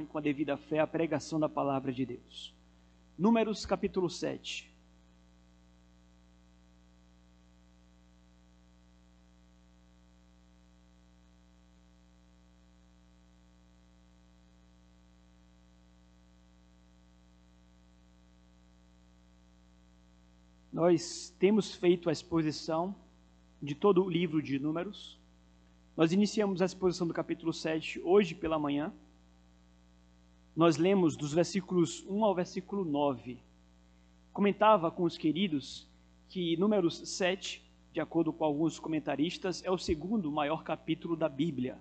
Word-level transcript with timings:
e 0.00 0.06
com 0.06 0.18
a 0.18 0.20
devida 0.20 0.56
fé 0.56 0.78
a 0.78 0.86
pregação 0.86 1.40
da 1.40 1.48
palavra 1.48 1.92
de 1.92 2.06
Deus. 2.06 2.54
Números 3.18 3.66
capítulo 3.66 4.08
7. 4.08 4.72
Nós 20.72 21.34
temos 21.40 21.74
feito 21.74 22.08
a 22.08 22.12
exposição 22.12 22.94
de 23.60 23.74
todo 23.74 24.04
o 24.04 24.08
livro 24.08 24.40
de 24.40 24.56
Números. 24.58 25.18
Nós 25.96 26.12
iniciamos 26.12 26.62
a 26.62 26.64
exposição 26.64 27.08
do 27.08 27.14
capítulo 27.14 27.52
7 27.52 28.00
hoje 28.04 28.36
pela 28.36 28.56
manhã. 28.56 28.92
Nós 30.56 30.76
lemos 30.76 31.16
dos 31.16 31.32
versículos 31.32 32.04
1 32.08 32.24
ao 32.24 32.32
versículo 32.32 32.84
9. 32.84 33.40
Comentava 34.32 34.88
com 34.88 35.02
os 35.02 35.18
queridos 35.18 35.88
que 36.28 36.56
Números 36.56 36.98
7, 37.08 37.60
de 37.92 38.00
acordo 38.00 38.32
com 38.32 38.44
alguns 38.44 38.78
comentaristas, 38.78 39.64
é 39.64 39.70
o 39.70 39.78
segundo 39.78 40.30
maior 40.30 40.62
capítulo 40.62 41.16
da 41.16 41.28
Bíblia, 41.28 41.76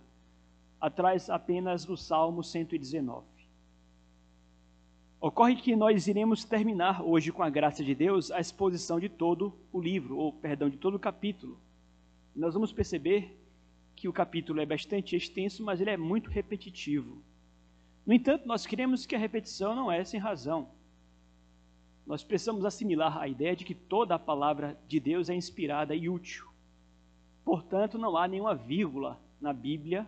atrás 0.81 1.29
apenas 1.29 1.85
do 1.85 1.95
Salmo 1.95 2.43
119. 2.43 3.27
Ocorre 5.21 5.55
que 5.55 5.75
nós 5.75 6.07
iremos 6.07 6.43
terminar 6.43 7.03
hoje, 7.03 7.31
com 7.31 7.43
a 7.43 7.51
graça 7.51 7.83
de 7.83 7.93
Deus, 7.93 8.31
a 8.31 8.39
exposição 8.39 8.99
de 8.99 9.07
todo 9.07 9.53
o 9.71 9.79
livro, 9.79 10.17
ou 10.17 10.33
perdão, 10.33 10.67
de 10.67 10.77
todo 10.77 10.95
o 10.95 10.99
capítulo. 10.99 11.59
Nós 12.35 12.55
vamos 12.55 12.73
perceber 12.73 13.37
que 13.95 14.07
o 14.07 14.13
capítulo 14.13 14.59
é 14.59 14.65
bastante 14.65 15.15
extenso, 15.15 15.63
mas 15.63 15.79
ele 15.79 15.91
é 15.91 15.97
muito 15.97 16.31
repetitivo. 16.31 17.21
No 18.05 18.13
entanto, 18.13 18.45
nós 18.45 18.65
queremos 18.65 19.05
que 19.05 19.15
a 19.15 19.19
repetição 19.19 19.75
não 19.75 19.91
é 19.91 20.03
sem 20.03 20.19
razão. 20.19 20.69
Nós 22.05 22.23
precisamos 22.23 22.65
assimilar 22.65 23.17
a 23.17 23.27
ideia 23.27 23.55
de 23.55 23.63
que 23.63 23.73
toda 23.73 24.15
a 24.15 24.19
palavra 24.19 24.77
de 24.87 24.99
Deus 24.99 25.29
é 25.29 25.35
inspirada 25.35 25.95
e 25.95 26.09
útil. 26.09 26.45
Portanto, 27.45 27.97
não 27.97 28.17
há 28.17 28.27
nenhuma 28.27 28.55
vírgula 28.55 29.21
na 29.39 29.53
Bíblia 29.53 30.07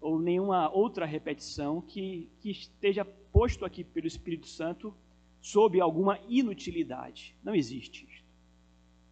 ou 0.00 0.18
nenhuma 0.18 0.70
outra 0.70 1.04
repetição 1.04 1.80
que, 1.82 2.30
que 2.40 2.50
esteja 2.50 3.04
posto 3.04 3.64
aqui 3.64 3.84
pelo 3.84 4.06
Espírito 4.06 4.48
Santo 4.48 4.94
sob 5.40 5.80
alguma 5.80 6.18
inutilidade. 6.28 7.36
Não 7.42 7.54
existe 7.54 8.06
isto. 8.10 8.24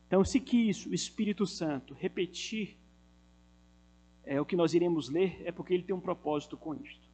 Então, 0.07 0.25
se 0.25 0.41
quis 0.41 0.87
o 0.87 0.95
Espírito 0.95 1.47
Santo 1.47 1.95
repetir 1.95 2.77
é, 4.25 4.41
o 4.41 4.45
que 4.45 4.57
nós 4.57 4.75
iremos 4.75 5.09
ler, 5.09 5.41
é 5.45 5.53
porque 5.53 5.75
ele 5.75 5.83
tem 5.83 5.95
um 5.95 6.01
propósito 6.01 6.57
com 6.57 6.75
isto. 6.75 7.10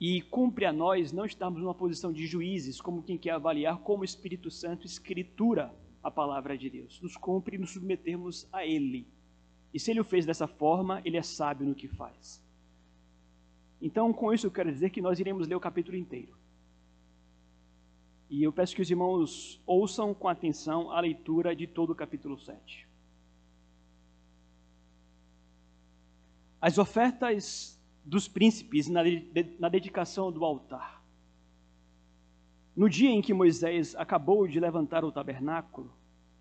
E 0.00 0.22
cumpre 0.22 0.64
a 0.64 0.72
nós 0.72 1.12
não 1.12 1.26
estarmos 1.26 1.60
numa 1.60 1.74
posição 1.74 2.10
de 2.10 2.26
juízes, 2.26 2.80
como 2.80 3.02
quem 3.02 3.18
quer 3.18 3.32
avaliar 3.32 3.78
como 3.80 4.00
o 4.00 4.04
Espírito 4.04 4.50
Santo 4.50 4.86
escritura 4.86 5.74
a 6.02 6.10
palavra 6.10 6.56
de 6.56 6.70
Deus. 6.70 6.98
Nos 7.02 7.16
cumpre 7.16 7.58
nos 7.58 7.72
submetermos 7.72 8.48
a 8.50 8.64
Ele. 8.64 9.06
E 9.74 9.78
se 9.78 9.90
Ele 9.90 10.00
o 10.00 10.04
fez 10.04 10.24
dessa 10.24 10.46
forma, 10.46 11.02
Ele 11.04 11.18
é 11.18 11.22
sábio 11.22 11.66
no 11.66 11.74
que 11.74 11.86
faz. 11.86 12.42
Então, 13.80 14.12
com 14.12 14.32
isso, 14.32 14.46
eu 14.46 14.50
quero 14.50 14.72
dizer 14.72 14.90
que 14.90 15.02
nós 15.02 15.20
iremos 15.20 15.46
ler 15.46 15.54
o 15.54 15.60
capítulo 15.60 15.96
inteiro. 15.96 16.34
E 18.28 18.42
eu 18.42 18.52
peço 18.52 18.74
que 18.74 18.82
os 18.82 18.90
irmãos 18.90 19.60
ouçam 19.66 20.14
com 20.14 20.28
atenção 20.28 20.90
a 20.92 21.00
leitura 21.00 21.54
de 21.54 21.66
todo 21.66 21.90
o 21.90 21.94
capítulo 21.94 22.38
7. 22.38 22.86
As 26.60 26.78
ofertas 26.78 27.79
dos 28.04 28.28
príncipes 28.28 28.88
na, 28.88 29.02
na 29.58 29.68
dedicação 29.68 30.32
do 30.32 30.44
altar. 30.44 31.04
No 32.74 32.88
dia 32.88 33.10
em 33.10 33.20
que 33.20 33.34
Moisés 33.34 33.94
acabou 33.96 34.46
de 34.46 34.58
levantar 34.58 35.04
o 35.04 35.12
tabernáculo, 35.12 35.92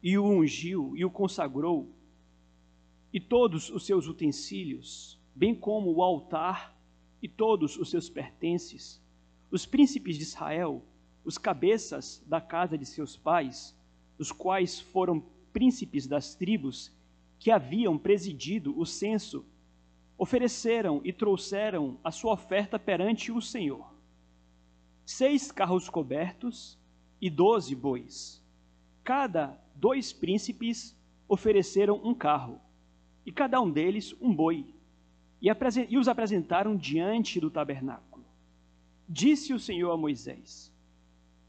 e 0.01 0.17
o 0.17 0.25
ungiu 0.25 0.95
e 0.95 1.03
o 1.03 1.11
consagrou, 1.11 1.93
e 3.11 3.19
todos 3.19 3.69
os 3.69 3.85
seus 3.85 4.07
utensílios, 4.07 5.19
bem 5.35 5.53
como 5.53 5.91
o 5.91 6.01
altar 6.01 6.77
e 7.21 7.27
todos 7.27 7.77
os 7.77 7.89
seus 7.89 8.09
pertences, 8.09 9.01
os 9.51 9.65
príncipes 9.65 10.17
de 10.17 10.23
Israel, 10.23 10.83
os 11.25 11.37
cabeças 11.37 12.23
da 12.25 12.39
casa 12.39 12.77
de 12.77 12.85
seus 12.85 13.17
pais, 13.17 13.75
os 14.17 14.31
quais 14.31 14.79
foram 14.79 15.23
príncipes 15.51 16.07
das 16.07 16.35
tribos 16.35 16.91
que 17.39 17.51
haviam 17.51 17.97
presidido 17.97 18.77
o 18.79 18.85
censo, 18.85 19.45
ofereceram 20.19 20.99
e 21.05 21.13
trouxeram 21.13 21.97
a 22.03 22.11
sua 22.11 22.33
oferta 22.33 22.77
perante 22.77 23.31
o 23.31 23.41
Senhor. 23.41 23.89
Seis 25.05 25.49
carros 25.49 25.89
cobertos 25.89 26.77
e 27.21 27.29
doze 27.29 27.73
bois. 27.73 28.43
Cada 29.01 29.57
dois 29.73 30.11
príncipes 30.11 30.93
ofereceram 31.27 32.01
um 32.03 32.13
carro, 32.13 32.59
e 33.25 33.31
cada 33.31 33.61
um 33.61 33.71
deles 33.71 34.13
um 34.19 34.35
boi 34.35 34.75
e, 35.41 35.97
os 35.97 36.07
apresentaram 36.09 36.75
diante 36.75 37.39
do 37.39 37.49
tabernáculo. 37.49 38.25
Disse 39.07 39.53
o 39.53 39.59
Senhor 39.59 39.89
a 39.89 39.97
Moisés: 39.97 40.69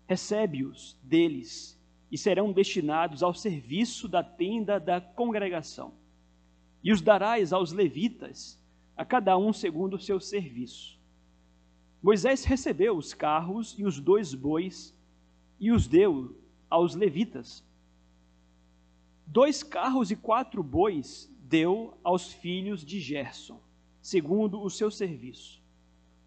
Recebe-os 0.07 0.97
deles 1.03 1.77
e 2.11 2.17
serão 2.17 2.53
destinados 2.53 3.23
ao 3.23 3.35
serviço 3.35 4.07
da 4.07 4.23
tenda 4.23 4.79
da 4.79 5.01
congregação. 5.01 5.93
E 6.83 6.93
os 6.93 7.03
darás 7.03 7.53
aos 7.53 7.73
levitas, 7.73 8.60
a 9.01 9.05
cada 9.07 9.35
um 9.39 9.51
segundo 9.51 9.95
o 9.95 9.99
seu 9.99 10.21
serviço. 10.21 11.01
Moisés 12.03 12.45
recebeu 12.45 12.95
os 12.95 13.15
carros 13.15 13.75
e 13.79 13.83
os 13.83 13.99
dois 13.99 14.35
bois 14.35 14.95
e 15.59 15.73
os 15.73 15.89
deu 15.89 16.37
aos 16.69 16.95
levitas. 16.95 17.65
Dois 19.27 19.63
carros 19.63 20.11
e 20.11 20.17
quatro 20.17 20.63
bois 20.63 21.33
deu 21.41 21.97
aos 22.05 22.31
filhos 22.31 22.85
de 22.85 23.01
Gerson 23.01 23.59
segundo 24.03 24.61
o 24.61 24.69
seu 24.69 24.91
serviço. 24.91 25.63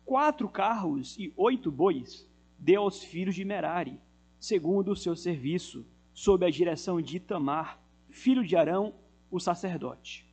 Quatro 0.03 0.49
carros 0.49 1.15
e 1.19 1.31
oito 1.37 1.69
bois 1.69 2.27
deu 2.57 2.81
aos 2.81 3.03
filhos 3.03 3.35
de 3.35 3.45
Merari, 3.45 3.99
segundo 4.39 4.93
o 4.93 4.95
seu 4.95 5.15
serviço, 5.15 5.85
sob 6.11 6.43
a 6.43 6.49
direção 6.49 6.99
de 6.99 7.17
Itamar, 7.17 7.79
filho 8.09 8.43
de 8.43 8.55
Arão, 8.55 8.95
o 9.29 9.39
sacerdote. 9.39 10.32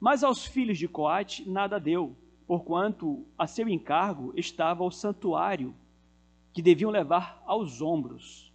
Mas 0.00 0.24
aos 0.24 0.46
filhos 0.46 0.78
de 0.78 0.88
Coate 0.88 1.48
nada 1.48 1.78
deu, 1.78 2.16
porquanto 2.46 3.26
a 3.38 3.46
seu 3.46 3.68
encargo 3.68 4.32
estava 4.34 4.82
o 4.82 4.90
santuário, 4.90 5.74
que 6.52 6.62
deviam 6.62 6.90
levar 6.90 7.40
aos 7.46 7.80
ombros. 7.82 8.52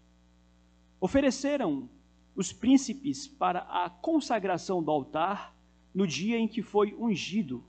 Ofereceram 1.00 1.88
os 2.36 2.52
príncipes 2.52 3.28
para 3.28 3.60
a 3.60 3.90
consagração 3.90 4.84
do 4.84 4.92
altar 4.92 5.56
no 5.94 6.06
dia 6.06 6.38
em 6.38 6.48
que 6.48 6.62
foi 6.62 6.94
ungido 6.96 7.64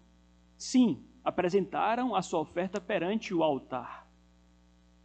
Sim, 0.57 1.05
apresentaram 1.23 2.15
a 2.15 2.23
sua 2.23 2.41
oferta 2.41 2.81
perante 2.81 3.35
o 3.35 3.43
altar. 3.43 4.09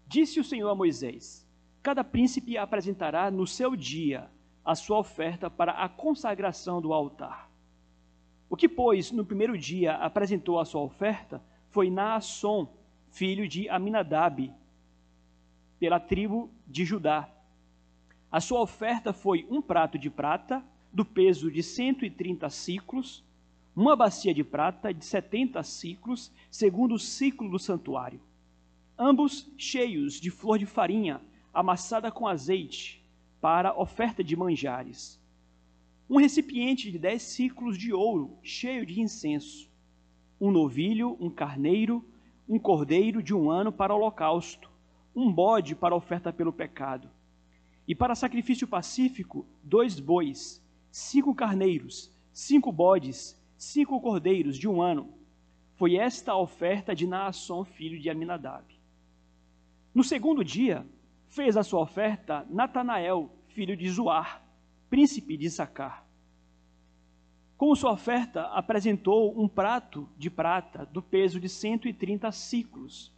Disse 0.07 0.39
o 0.39 0.43
Senhor 0.43 0.69
a 0.69 0.75
Moisés: 0.75 1.45
Cada 1.83 2.03
príncipe 2.03 2.57
apresentará 2.57 3.29
no 3.29 3.45
seu 3.45 3.75
dia 3.75 4.31
a 4.63 4.75
sua 4.75 4.99
oferta 4.99 5.49
para 5.49 5.73
a 5.73 5.89
consagração 5.89 6.81
do 6.81 6.93
altar. 6.93 7.50
O 8.51 8.57
que, 8.57 8.67
pois, 8.67 9.13
no 9.13 9.23
primeiro 9.23 9.57
dia 9.57 9.93
apresentou 9.93 10.59
a 10.59 10.65
sua 10.65 10.81
oferta 10.81 11.41
foi 11.69 11.89
Naasson, 11.89 12.67
filho 13.09 13.47
de 13.47 13.69
Aminadab, 13.69 14.53
pela 15.79 16.01
tribo 16.01 16.51
de 16.67 16.83
Judá. 16.83 17.29
A 18.29 18.41
sua 18.41 18.59
oferta 18.59 19.13
foi 19.13 19.47
um 19.49 19.61
prato 19.61 19.97
de 19.97 20.09
prata, 20.09 20.61
do 20.91 21.05
peso 21.05 21.49
de 21.49 21.63
cento 21.63 22.03
e 22.03 22.11
trinta 22.11 22.49
ciclos, 22.49 23.23
uma 23.73 23.95
bacia 23.95 24.33
de 24.33 24.43
prata 24.43 24.93
de 24.93 25.05
setenta 25.05 25.63
ciclos, 25.63 26.29
segundo 26.49 26.95
o 26.95 26.99
ciclo 26.99 27.49
do 27.49 27.57
santuário, 27.57 28.19
ambos 28.99 29.49
cheios 29.57 30.15
de 30.15 30.29
flor 30.29 30.59
de 30.59 30.65
farinha 30.65 31.21
amassada 31.53 32.11
com 32.11 32.27
azeite, 32.27 33.01
para 33.39 33.73
oferta 33.79 34.21
de 34.21 34.35
manjares. 34.35 35.20
Um 36.11 36.17
recipiente 36.17 36.91
de 36.91 36.99
dez 36.99 37.21
ciclos 37.21 37.77
de 37.77 37.93
ouro, 37.93 38.37
cheio 38.43 38.85
de 38.85 38.99
incenso. 38.99 39.71
Um 40.41 40.51
novilho, 40.51 41.15
um 41.21 41.29
carneiro, 41.29 42.05
um 42.49 42.59
cordeiro 42.59 43.23
de 43.23 43.33
um 43.33 43.49
ano 43.49 43.71
para 43.71 43.95
holocausto, 43.95 44.69
um 45.15 45.31
bode 45.31 45.73
para 45.73 45.95
oferta 45.95 46.33
pelo 46.33 46.51
pecado. 46.51 47.09
E 47.87 47.95
para 47.95 48.13
sacrifício 48.13 48.67
pacífico, 48.67 49.45
dois 49.63 50.01
bois, 50.01 50.61
cinco 50.91 51.33
carneiros, 51.33 52.11
cinco 52.33 52.73
bodes, 52.73 53.41
cinco 53.57 54.01
cordeiros 54.01 54.57
de 54.57 54.67
um 54.67 54.81
ano. 54.81 55.13
Foi 55.77 55.95
esta 55.95 56.33
a 56.33 56.37
oferta 56.37 56.93
de 56.93 57.07
Naasson, 57.07 57.63
filho 57.63 57.97
de 57.97 58.09
Aminadab. 58.09 58.65
No 59.95 60.03
segundo 60.03 60.43
dia, 60.43 60.85
fez 61.29 61.55
a 61.55 61.63
sua 61.63 61.79
oferta 61.79 62.45
Natanael, 62.49 63.31
filho 63.47 63.77
de 63.77 63.89
Zoar, 63.89 64.50
príncipe 64.91 65.37
de 65.37 65.49
Sacar. 65.49 66.05
Como 67.57 67.77
sua 67.77 67.93
oferta, 67.93 68.47
apresentou 68.47 69.41
um 69.41 69.47
prato 69.47 70.09
de 70.17 70.29
prata 70.29 70.85
do 70.85 71.01
peso 71.01 71.39
de 71.39 71.47
130 71.47 72.29
ciclos, 72.33 73.09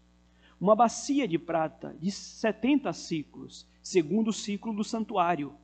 uma 0.61 0.75
bacia 0.75 1.27
de 1.27 1.39
prata 1.39 1.97
de 1.99 2.11
70 2.11 2.93
ciclos, 2.93 3.67
segundo 3.81 4.27
o 4.27 4.33
ciclo 4.33 4.71
do 4.71 4.83
santuário, 4.83 5.55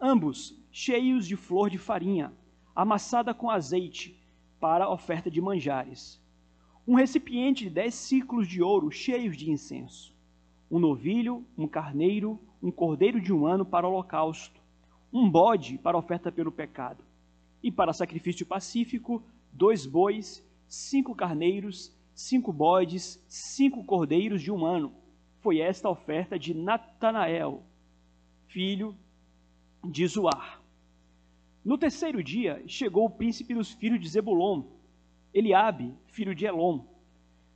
ambos 0.00 0.56
cheios 0.70 1.26
de 1.26 1.34
flor 1.34 1.68
de 1.68 1.78
farinha, 1.78 2.32
amassada 2.72 3.34
com 3.34 3.50
azeite, 3.50 4.16
para 4.60 4.88
oferta 4.88 5.28
de 5.28 5.40
manjares. 5.40 6.22
Um 6.86 6.94
recipiente 6.94 7.64
de 7.64 7.70
dez 7.70 7.92
ciclos 7.92 8.46
de 8.46 8.62
ouro 8.62 8.88
cheios 8.92 9.36
de 9.36 9.50
incenso. 9.50 10.14
Um 10.70 10.78
novilho, 10.78 11.44
um 11.58 11.66
carneiro, 11.66 12.40
um 12.62 12.70
cordeiro 12.70 13.20
de 13.20 13.32
um 13.32 13.44
ano 13.44 13.66
para 13.66 13.88
holocausto. 13.88 14.64
Um 15.12 15.30
bode 15.30 15.78
para 15.78 15.96
oferta 15.96 16.30
pelo 16.30 16.52
pecado. 16.52 17.04
E 17.62 17.70
para 17.70 17.92
sacrifício 17.92 18.46
pacífico, 18.46 19.22
dois 19.52 19.86
bois, 19.86 20.44
cinco 20.68 21.14
carneiros, 21.14 21.94
cinco 22.14 22.52
bodes, 22.52 23.22
cinco 23.28 23.84
cordeiros 23.84 24.42
de 24.42 24.50
um 24.50 24.64
ano. 24.64 24.92
Foi 25.40 25.60
esta 25.60 25.88
a 25.88 25.90
oferta 25.90 26.38
de 26.38 26.54
Natanael, 26.54 27.62
filho 28.48 28.96
de 29.84 30.06
Zoar. 30.06 30.60
No 31.64 31.76
terceiro 31.76 32.22
dia, 32.22 32.62
chegou 32.66 33.06
o 33.06 33.10
príncipe 33.10 33.54
dos 33.54 33.72
filhos 33.72 34.00
de 34.00 34.08
Zebulon, 34.08 34.62
Eliabe, 35.34 35.94
filho 36.06 36.34
de 36.34 36.46
Elom. 36.46 36.84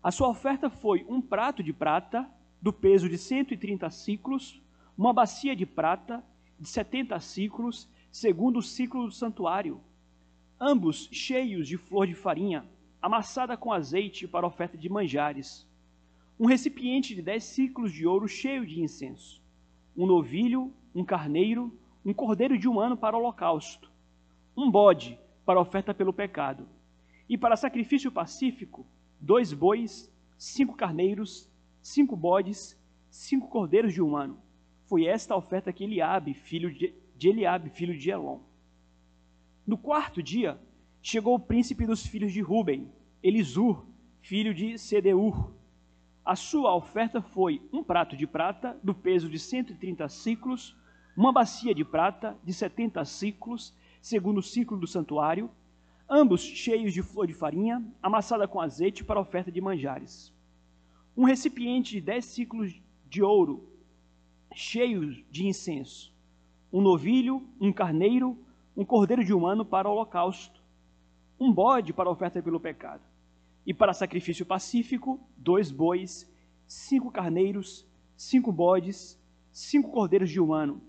A 0.02 0.11
sua 0.11 0.29
oferta 0.29 0.69
foi 0.69 1.05
um 1.08 1.20
prato 1.20 1.62
de 1.62 1.73
prata, 1.73 2.29
do 2.61 2.73
peso 2.73 3.08
de 3.08 3.17
130 3.17 3.88
ciclos, 3.91 4.61
uma 4.97 5.12
bacia 5.12 5.56
de 5.56 5.64
prata, 5.64 6.23
de 6.61 6.69
70 6.69 7.19
ciclos, 7.21 7.89
segundo 8.12 8.59
o 8.59 8.62
ciclo 8.62 9.07
do 9.07 9.12
santuário, 9.12 9.81
ambos 10.61 11.09
cheios 11.11 11.67
de 11.67 11.79
flor 11.79 12.07
de 12.07 12.15
farinha, 12.15 12.69
amassada 13.01 13.57
com 13.57 13.73
azeite 13.73 14.29
para 14.29 14.47
oferta 14.47 14.77
de 14.77 14.91
manjares, 14.91 15.67
um 16.39 16.45
recipiente 16.47 17.15
de 17.15 17.23
10 17.23 17.43
ciclos 17.43 17.93
de 17.93 18.07
ouro 18.07 18.29
cheio 18.29 18.67
de 18.67 18.83
incenso, 18.83 19.43
um 19.97 20.07
novilho, 20.07 20.71
um 20.95 21.03
carneiro, 21.03 21.75
um 22.05 22.12
cordeiro 22.12 22.59
de 22.59 22.69
um 22.69 22.79
ano 22.79 22.97
para 22.97 23.17
holocausto, 23.17 23.91
um 24.55 24.71
bode 24.71 25.19
para 25.47 25.61
oferta 25.61 25.95
pelo 25.95 26.12
pecado, 26.12 26.69
e 27.27 27.39
para 27.39 27.57
sacrifício 27.57 28.12
pacífico, 28.12 28.87
dois 29.19 29.53
bois, 29.53 30.12
cinco 30.37 30.77
carneiros, 30.77 31.49
cinco 31.81 32.15
bodes, 32.15 32.79
cinco 33.09 33.49
cordeiros 33.49 33.95
de 33.95 34.03
um 34.03 34.15
ano. 34.15 34.50
Foi 34.91 35.07
esta 35.07 35.35
a 35.35 35.37
oferta 35.37 35.73
que 35.73 35.85
Eliabe, 35.85 36.35
filho 36.35 36.69
de, 36.75 36.93
Eliabe, 37.23 37.71
filho 37.71 37.97
de 37.97 38.11
Elon. 38.11 38.41
No 39.65 39.79
quarto 39.79 40.21
dia, 40.21 40.61
chegou 41.01 41.37
o 41.37 41.39
príncipe 41.39 41.87
dos 41.87 42.05
filhos 42.05 42.33
de 42.33 42.41
Ruben, 42.41 42.93
Elisur, 43.23 43.87
filho 44.21 44.53
de 44.53 44.77
Sedeur. 44.77 45.53
A 46.25 46.35
sua 46.35 46.75
oferta 46.75 47.23
foi 47.23 47.63
um 47.73 47.85
prato 47.85 48.17
de 48.17 48.27
prata, 48.27 48.77
do 48.83 48.93
peso 48.93 49.29
de 49.29 49.39
130 49.39 50.09
ciclos, 50.09 50.77
uma 51.17 51.31
bacia 51.31 51.73
de 51.73 51.85
prata, 51.85 52.37
de 52.43 52.53
70 52.53 53.05
ciclos, 53.05 53.73
segundo 54.03 54.39
o 54.39 54.43
ciclo 54.43 54.77
do 54.77 54.89
santuário, 54.89 55.49
ambos 56.09 56.41
cheios 56.41 56.93
de 56.93 57.01
flor 57.01 57.29
de 57.29 57.33
farinha, 57.33 57.81
amassada 58.03 58.49
com 58.49 58.61
azeite 58.61 59.05
para 59.05 59.21
oferta 59.21 59.53
de 59.53 59.61
manjares. 59.61 60.35
Um 61.17 61.23
recipiente 61.23 61.93
de 61.93 62.01
dez 62.01 62.25
ciclos 62.25 62.83
de 63.09 63.23
ouro, 63.23 63.70
cheio 64.55 65.25
de 65.31 65.47
incenso. 65.47 66.12
Um 66.73 66.81
novilho, 66.81 67.43
um 67.61 67.73
carneiro, 67.73 68.38
um 68.76 68.85
cordeiro 68.85 69.25
de 69.25 69.35
um 69.35 69.47
ano 69.47 69.64
para 69.64 69.88
o 69.88 69.93
holocausto. 69.93 70.62
Um 71.38 71.52
bode 71.52 71.93
para 71.93 72.11
oferta 72.11 72.43
pelo 72.43 72.61
pecado. 72.61 73.02
E 73.67 73.75
para 73.75 73.93
sacrifício 73.93 74.44
pacífico, 74.47 75.20
dois 75.37 75.70
bois, 75.70 76.31
cinco 76.67 77.11
carneiros, 77.11 77.87
cinco 78.17 78.52
bodes, 78.52 79.19
cinco 79.52 79.91
cordeiros 79.91 80.31
de 80.31 80.41
um 80.41 80.52
ano. 80.52 80.81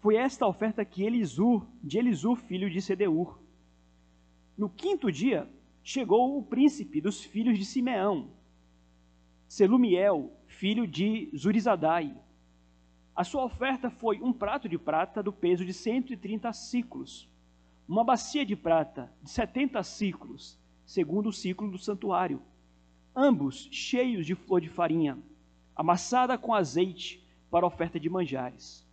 Foi 0.00 0.16
esta 0.16 0.44
a 0.44 0.48
oferta 0.48 0.84
que 0.84 1.02
Elisur, 1.02 1.66
de 1.82 1.98
Elisur, 1.98 2.36
filho 2.36 2.70
de 2.70 2.80
Sedeur, 2.80 3.38
no 4.56 4.70
quinto 4.70 5.12
dia, 5.12 5.46
chegou 5.82 6.38
o 6.38 6.42
príncipe 6.42 6.98
dos 6.98 7.22
filhos 7.22 7.58
de 7.58 7.64
Simeão, 7.64 8.30
Selumiel, 9.46 10.32
filho 10.46 10.86
de 10.86 11.30
Zurizadai. 11.36 12.16
A 13.16 13.24
sua 13.24 13.44
oferta 13.44 13.88
foi 13.88 14.20
um 14.20 14.32
prato 14.32 14.68
de 14.68 14.76
prata 14.76 15.22
do 15.22 15.32
peso 15.32 15.64
de 15.64 15.72
130 15.72 16.52
ciclos, 16.52 17.26
uma 17.88 18.04
bacia 18.04 18.44
de 18.44 18.54
prata 18.54 19.10
de 19.22 19.30
70 19.30 19.82
ciclos, 19.82 20.58
segundo 20.84 21.30
o 21.30 21.32
ciclo 21.32 21.70
do 21.70 21.78
santuário, 21.78 22.42
ambos 23.14 23.68
cheios 23.72 24.26
de 24.26 24.34
flor 24.34 24.60
de 24.60 24.68
farinha, 24.68 25.18
amassada 25.74 26.36
com 26.36 26.52
azeite 26.52 27.24
para 27.50 27.66
oferta 27.66 27.98
de 27.98 28.10
manjares. 28.10 28.86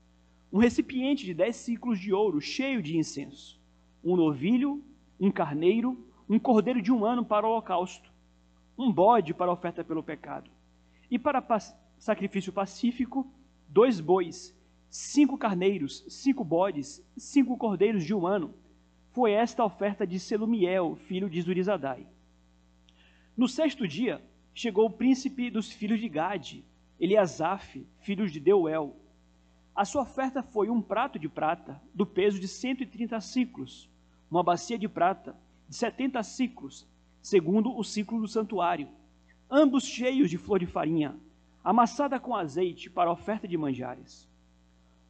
Um 0.54 0.60
recipiente 0.60 1.25
de 1.25 1.34
10 1.34 1.56
ciclos 1.56 2.00
de 2.00 2.14
ouro 2.14 2.40
cheio 2.40 2.81
de 2.81 2.98
incenso, 2.98 3.60
um 4.02 4.16
novilho 4.16 4.81
um 5.20 5.31
carneiro, 5.31 5.98
um 6.30 6.40
cordeiro 6.40 6.81
de 6.81 6.92
um 6.92 7.06
ano 7.06 7.24
para 7.24 7.46
o 7.46 7.50
holocausto, 7.50 8.12
um 8.78 8.92
bode 8.92 9.34
para 9.34 9.52
oferta 9.52 9.84
pelo 9.84 10.04
pecado, 10.04 10.50
e 11.10 11.20
para 11.20 11.44
sacrifício 11.98 12.52
pacífico, 12.52 13.25
dois 13.74 14.00
bois, 14.00 14.56
cinco 14.88 15.36
carneiros, 15.36 16.06
cinco 16.08 16.44
bodes, 16.44 17.04
cinco 17.18 17.58
cordeiros 17.58 18.06
de 18.06 18.14
um 18.14 18.28
ano. 18.28 18.54
Foi 19.12 19.31
esta 19.31 19.64
a 19.64 19.66
oferta 19.66 20.06
de 20.06 20.20
Selumiel, 20.20 20.96
filho 20.96 21.28
de 21.28 21.42
Zurizadai. 21.42 22.06
No 23.36 23.48
sexto 23.48 23.88
dia, 23.88 24.24
chegou 24.54 24.86
o 24.86 24.92
príncipe 24.92 25.50
dos 25.50 25.72
filhos 25.72 26.00
de 26.00 26.08
Gade, 26.08 26.64
Eliasaf, 27.00 27.84
filho 27.98 28.30
de 28.30 28.40
Deuel. 28.40 28.96
A 29.75 29.86
sua 29.86 30.04
oferta 30.04 30.44
foi 30.44 30.70
um 30.70 30.80
prato 30.80 31.18
de 31.18 31.28
prata, 31.28 31.81
do 31.96 32.06
peso 32.06 32.40
de 32.40 32.48
130 32.48 33.20
ciclos, 33.22 33.90
uma 34.30 34.44
bacia 34.44 34.78
de 34.78 34.88
prata 34.88 35.36
de 35.68 35.75
setenta 35.75 36.22
ciclos, 36.22 36.88
segundo 37.24 37.75
o 37.75 37.84
ciclo 37.84 38.22
do 38.22 38.28
santuário, 38.28 38.88
ambos 39.50 39.84
cheios 39.84 40.30
de 40.30 40.38
flor 40.38 40.60
de 40.60 40.68
farinha, 40.68 41.16
amassada 41.63 42.19
com 42.19 42.36
azeite 42.36 42.89
para 42.89 43.12
oferta 43.12 43.48
de 43.48 43.57
manjares. 43.57 44.27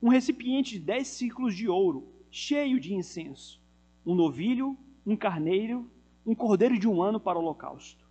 Um 0.01 0.09
recipiente 0.09 0.73
de 0.73 0.79
dez 0.79 1.07
ciclos 1.07 1.55
de 1.55 1.67
ouro, 1.67 2.07
cheio 2.29 2.79
de 2.79 2.94
incenso, 2.94 3.59
um 4.05 4.13
novilho, 4.13 4.77
um 5.05 5.15
carneiro, 5.15 5.89
um 6.25 6.35
cordeiro 6.35 6.77
de 6.77 6.88
um 6.88 7.01
ano 7.01 7.19
para 7.19 7.39
o 7.39 7.41
holocausto, 7.41 8.05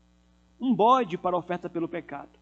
um 0.60 0.74
bode 0.74 1.16
para 1.16 1.36
oferta 1.36 1.70
pelo 1.70 1.88
pecado, 1.88 2.38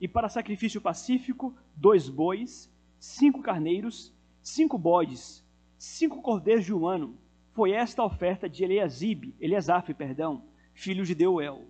e 0.00 0.06
para 0.06 0.28
sacrifício 0.28 0.80
pacífico, 0.80 1.54
dois 1.74 2.08
bois, 2.08 2.70
cinco 2.98 3.42
carneiros, 3.42 4.12
cinco 4.42 4.78
bodes, 4.78 5.44
cinco 5.78 6.22
cordeiros 6.22 6.64
de 6.64 6.74
um 6.74 6.86
ano, 6.86 7.16
foi 7.52 7.72
esta 7.72 8.02
a 8.02 8.04
oferta 8.04 8.48
de 8.48 8.64
Eliasib, 8.64 9.34
Eliasaf, 9.40 9.92
perdão, 9.94 10.44
filho 10.74 11.04
de 11.04 11.14
Deuel. 11.14 11.64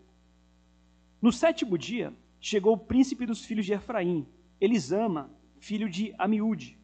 No 1.21 1.33
sétimo 1.33 1.77
dia, 1.77 2.13
chegou 2.45 2.75
o 2.75 2.79
príncipe 2.79 3.25
dos 3.25 3.43
filhos 3.43 3.65
de 3.65 3.73
Efraim, 3.73 4.27
Elisama, 4.61 5.31
filho 5.61 5.89
de 5.89 6.15
Amiúde. 6.19 6.79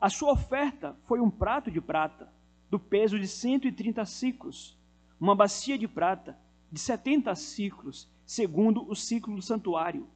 A 0.00 0.10
sua 0.10 0.32
oferta 0.32 0.96
foi 1.06 1.20
um 1.20 1.30
prato 1.30 1.70
de 1.70 1.80
prata, 1.80 2.28
do 2.68 2.76
peso 2.76 3.16
de 3.16 3.28
130 3.28 4.04
ciclos, 4.04 4.76
uma 5.20 5.32
bacia 5.32 5.78
de 5.78 5.86
prata, 5.86 6.36
de 6.72 6.80
70 6.80 7.32
ciclos, 7.36 8.10
segundo 8.26 8.84
o 8.90 8.96
ciclo 8.96 9.36
do 9.36 9.42
santuário, 9.42 10.08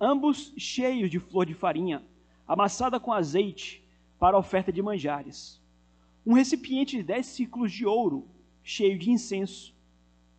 ambos 0.00 0.54
cheios 0.56 1.10
de 1.10 1.18
flor 1.18 1.44
de 1.44 1.54
farinha, 1.54 2.00
amassada 2.46 3.00
com 3.00 3.12
azeite, 3.12 3.84
para 4.16 4.36
a 4.36 4.40
oferta 4.40 4.72
de 4.72 4.80
manjares. 4.80 5.60
Um 6.24 6.34
recipiente 6.34 6.98
de 6.98 7.02
dez 7.02 7.26
ciclos 7.26 7.72
de 7.72 7.84
ouro, 7.84 8.28
cheio 8.62 8.96
de 8.96 9.10
incenso, 9.10 9.74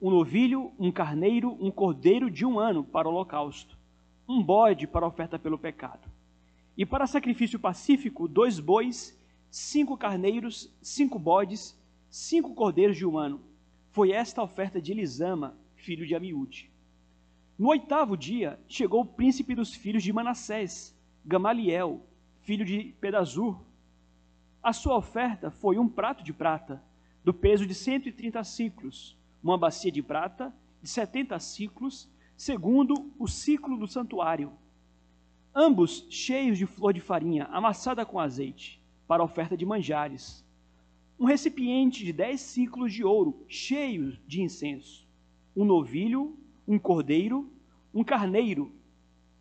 um 0.02 0.10
novilho, 0.10 0.72
um 0.80 0.92
carneiro, 0.92 1.58
um 1.60 1.72
cordeiro 1.72 2.30
de 2.30 2.46
um 2.46 2.60
ano 2.60 2.84
para 2.84 3.08
o 3.08 3.12
holocausto, 3.12 3.78
um 4.28 4.42
bode 4.42 4.88
para 4.88 5.06
oferta 5.06 5.38
pelo 5.38 5.58
pecado. 5.58 6.10
E 6.78 6.86
para 6.86 7.08
sacrifício 7.08 7.60
pacífico, 7.60 8.28
dois 8.28 8.60
bois, 8.60 9.18
cinco 9.50 9.98
carneiros, 9.98 10.74
cinco 10.82 11.20
bodes, 11.20 11.78
cinco 12.10 12.54
cordeiros 12.54 12.96
de 12.96 13.06
um 13.06 13.18
ano. 13.18 13.42
Foi 13.92 14.12
esta 14.12 14.42
a 14.42 14.44
oferta 14.44 14.82
de 14.82 14.92
Elisama, 14.92 15.58
filho 15.76 16.06
de 16.06 16.16
Amiúde. 16.16 16.72
No 17.58 17.70
oitavo 17.70 18.16
dia, 18.16 18.60
chegou 18.68 19.02
o 19.02 19.06
príncipe 19.06 19.54
dos 19.54 19.74
filhos 19.74 20.04
de 20.04 20.14
Manassés, 20.14 20.96
Gamaliel, 21.26 22.02
filho 22.42 22.64
de 22.64 22.96
Pedazur, 23.02 23.60
a 24.62 24.74
sua 24.74 24.98
oferta 24.98 25.50
foi 25.50 25.78
um 25.78 25.88
prato 25.88 26.22
de 26.24 26.34
prata, 26.34 26.84
do 27.24 27.34
peso 27.34 27.66
de 27.66 27.74
130 27.74 28.44
ciclos, 28.44 29.18
uma 29.44 29.58
bacia 29.58 29.92
de 29.92 30.02
prata 30.02 30.54
de 30.82 30.90
70 30.90 31.40
ciclos, 31.40 32.10
segundo 32.36 33.12
o 33.18 33.28
ciclo 33.28 33.78
do 33.78 33.88
santuário. 33.88 34.52
Ambos 35.54 36.06
cheios 36.10 36.58
de 36.58 36.66
flor 36.66 36.94
de 36.94 37.02
farinha, 37.02 37.46
amassada 37.46 38.06
com 38.06 38.20
azeite, 38.20 38.82
para 39.08 39.24
oferta 39.24 39.58
de 39.58 39.66
manjares. 39.66 40.46
um 41.20 41.26
recipiente 41.26 42.06
de 42.06 42.14
dez 42.14 42.40
ciclos 42.40 42.94
de 42.94 43.04
ouro, 43.04 43.44
cheio 43.48 44.18
de 44.26 44.42
incenso, 44.42 45.06
um 45.54 45.66
novilho, 45.66 46.38
um 46.66 46.80
cordeiro, 46.80 47.52
um 47.94 48.06
carneiro, 48.06 48.72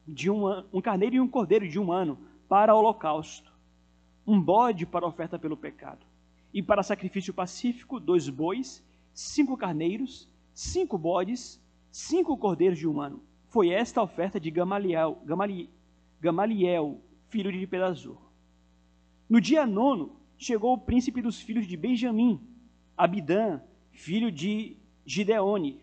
de 0.06 0.28
um, 0.28 0.46
um 0.72 0.80
carneiro 0.80 1.16
e 1.16 1.20
um 1.20 1.28
cordeiro 1.28 1.68
de 1.68 1.78
um 1.78 1.92
ano, 1.92 2.18
para 2.48 2.74
holocausto, 2.74 3.52
um 4.26 4.40
bode 4.40 4.86
para 4.86 5.06
oferta 5.06 5.38
pelo 5.38 5.56
pecado, 5.56 6.04
e 6.52 6.62
para 6.62 6.82
sacrifício 6.82 7.32
pacífico, 7.32 8.00
dois 8.00 8.28
bois, 8.28 8.82
cinco 9.18 9.56
carneiros, 9.56 10.28
cinco 10.54 10.96
bodes, 10.96 11.60
cinco 11.90 12.36
cordeiros 12.36 12.78
de 12.78 12.86
um 12.86 13.00
ano. 13.00 13.20
Foi 13.48 13.70
esta 13.70 13.98
a 13.98 14.04
oferta 14.04 14.38
de 14.38 14.48
Gamaliel, 14.48 15.20
Gamaliel, 15.24 15.68
Gamaliel 16.20 17.00
filho 17.28 17.50
de 17.50 17.66
Pedazur. 17.66 18.16
No 19.28 19.40
dia 19.40 19.66
nono, 19.66 20.20
chegou 20.38 20.72
o 20.72 20.78
príncipe 20.78 21.20
dos 21.20 21.40
filhos 21.40 21.66
de 21.66 21.76
Benjamim, 21.76 22.40
Abidã, 22.96 23.60
filho 23.90 24.30
de 24.30 24.76
Gideone. 25.04 25.80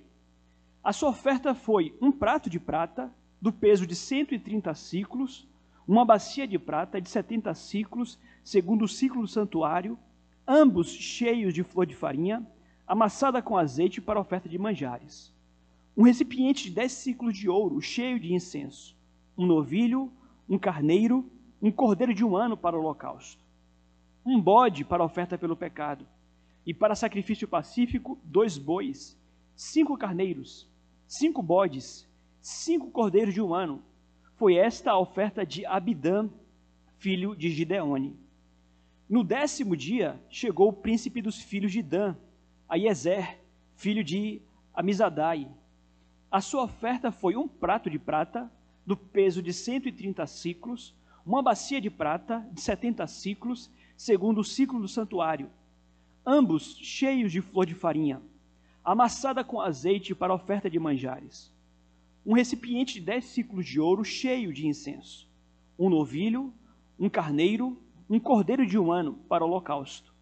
A 0.82 0.94
sua 0.94 1.10
oferta 1.10 1.54
foi 1.54 1.94
um 2.02 2.14
prato 2.14 2.50
de 2.50 2.58
prata, 2.58 3.14
do 3.42 3.52
peso 3.52 3.86
de 3.86 3.96
130 3.96 4.74
ciclos, 4.76 5.46
uma 5.86 6.06
bacia 6.06 6.48
de 6.48 6.58
prata 6.58 7.02
de 7.02 7.10
70 7.10 7.54
ciclos, 7.54 8.18
segundo 8.46 8.86
o 8.86 8.88
ciclo 8.88 9.24
do 9.24 9.28
santuário, 9.28 10.00
ambos 10.48 10.88
cheios 10.90 11.54
de 11.54 11.64
flor 11.64 11.86
de 11.86 11.96
farinha, 11.96 12.48
amassada 12.88 13.42
com 13.42 13.58
azeite 13.58 14.02
para 14.02 14.20
oferta 14.20 14.48
de 14.48 14.58
manjares. 14.58 15.34
Um 15.98 16.04
recipiente 16.04 16.66
de 16.66 16.72
10 16.72 16.92
ciclos 16.92 17.38
de 17.38 17.50
ouro, 17.50 17.82
cheio 17.82 18.20
de 18.20 18.34
incenso, 18.34 18.96
um 19.38 19.46
novilho, 19.46 20.12
um 20.48 20.58
carneiro, 20.58 21.30
um 21.62 21.72
cordeiro 21.72 22.14
de 22.14 22.24
um 22.24 22.36
ano 22.36 22.58
para 22.58 22.76
o 22.76 22.80
holocausto 22.80 23.46
um 24.26 24.42
bode 24.42 24.84
para 24.84 25.04
oferta 25.04 25.38
pelo 25.38 25.56
pecado, 25.56 26.08
e 26.66 26.74
para 26.74 26.96
sacrifício 26.96 27.48
pacífico, 27.48 28.18
dois 28.24 28.58
bois, 28.58 29.16
cinco 29.56 29.96
carneiros, 29.96 30.68
cinco 31.08 31.44
bodes, 31.44 32.10
cinco 32.42 32.90
cordeiros 32.90 33.36
de 33.36 33.42
um 33.42 33.54
ano. 33.54 33.84
Foi 34.36 34.56
esta 34.56 34.92
a 34.92 34.98
oferta 34.98 35.46
de 35.46 35.64
Abidã, 35.64 36.28
filho 36.98 37.36
de 37.36 37.52
Gideone. 37.52 38.18
No 39.08 39.24
décimo 39.24 39.78
dia 39.78 40.20
chegou 40.28 40.70
o 40.70 40.74
príncipe 40.74 41.22
dos 41.22 41.40
filhos 41.40 41.72
de 41.72 41.84
Dan, 41.84 42.16
Aiezer, 42.68 43.40
filho 43.76 44.04
de 44.04 44.42
Amizadai. 44.74 45.48
A 46.32 46.42
sua 46.42 46.64
oferta 46.64 47.12
foi 47.12 47.36
um 47.36 47.48
prato 47.48 47.90
de 47.90 48.00
prata, 48.00 48.52
do 48.86 48.98
peso 48.98 49.42
de 49.42 49.54
130 49.54 50.26
ciclos, 50.26 50.96
uma 51.26 51.42
bacia 51.42 51.80
de 51.80 51.90
prata 51.90 52.48
de 52.52 52.62
70 52.62 53.06
ciclos 53.08 53.72
segundo 53.96 54.42
o 54.42 54.44
ciclo 54.44 54.80
do 54.80 54.88
santuário, 54.88 55.50
ambos 56.26 56.76
cheios 56.78 57.32
de 57.32 57.42
flor 57.42 57.66
de 57.66 57.74
farinha, 57.76 58.22
amassada 58.84 59.44
com 59.44 59.62
azeite 59.62 60.14
para 60.14 60.34
oferta 60.34 60.70
de 60.70 60.80
manjares. 60.80 61.54
Um 62.26 62.34
recipiente 62.34 62.96
de 62.96 63.02
dez 63.02 63.26
ciclos 63.26 63.66
de 63.66 63.80
ouro 63.80 64.04
cheio 64.04 64.52
de 64.52 64.68
incenso, 64.68 65.28
um 65.78 65.90
novilho, 65.90 66.54
um 67.00 67.10
carneiro, 67.10 67.80
um 68.10 68.20
cordeiro 68.20 68.66
de 68.66 68.78
um 68.78 68.92
ano 68.92 69.14
para 69.30 69.44
o 69.44 69.48
holocausto, 69.48 70.14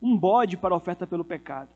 um 0.00 0.16
bode 0.16 0.56
para 0.56 0.74
oferta 0.74 1.06
pelo 1.06 1.24
pecado, 1.24 1.70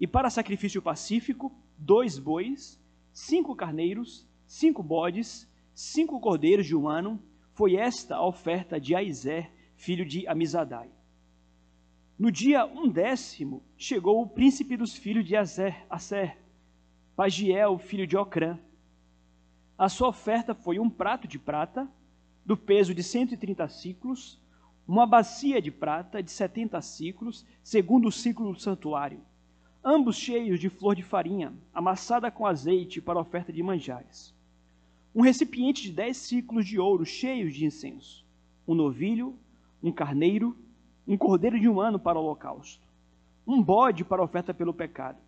e 0.00 0.06
para 0.06 0.30
sacrifício 0.30 0.82
pacífico, 0.82 1.52
dois 1.78 2.18
bois, 2.18 2.80
cinco 3.12 3.54
carneiros, 3.54 4.26
cinco 4.46 4.82
bodes, 4.82 5.48
cinco 5.74 6.20
cordeiros 6.20 6.66
de 6.66 6.76
um 6.76 6.88
ano, 6.88 7.22
foi 7.52 7.76
esta 7.76 8.16
a 8.16 8.26
oferta 8.26 8.78
de 8.78 8.94
Aizé, 8.94 9.50
filho 9.76 10.04
de 10.04 10.26
Amizadai. 10.28 10.90
No 12.18 12.30
dia 12.30 12.64
undécimo, 12.64 13.62
chegou 13.76 14.22
o 14.22 14.28
príncipe 14.28 14.76
dos 14.76 14.96
filhos 14.96 15.24
de 15.24 15.36
Azer, 15.36 15.86
Aser, 15.88 16.38
Pagiel, 17.14 17.78
filho 17.78 18.06
de 18.06 18.16
Ocrã. 18.16 18.58
A 19.78 19.88
sua 19.88 20.08
oferta 20.08 20.54
foi 20.54 20.78
um 20.78 20.88
prato 20.88 21.28
de 21.28 21.38
prata, 21.38 21.88
do 22.44 22.56
peso 22.56 22.94
de 22.94 23.02
130 23.02 23.68
ciclos, 23.68 24.40
uma 24.86 25.04
bacia 25.04 25.60
de 25.60 25.70
prata 25.70 26.22
de 26.22 26.30
70 26.30 26.80
ciclos, 26.80 27.44
segundo 27.62 28.08
o 28.08 28.12
ciclo 28.12 28.52
do 28.52 28.60
santuário, 28.60 29.20
ambos 29.88 30.16
cheios 30.16 30.58
de 30.58 30.68
flor 30.68 30.96
de 30.96 31.02
farinha, 31.04 31.54
amassada 31.72 32.28
com 32.28 32.44
azeite 32.44 33.00
para 33.00 33.20
oferta 33.20 33.52
de 33.52 33.62
manjares. 33.62 34.34
Um 35.14 35.22
recipiente 35.22 35.84
de 35.84 35.92
10 35.92 36.16
ciclos 36.16 36.66
de 36.66 36.76
ouro 36.76 37.06
cheios 37.06 37.54
de 37.54 37.64
incenso, 37.64 38.26
um 38.66 38.74
novilho, 38.74 39.38
um 39.80 39.92
carneiro, 39.92 40.56
um 41.06 41.16
cordeiro 41.16 41.60
de 41.60 41.68
um 41.68 41.80
ano 41.80 42.00
para 42.00 42.18
o 42.18 42.24
holocausto, 42.24 42.84
um 43.46 43.62
bode 43.62 44.04
para 44.04 44.20
oferta 44.20 44.52
pelo 44.52 44.74
pecado, 44.74 45.20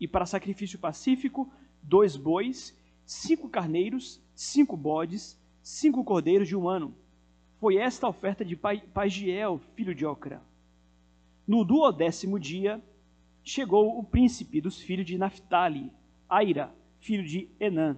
e 0.00 0.08
para 0.08 0.24
sacrifício 0.24 0.78
pacífico, 0.78 1.52
dois 1.82 2.16
bois, 2.16 2.74
cinco 3.04 3.50
carneiros, 3.50 4.18
cinco 4.34 4.78
bodes, 4.78 5.38
cinco 5.62 6.02
cordeiros 6.02 6.48
de 6.48 6.56
um 6.56 6.66
ano. 6.66 6.94
Foi 7.60 7.76
esta 7.76 8.06
a 8.06 8.10
oferta 8.10 8.42
de 8.42 8.56
Pagiel, 8.56 9.60
filho 9.74 9.94
de 9.94 10.06
Ocrã. 10.06 10.40
No 11.46 11.66
duodécimo 11.66 12.40
dia, 12.40 12.82
chegou 13.46 13.96
o 13.96 14.02
príncipe 14.02 14.60
dos 14.60 14.80
filhos 14.80 15.06
de 15.06 15.16
Naphtali, 15.16 15.92
Aira, 16.28 16.74
filho 16.98 17.24
de 17.24 17.48
Enã. 17.60 17.96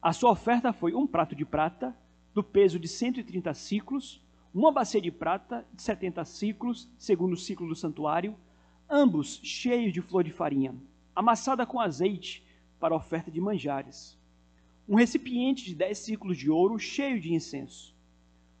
A 0.00 0.12
sua 0.12 0.30
oferta 0.30 0.74
foi 0.74 0.94
um 0.94 1.06
prato 1.06 1.34
de 1.34 1.46
prata, 1.46 1.96
do 2.34 2.44
peso 2.44 2.78
de 2.78 2.86
130 2.86 3.54
ciclos, 3.54 4.22
uma 4.52 4.70
bacia 4.70 5.00
de 5.00 5.10
prata 5.10 5.66
de 5.72 5.80
70 5.80 6.22
ciclos, 6.26 6.86
segundo 6.98 7.32
o 7.32 7.36
ciclo 7.36 7.66
do 7.66 7.74
santuário, 7.74 8.36
ambos 8.90 9.40
cheios 9.42 9.90
de 9.90 10.02
flor 10.02 10.22
de 10.22 10.32
farinha, 10.32 10.74
amassada 11.16 11.64
com 11.64 11.80
azeite 11.80 12.44
para 12.78 12.94
oferta 12.94 13.30
de 13.30 13.40
manjares. 13.40 14.18
Um 14.86 14.96
recipiente 14.96 15.64
de 15.64 15.74
10 15.74 15.98
ciclos 15.98 16.36
de 16.36 16.50
ouro 16.50 16.78
cheio 16.78 17.18
de 17.18 17.32
incenso. 17.32 17.96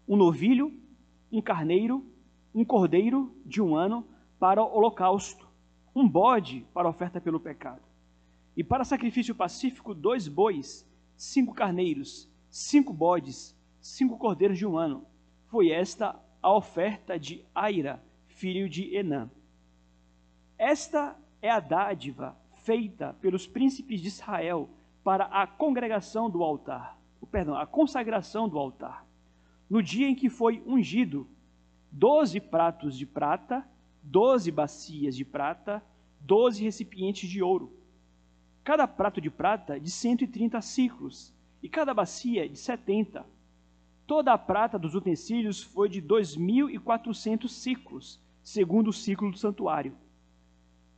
Um 0.08 0.16
novilho, 0.16 0.72
um 1.30 1.42
carneiro, 1.42 2.02
um 2.54 2.64
cordeiro 2.64 3.30
de 3.44 3.60
um 3.60 3.76
ano 3.76 4.06
para 4.38 4.62
o 4.62 4.74
holocausto. 4.74 5.47
Um 5.98 6.08
bode 6.08 6.64
para 6.72 6.88
oferta 6.88 7.20
pelo 7.20 7.40
pecado. 7.40 7.82
E 8.56 8.62
para 8.62 8.84
sacrifício 8.84 9.34
pacífico, 9.34 9.92
dois 9.92 10.28
bois, 10.28 10.88
cinco 11.16 11.52
carneiros, 11.52 12.30
cinco 12.48 12.92
bodes, 12.92 13.52
cinco 13.80 14.16
cordeiros 14.16 14.56
de 14.56 14.64
um 14.64 14.78
ano 14.78 15.04
foi 15.48 15.72
esta 15.72 16.14
a 16.40 16.54
oferta 16.54 17.18
de 17.18 17.44
Aira, 17.52 18.00
filho 18.28 18.68
de 18.68 18.94
Enã. 18.94 19.28
Esta 20.56 21.16
é 21.42 21.50
a 21.50 21.58
dádiva 21.58 22.36
feita 22.62 23.16
pelos 23.20 23.48
príncipes 23.48 24.00
de 24.00 24.06
Israel 24.06 24.70
para 25.02 25.24
a 25.24 25.48
congregação 25.48 26.30
do 26.30 26.44
altar, 26.44 26.96
perdão, 27.28 27.56
a 27.56 27.66
consagração 27.66 28.48
do 28.48 28.56
altar. 28.56 29.04
No 29.68 29.82
dia 29.82 30.06
em 30.06 30.14
que 30.14 30.30
foi 30.30 30.62
ungido, 30.64 31.26
doze 31.90 32.38
pratos 32.38 32.96
de 32.96 33.04
prata, 33.04 33.68
doze 34.02 34.50
bacias 34.50 35.16
de 35.16 35.24
prata, 35.24 35.82
doze 36.20 36.62
recipientes 36.62 37.28
de 37.28 37.42
ouro. 37.42 37.72
Cada 38.64 38.86
prato 38.86 39.20
de 39.20 39.30
prata 39.30 39.78
de 39.78 39.90
130 39.90 40.60
ciclos, 40.60 41.34
e 41.62 41.68
cada 41.68 41.92
bacia 41.92 42.48
de 42.48 42.56
70 42.56 43.26
Toda 44.08 44.32
a 44.32 44.38
prata 44.38 44.78
dos 44.78 44.94
utensílios 44.94 45.62
foi 45.62 45.86
de 45.86 46.00
2.400 46.00 47.46
ciclos, 47.46 48.18
segundo 48.42 48.88
o 48.88 48.92
ciclo 48.92 49.30
do 49.30 49.36
santuário. 49.36 49.94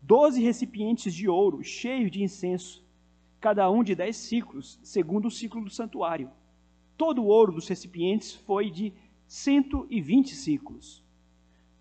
Doze 0.01 0.41
recipientes 0.41 1.13
de 1.13 1.29
ouro, 1.29 1.61
cheios 1.61 2.09
de 2.09 2.23
incenso, 2.23 2.87
cada 3.41 3.69
um 3.69 3.83
de 3.83 3.97
dez 3.97 4.17
ciclos, 4.17 4.79
segundo 4.85 5.27
o 5.27 5.31
ciclo 5.31 5.65
do 5.65 5.71
santuário. 5.71 6.31
Todo 6.97 7.21
o 7.21 7.27
ouro 7.27 7.51
dos 7.51 7.67
recipientes 7.67 8.33
foi 8.33 8.71
de 8.71 8.93
120 9.27 10.33
ciclos. 10.37 11.03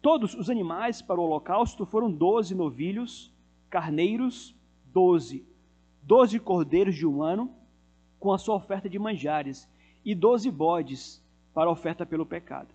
Todos 0.02 0.34
os 0.34 0.50
animais 0.50 1.02
para 1.02 1.20
o 1.20 1.24
holocausto 1.24 1.86
foram 1.86 2.10
doze 2.10 2.56
novilhos, 2.56 3.34
carneiros, 3.70 4.56
doze, 4.86 5.46
doze 6.02 6.40
cordeiros 6.40 6.96
de 6.96 7.06
um 7.06 7.22
ano, 7.22 7.54
com 8.18 8.32
a 8.32 8.38
sua 8.38 8.56
oferta 8.56 8.90
de 8.90 8.98
manjares, 8.98 9.68
e 10.06 10.16
doze 10.16 10.50
bodes 10.50 11.22
para 11.54 11.70
a 11.70 11.74
oferta 11.74 12.06
pelo 12.06 12.26
pecado. 12.26 12.74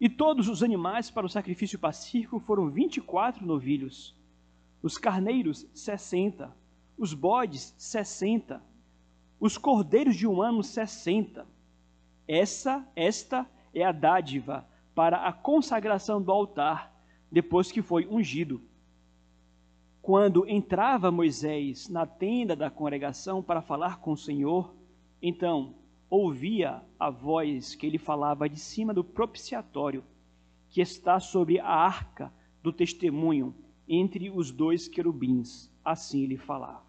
E 0.00 0.08
todos 0.08 0.48
os 0.48 0.62
animais 0.62 1.10
para 1.10 1.26
o 1.26 1.28
sacrifício 1.28 1.78
pacífico 1.78 2.40
foram 2.40 2.70
vinte 2.70 2.96
e 2.96 3.00
quatro 3.00 3.44
novilhos, 3.46 4.14
os 4.82 4.98
carneiros 4.98 5.66
sessenta, 5.74 6.54
os 6.96 7.12
bodes 7.12 7.74
sessenta, 7.76 8.62
os 9.38 9.58
cordeiros 9.58 10.16
de 10.16 10.26
um 10.26 10.40
ano 10.40 10.62
sessenta. 10.62 11.46
Essa, 12.26 12.86
esta 12.96 13.46
é 13.74 13.84
a 13.84 13.92
dádiva 13.92 14.66
para 14.94 15.26
a 15.26 15.32
consagração 15.32 16.22
do 16.22 16.30
altar, 16.30 16.94
depois 17.30 17.72
que 17.72 17.82
foi 17.82 18.06
ungido. 18.06 18.62
Quando 20.00 20.48
entrava 20.48 21.10
Moisés 21.10 21.88
na 21.88 22.06
tenda 22.06 22.54
da 22.54 22.70
congregação 22.70 23.42
para 23.42 23.62
falar 23.62 23.98
com 24.00 24.12
o 24.12 24.16
Senhor, 24.16 24.74
então 25.20 25.74
ouvia 26.08 26.82
a 26.98 27.10
voz 27.10 27.74
que 27.74 27.86
ele 27.86 27.98
falava 27.98 28.48
de 28.48 28.58
cima 28.58 28.94
do 28.94 29.02
propiciatório, 29.02 30.04
que 30.68 30.80
está 30.80 31.18
sobre 31.18 31.58
a 31.58 31.68
arca 31.68 32.32
do 32.62 32.72
testemunho 32.72 33.54
entre 33.88 34.30
os 34.30 34.50
dois 34.50 34.86
querubins. 34.86 35.72
Assim 35.84 36.22
ele 36.22 36.36
falava. 36.36 36.82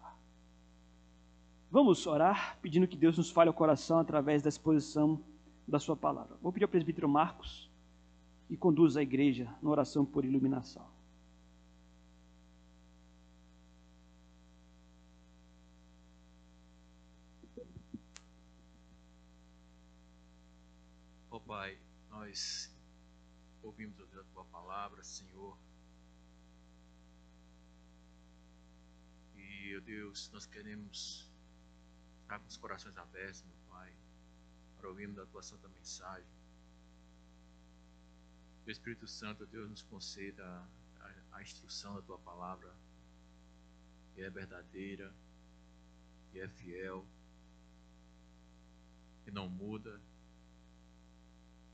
Vamos 1.70 2.06
orar, 2.06 2.58
pedindo 2.62 2.86
que 2.86 2.96
Deus 2.96 3.18
nos 3.18 3.30
fale 3.30 3.50
o 3.50 3.54
coração 3.54 3.98
através 3.98 4.42
da 4.42 4.48
exposição 4.48 5.20
da 5.66 5.78
sua 5.78 5.96
palavra. 5.96 6.36
Vou 6.40 6.52
pedir 6.52 6.64
ao 6.64 6.70
presbítero 6.70 7.08
Marcos 7.08 7.65
e 8.48 8.56
conduza 8.56 9.00
a 9.00 9.02
igreja 9.02 9.52
na 9.60 9.70
oração 9.70 10.04
por 10.04 10.24
iluminação. 10.24 10.88
Ó 21.30 21.36
oh, 21.36 21.40
Pai, 21.40 21.78
nós 22.08 22.74
ouvimos 23.62 24.00
a 24.16 24.24
tua 24.32 24.44
palavra, 24.46 25.02
Senhor. 25.02 25.58
E, 29.34 29.76
ó 29.76 29.80
Deus, 29.80 30.30
nós 30.32 30.46
queremos 30.46 31.30
estar 32.22 32.38
com 32.38 32.46
os 32.46 32.56
corações 32.56 32.96
abertos, 32.96 33.42
meu 33.42 33.56
Pai, 33.68 33.92
para 34.78 34.88
ouvirmos 34.88 35.18
a 35.18 35.26
tua 35.26 35.42
santa 35.42 35.68
mensagem. 35.68 36.45
Que 38.66 38.70
o 38.70 38.72
Espírito 38.72 39.06
Santo, 39.06 39.46
Deus, 39.46 39.70
nos 39.70 39.82
conceda 39.82 40.44
a, 40.98 41.36
a 41.36 41.40
instrução 41.40 41.94
da 41.94 42.02
tua 42.02 42.18
palavra, 42.18 42.74
que 44.12 44.22
é 44.22 44.28
verdadeira, 44.28 45.14
que 46.32 46.40
é 46.40 46.48
fiel, 46.48 47.06
que 49.22 49.30
não 49.30 49.48
muda, 49.48 50.00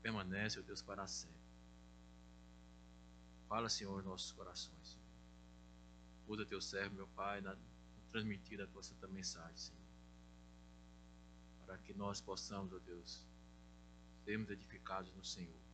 permanece, 0.03 0.59
ó 0.59 0.61
Deus, 0.61 0.83
para 0.83 1.07
sempre. 1.07 1.41
Fala, 3.49 3.69
Senhor, 3.69 4.03
nossos 4.03 4.31
corações. 4.31 4.99
Usa 6.27 6.45
teu 6.45 6.61
servo, 6.61 6.93
meu 6.93 7.07
Pai, 7.07 7.41
na, 7.41 7.57
transmitir 8.11 8.61
a 8.61 8.67
tua 8.67 8.83
santa 8.83 9.07
mensagem, 9.07 9.57
Senhor. 9.57 9.81
Para 11.65 11.75
que 11.79 11.91
nós 11.91 12.21
possamos, 12.21 12.71
ó 12.71 12.77
Deus, 12.77 13.25
sermos 14.25 14.51
edificados 14.51 15.11
no 15.15 15.25
Senhor 15.25 15.72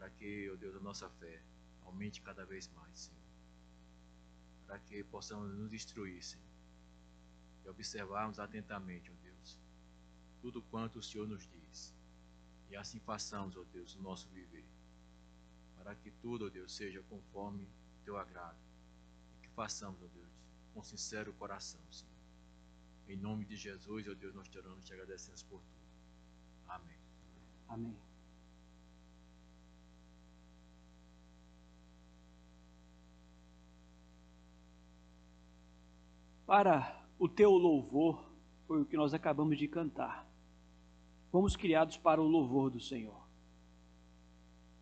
para 0.00 0.08
que, 0.08 0.50
ó 0.50 0.56
Deus, 0.56 0.74
a 0.74 0.80
nossa 0.80 1.10
fé 1.10 1.42
aumente 1.84 2.22
cada 2.22 2.42
vez 2.46 2.66
mais, 2.68 2.98
Senhor. 2.98 3.20
Para 4.66 4.78
que 4.78 5.04
possamos 5.04 5.52
nos 5.52 5.74
instruir, 5.74 6.24
Senhor. 6.24 6.48
E 7.66 7.68
observarmos 7.68 8.38
atentamente, 8.38 9.10
ó 9.10 9.14
Deus, 9.22 9.58
tudo 10.40 10.62
quanto 10.62 11.00
o 11.00 11.02
Senhor 11.02 11.28
nos 11.28 11.46
diz. 11.46 11.94
E 12.70 12.76
assim 12.76 12.98
façamos, 13.00 13.58
ó 13.58 13.64
Deus, 13.74 13.94
o 13.94 14.00
nosso 14.00 14.26
viver. 14.30 14.64
Para 15.76 15.94
que 15.94 16.10
tudo, 16.12 16.46
ó 16.46 16.48
Deus, 16.48 16.74
seja 16.74 17.02
conforme 17.02 17.64
o 17.64 18.04
teu 18.06 18.16
agrado. 18.16 18.58
E 19.36 19.42
que 19.42 19.48
façamos, 19.50 20.00
ó 20.02 20.06
Deus, 20.06 20.32
com 20.72 20.82
sincero 20.82 21.34
coração, 21.34 21.82
Senhor. 21.92 22.10
Em 23.06 23.16
nome 23.16 23.44
de 23.44 23.54
Jesus, 23.54 24.08
ó 24.08 24.14
Deus, 24.14 24.34
nós 24.34 24.48
te 24.48 24.56
oramos 24.56 24.82
e 24.82 24.86
te 24.86 24.94
agradecemos 24.94 25.42
por 25.42 25.60
tudo. 25.60 25.80
Amém. 26.68 26.98
Amém. 27.68 28.09
Para 36.50 37.00
o 37.16 37.28
teu 37.28 37.52
louvor 37.52 38.28
foi 38.66 38.82
o 38.82 38.84
que 38.84 38.96
nós 38.96 39.14
acabamos 39.14 39.56
de 39.56 39.68
cantar. 39.68 40.28
Fomos 41.30 41.54
criados 41.54 41.96
para 41.96 42.20
o 42.20 42.26
louvor 42.26 42.70
do 42.70 42.80
Senhor. 42.80 43.24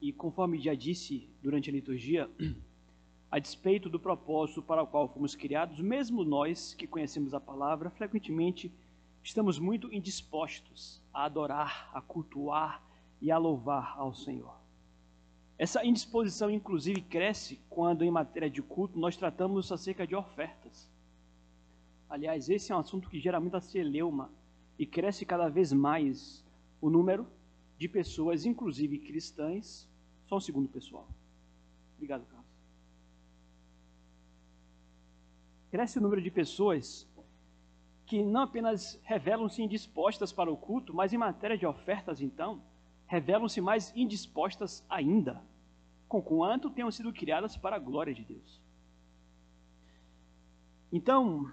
E 0.00 0.10
conforme 0.10 0.58
já 0.58 0.72
disse 0.72 1.28
durante 1.42 1.68
a 1.68 1.72
liturgia, 1.74 2.30
a 3.30 3.38
despeito 3.38 3.90
do 3.90 4.00
propósito 4.00 4.62
para 4.62 4.82
o 4.82 4.86
qual 4.86 5.10
fomos 5.10 5.34
criados, 5.34 5.78
mesmo 5.78 6.24
nós 6.24 6.72
que 6.72 6.86
conhecemos 6.86 7.34
a 7.34 7.38
palavra, 7.38 7.90
frequentemente 7.90 8.72
estamos 9.22 9.58
muito 9.58 9.92
indispostos 9.92 11.02
a 11.12 11.26
adorar, 11.26 11.90
a 11.92 12.00
cultuar 12.00 12.82
e 13.20 13.30
a 13.30 13.36
louvar 13.36 13.94
ao 13.98 14.14
Senhor. 14.14 14.56
Essa 15.58 15.84
indisposição, 15.84 16.50
inclusive, 16.50 17.02
cresce 17.02 17.60
quando, 17.68 18.06
em 18.06 18.10
matéria 18.10 18.48
de 18.48 18.62
culto, 18.62 18.98
nós 18.98 19.18
tratamos 19.18 19.70
acerca 19.70 20.06
de 20.06 20.16
ofertas. 20.16 20.88
Aliás, 22.08 22.48
esse 22.48 22.72
é 22.72 22.76
um 22.76 22.78
assunto 22.78 23.08
que 23.08 23.20
gera 23.20 23.40
muita 23.40 23.60
celeuma 23.60 24.30
e 24.78 24.86
cresce 24.86 25.26
cada 25.26 25.48
vez 25.48 25.72
mais 25.72 26.44
o 26.80 26.88
número 26.88 27.26
de 27.76 27.88
pessoas, 27.88 28.46
inclusive 28.46 28.98
cristãs. 28.98 29.88
Só 30.26 30.36
um 30.36 30.40
segundo, 30.40 30.68
pessoal. 30.68 31.06
Obrigado, 31.96 32.24
Carlos. 32.26 32.48
Cresce 35.70 35.98
o 35.98 36.02
número 36.02 36.22
de 36.22 36.30
pessoas 36.30 37.06
que 38.06 38.22
não 38.22 38.42
apenas 38.42 38.98
revelam-se 39.04 39.62
indispostas 39.62 40.32
para 40.32 40.50
o 40.50 40.56
culto, 40.56 40.94
mas 40.94 41.12
em 41.12 41.18
matéria 41.18 41.58
de 41.58 41.66
ofertas, 41.66 42.22
então, 42.22 42.62
revelam-se 43.06 43.60
mais 43.60 43.94
indispostas 43.94 44.82
ainda, 44.88 45.42
conquanto 46.08 46.70
tenham 46.70 46.90
sido 46.90 47.12
criadas 47.12 47.54
para 47.54 47.76
a 47.76 47.78
glória 47.78 48.14
de 48.14 48.24
Deus. 48.24 48.62
Então, 50.90 51.52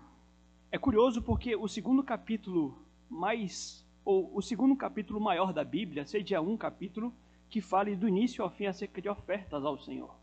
é 0.76 0.78
curioso 0.78 1.22
porque 1.22 1.56
o 1.56 1.70
segundo 1.70 2.04
capítulo 2.04 2.78
mais, 3.10 3.88
ou 4.04 4.30
o 4.36 4.42
segundo 4.42 4.76
capítulo 4.76 5.22
maior 5.22 5.54
da 5.54 5.64
Bíblia 5.64 6.06
seja 6.06 6.42
um 6.42 6.58
capítulo 6.58 7.14
que 7.50 7.62
fale 7.62 7.96
do 7.96 8.10
início 8.10 8.44
ao 8.44 8.50
fim 8.50 8.66
acerca 8.66 9.02
de 9.02 9.08
ofertas 9.08 9.64
ao 9.64 9.80
Senhor. 9.80 10.14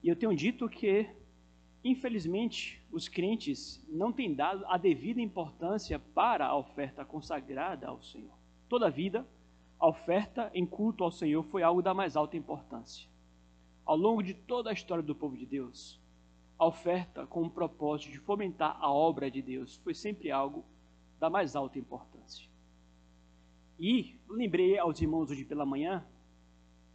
E 0.00 0.08
eu 0.08 0.14
tenho 0.14 0.32
dito 0.32 0.68
que, 0.68 1.10
infelizmente, 1.82 2.80
os 2.92 3.08
crentes 3.08 3.84
não 3.88 4.12
têm 4.12 4.32
dado 4.32 4.64
a 4.66 4.78
devida 4.78 5.20
importância 5.20 5.98
para 5.98 6.46
a 6.46 6.56
oferta 6.56 7.04
consagrada 7.04 7.88
ao 7.88 8.00
Senhor. 8.00 8.38
Toda 8.68 8.86
a 8.86 8.90
vida, 8.90 9.26
a 9.80 9.88
oferta 9.88 10.52
em 10.54 10.64
culto 10.64 11.02
ao 11.02 11.10
Senhor 11.10 11.42
foi 11.46 11.64
algo 11.64 11.82
da 11.82 11.92
mais 11.92 12.14
alta 12.14 12.36
importância. 12.36 13.08
Ao 13.84 13.96
longo 13.96 14.22
de 14.22 14.34
toda 14.34 14.70
a 14.70 14.72
história 14.72 15.02
do 15.02 15.16
povo 15.16 15.36
de 15.36 15.46
Deus, 15.46 15.99
a 16.60 16.66
oferta 16.66 17.26
com 17.26 17.42
o 17.42 17.50
propósito 17.50 18.12
de 18.12 18.18
fomentar 18.18 18.76
a 18.82 18.92
obra 18.92 19.30
de 19.30 19.40
Deus 19.40 19.76
foi 19.76 19.94
sempre 19.94 20.30
algo 20.30 20.62
da 21.18 21.30
mais 21.30 21.56
alta 21.56 21.78
importância. 21.78 22.46
E 23.78 24.20
lembrei 24.28 24.78
aos 24.78 25.00
irmãos 25.00 25.30
hoje 25.30 25.42
pela 25.42 25.64
manhã 25.64 26.04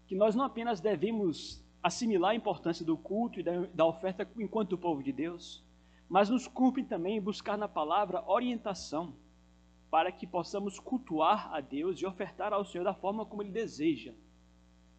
que 0.06 0.14
nós 0.14 0.36
não 0.36 0.46
apenas 0.46 0.80
devemos 0.80 1.66
assimilar 1.82 2.32
a 2.32 2.36
importância 2.36 2.86
do 2.86 2.96
culto 2.96 3.40
e 3.40 3.44
da, 3.44 3.66
da 3.74 3.86
oferta 3.88 4.30
enquanto 4.38 4.78
povo 4.78 5.02
de 5.02 5.12
Deus, 5.12 5.66
mas 6.08 6.30
nos 6.30 6.48
cumpre 6.48 6.84
também 6.84 7.20
buscar 7.20 7.58
na 7.58 7.68
palavra 7.68 8.24
orientação 8.28 9.16
para 9.90 10.12
que 10.12 10.28
possamos 10.28 10.78
cultuar 10.78 11.52
a 11.52 11.60
Deus 11.60 12.00
e 12.00 12.06
ofertar 12.06 12.54
ao 12.54 12.66
Senhor 12.66 12.84
da 12.84 12.94
forma 12.94 13.26
como 13.26 13.42
Ele 13.42 13.50
deseja. 13.50 14.14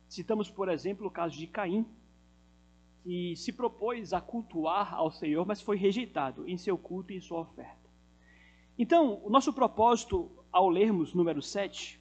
Citamos, 0.08 0.50
por 0.50 0.68
exemplo, 0.68 1.06
o 1.06 1.10
caso 1.10 1.38
de 1.38 1.46
Caim, 1.46 1.86
que 3.06 3.36
se 3.36 3.52
propôs 3.52 4.12
a 4.12 4.20
cultuar 4.20 4.92
ao 4.92 5.12
Senhor, 5.12 5.46
mas 5.46 5.60
foi 5.60 5.76
rejeitado 5.76 6.44
em 6.48 6.58
seu 6.58 6.76
culto 6.76 7.12
e 7.12 7.16
em 7.18 7.20
sua 7.20 7.38
oferta. 7.38 7.88
Então, 8.76 9.24
o 9.24 9.30
nosso 9.30 9.52
propósito 9.52 10.28
ao 10.50 10.68
lermos 10.68 11.14
número 11.14 11.40
7 11.40 12.00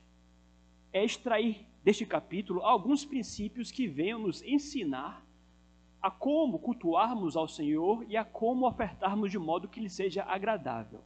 é 0.91 1.06
extrair 1.06 1.63
deste 1.84 2.08
capítulo 2.08 2.63
alguns 2.63 3.06
princípios 3.06 3.70
que 3.70 3.88
venham 3.88 4.18
nos 4.18 4.41
ensinar 4.41 5.24
a 6.02 6.10
como 6.10 6.58
cultuarmos 6.58 7.38
ao 7.38 7.48
Senhor 7.48 8.04
e 8.10 8.18
a 8.18 8.26
como 8.26 8.68
ofertarmos 8.68 9.30
de 9.30 9.38
modo 9.38 9.68
que 9.68 9.80
lhe 9.80 9.91
seja 9.91 10.24
agradável. 10.24 11.02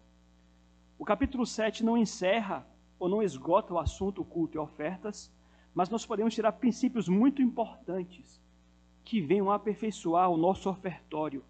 O 0.98 1.04
capítulo 1.04 1.46
7 1.46 1.84
não 1.84 1.98
encerra 1.98 2.66
ou 2.98 3.10
não 3.10 3.22
esgota 3.22 3.74
o 3.74 3.78
assunto 3.78 4.24
culto 4.24 4.56
e 4.56 4.60
ofertas, 4.60 5.30
mas 5.76 5.90
nós 5.90 6.06
podemos 6.06 6.34
tirar 6.34 6.54
princípios 6.54 7.10
muito 7.10 7.42
importantes 7.42 8.40
que 9.10 9.19
venham 9.19 9.52
aperfeiçoar 9.52 10.30
o 10.30 10.38
nosso 10.38 10.69
ofertório 10.69 11.43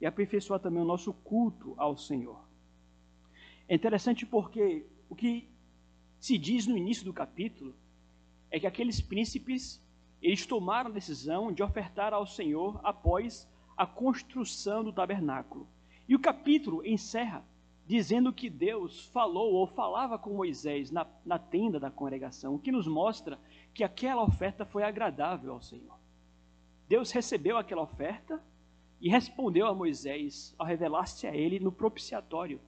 e 0.00 0.06
aperfeiçoar 0.06 0.58
também 0.58 0.80
o 0.80 0.86
nosso 0.86 1.12
culto 1.12 1.74
ao 1.76 1.94
Senhor. 1.94 2.42
É 3.68 3.74
interessante 3.74 4.24
porque 4.24 4.86
o 5.10 5.14
que 5.14 5.46
se 6.18 6.38
diz 6.38 6.66
no 6.66 6.74
início 6.74 7.04
do 7.04 7.12
capítulo 7.12 7.74
é 8.50 8.58
que 8.58 8.66
aqueles 8.66 8.98
príncipes 8.98 9.78
eles 10.22 10.46
tomaram 10.46 10.88
a 10.88 10.94
decisão 10.94 11.52
de 11.52 11.62
ofertar 11.62 12.14
ao 12.14 12.26
Senhor 12.26 12.80
após 12.82 13.46
a 13.76 13.84
construção 13.84 14.82
do 14.82 14.90
tabernáculo. 14.90 15.68
E 16.08 16.14
o 16.14 16.18
capítulo 16.18 16.82
encerra 16.82 17.44
dizendo 17.86 18.32
que 18.32 18.48
Deus 18.48 19.04
falou 19.08 19.52
ou 19.52 19.66
falava 19.66 20.18
com 20.18 20.30
Moisés 20.30 20.90
na, 20.90 21.06
na 21.26 21.38
tenda 21.38 21.78
da 21.78 21.90
congregação, 21.90 22.54
o 22.54 22.58
que 22.58 22.72
nos 22.72 22.86
mostra 22.86 23.38
que 23.74 23.84
aquela 23.84 24.22
oferta 24.22 24.64
foi 24.64 24.82
agradável 24.82 25.52
ao 25.52 25.60
Senhor. 25.60 26.00
Deus 26.88 27.10
recebeu 27.10 27.56
aquela 27.56 27.82
oferta 27.82 28.42
e 29.00 29.08
respondeu 29.08 29.66
a 29.66 29.74
Moisés 29.74 30.54
ao 30.58 30.66
revelar-se 30.66 31.26
a 31.26 31.34
ele 31.34 31.58
no 31.58 31.72
propiciatório, 31.72 32.60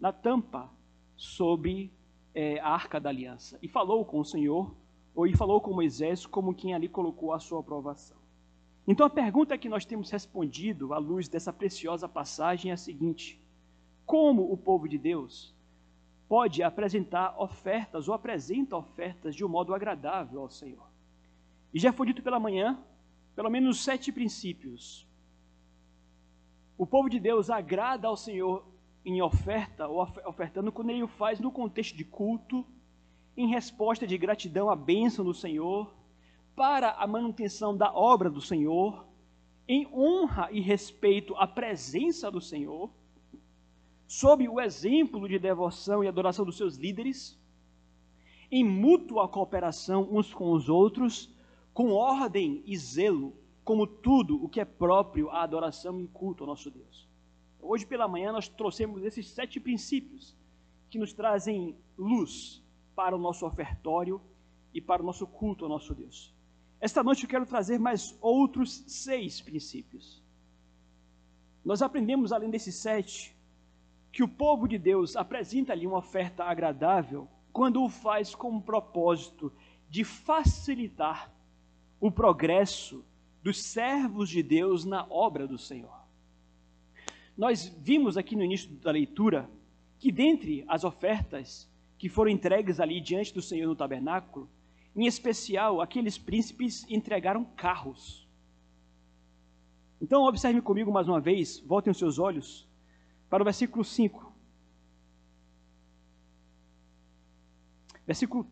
na 0.00 0.12
tampa 0.12 0.70
sobre 1.16 1.92
é, 2.34 2.58
a 2.60 2.68
arca 2.68 2.98
da 2.98 3.10
aliança. 3.10 3.58
E 3.62 3.68
falou 3.68 4.04
com 4.04 4.18
o 4.20 4.24
Senhor, 4.24 4.74
ou 5.14 5.26
e 5.26 5.36
falou 5.36 5.60
com 5.60 5.72
Moisés 5.72 6.26
como 6.26 6.54
quem 6.54 6.74
ali 6.74 6.88
colocou 6.88 7.32
a 7.32 7.38
sua 7.38 7.60
aprovação. 7.60 8.16
Então 8.86 9.06
a 9.06 9.10
pergunta 9.10 9.56
que 9.56 9.68
nós 9.68 9.84
temos 9.84 10.10
respondido 10.10 10.92
à 10.92 10.98
luz 10.98 11.28
dessa 11.28 11.52
preciosa 11.52 12.08
passagem 12.08 12.70
é 12.70 12.74
a 12.74 12.78
seguinte: 12.78 13.40
como 14.04 14.52
o 14.52 14.56
povo 14.56 14.88
de 14.88 14.98
Deus 14.98 15.54
pode 16.28 16.62
apresentar 16.62 17.40
ofertas 17.40 18.08
ou 18.08 18.14
apresenta 18.14 18.76
ofertas 18.76 19.34
de 19.34 19.44
um 19.44 19.48
modo 19.48 19.74
agradável 19.74 20.40
ao 20.40 20.50
Senhor? 20.50 20.86
E 21.72 21.78
já 21.78 21.92
foi 21.92 22.06
dito 22.06 22.22
pela 22.22 22.40
manhã, 22.40 22.78
pelo 23.34 23.50
menos 23.50 23.82
sete 23.82 24.12
princípios. 24.12 25.06
O 26.76 26.86
povo 26.86 27.08
de 27.08 27.20
Deus 27.20 27.50
agrada 27.50 28.08
ao 28.08 28.16
Senhor 28.16 28.66
em 29.04 29.20
oferta 29.20 29.86
ou 29.86 30.00
ofertando 30.26 30.72
quando 30.72 30.90
ele 30.90 31.02
o 31.02 31.08
faz 31.08 31.38
no 31.38 31.50
contexto 31.50 31.96
de 31.96 32.04
culto, 32.04 32.64
em 33.36 33.48
resposta 33.48 34.06
de 34.06 34.16
gratidão 34.16 34.70
à 34.70 34.76
bênção 34.76 35.24
do 35.24 35.34
Senhor, 35.34 35.94
para 36.54 36.92
a 36.92 37.06
manutenção 37.06 37.76
da 37.76 37.92
obra 37.92 38.30
do 38.30 38.40
Senhor, 38.40 39.06
em 39.66 39.86
honra 39.92 40.48
e 40.52 40.60
respeito 40.60 41.34
à 41.36 41.46
presença 41.46 42.30
do 42.30 42.40
Senhor, 42.40 42.90
sob 44.06 44.48
o 44.48 44.60
exemplo 44.60 45.28
de 45.28 45.38
devoção 45.38 46.04
e 46.04 46.08
adoração 46.08 46.44
dos 46.44 46.56
seus 46.56 46.76
líderes, 46.76 47.38
em 48.50 48.62
mútua 48.62 49.28
cooperação 49.28 50.08
uns 50.10 50.32
com 50.32 50.52
os 50.52 50.68
outros, 50.68 51.33
com 51.74 51.90
ordem 51.90 52.62
e 52.64 52.76
zelo, 52.76 53.36
como 53.64 53.84
tudo 53.84 54.42
o 54.42 54.48
que 54.48 54.60
é 54.60 54.64
próprio 54.64 55.28
à 55.28 55.42
adoração 55.42 56.00
e 56.00 56.06
culto 56.06 56.44
ao 56.44 56.48
nosso 56.48 56.70
Deus. 56.70 57.08
Hoje 57.60 57.84
pela 57.84 58.06
manhã 58.06 58.30
nós 58.30 58.48
trouxemos 58.48 59.02
esses 59.02 59.28
sete 59.28 59.58
princípios 59.58 60.36
que 60.88 60.98
nos 60.98 61.12
trazem 61.12 61.76
luz 61.98 62.62
para 62.94 63.16
o 63.16 63.18
nosso 63.18 63.44
ofertório 63.44 64.20
e 64.72 64.80
para 64.80 65.02
o 65.02 65.04
nosso 65.04 65.26
culto 65.26 65.64
ao 65.64 65.68
nosso 65.68 65.92
Deus. 65.94 66.32
Esta 66.80 67.02
noite 67.02 67.24
eu 67.24 67.28
quero 67.28 67.46
trazer 67.46 67.78
mais 67.78 68.16
outros 68.20 68.84
seis 68.86 69.40
princípios. 69.40 70.22
Nós 71.64 71.82
aprendemos, 71.82 72.30
além 72.30 72.50
desses 72.50 72.76
sete, 72.76 73.34
que 74.12 74.22
o 74.22 74.28
povo 74.28 74.68
de 74.68 74.78
Deus 74.78 75.16
apresenta 75.16 75.72
ali 75.72 75.86
uma 75.86 75.98
oferta 75.98 76.44
agradável 76.44 77.26
quando 77.52 77.82
o 77.82 77.88
faz 77.88 78.34
com 78.34 78.56
o 78.56 78.62
propósito 78.62 79.50
de 79.88 80.04
facilitar 80.04 81.34
o 82.04 82.10
progresso 82.10 83.02
dos 83.42 83.62
servos 83.62 84.28
de 84.28 84.42
Deus 84.42 84.84
na 84.84 85.06
obra 85.08 85.46
do 85.48 85.56
Senhor. 85.56 86.04
Nós 87.34 87.74
vimos 87.80 88.18
aqui 88.18 88.36
no 88.36 88.44
início 88.44 88.68
da 88.72 88.90
leitura 88.90 89.48
que 89.98 90.12
dentre 90.12 90.66
as 90.68 90.84
ofertas 90.84 91.66
que 91.96 92.10
foram 92.10 92.30
entregues 92.30 92.78
ali 92.78 93.00
diante 93.00 93.32
do 93.32 93.40
Senhor 93.40 93.66
no 93.66 93.74
tabernáculo, 93.74 94.50
em 94.94 95.06
especial, 95.06 95.80
aqueles 95.80 96.18
príncipes 96.18 96.84
entregaram 96.90 97.42
carros. 97.42 98.28
Então, 99.98 100.24
observe 100.24 100.60
comigo 100.60 100.92
mais 100.92 101.08
uma 101.08 101.22
vez, 101.22 101.58
voltem 101.60 101.90
os 101.90 101.96
seus 101.96 102.18
olhos 102.18 102.68
para 103.30 103.42
o 103.42 103.44
versículo 103.46 103.82
5. 103.82 104.30
Versículo, 108.06 108.46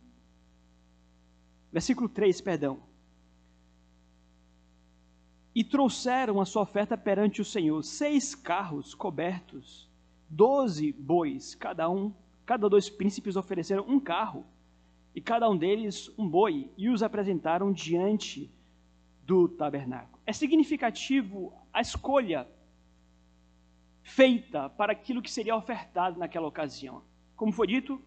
versículo 1.70 2.08
3, 2.08 2.40
perdão. 2.40 2.91
E 5.54 5.62
trouxeram 5.62 6.40
a 6.40 6.44
sua 6.44 6.62
oferta 6.62 6.96
perante 6.96 7.40
o 7.40 7.44
Senhor, 7.44 7.82
seis 7.82 8.34
carros 8.34 8.94
cobertos, 8.94 9.90
doze 10.28 10.92
bois, 10.92 11.54
cada 11.54 11.88
um, 11.90 12.12
cada 12.46 12.68
dois 12.68 12.88
príncipes 12.88 13.36
ofereceram 13.36 13.84
um 13.86 14.00
carro 14.00 14.46
e 15.14 15.20
cada 15.20 15.48
um 15.48 15.56
deles 15.56 16.10
um 16.16 16.26
boi, 16.26 16.70
e 16.76 16.88
os 16.88 17.02
apresentaram 17.02 17.70
diante 17.70 18.50
do 19.26 19.46
tabernáculo. 19.46 20.18
É 20.24 20.32
significativo 20.32 21.52
a 21.72 21.80
escolha 21.80 22.48
feita 24.02 24.68
para 24.70 24.92
aquilo 24.92 25.22
que 25.22 25.30
seria 25.30 25.56
ofertado 25.56 26.18
naquela 26.18 26.46
ocasião. 26.46 27.02
Como 27.36 27.52
foi 27.52 27.66
dito, 27.66 28.00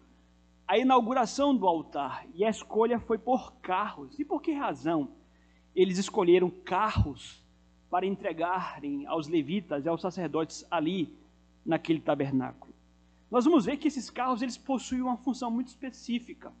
a 0.66 0.76
inauguração 0.76 1.56
do 1.56 1.66
altar 1.66 2.26
e 2.34 2.44
a 2.44 2.50
escolha 2.50 2.98
foi 2.98 3.18
por 3.18 3.54
carros. 3.60 4.18
E 4.18 4.24
por 4.24 4.42
que 4.42 4.52
razão 4.52 5.12
eles 5.76 5.98
escolheram 5.98 6.50
carros 6.50 7.40
para 7.90 8.06
entregarem 8.06 9.06
aos 9.06 9.28
levitas 9.28 9.84
e 9.84 9.88
aos 9.88 10.00
sacerdotes 10.00 10.66
ali 10.70 11.14
naquele 11.64 12.00
tabernáculo? 12.00 12.74
Nós 13.30 13.44
vamos 13.44 13.66
ver 13.66 13.76
que 13.76 13.86
esses 13.86 14.08
carros 14.10 14.42
eles 14.42 14.56
possuíam 14.56 15.06
uma 15.06 15.16
função 15.16 15.50
muito 15.50 15.68
específica 15.68 16.52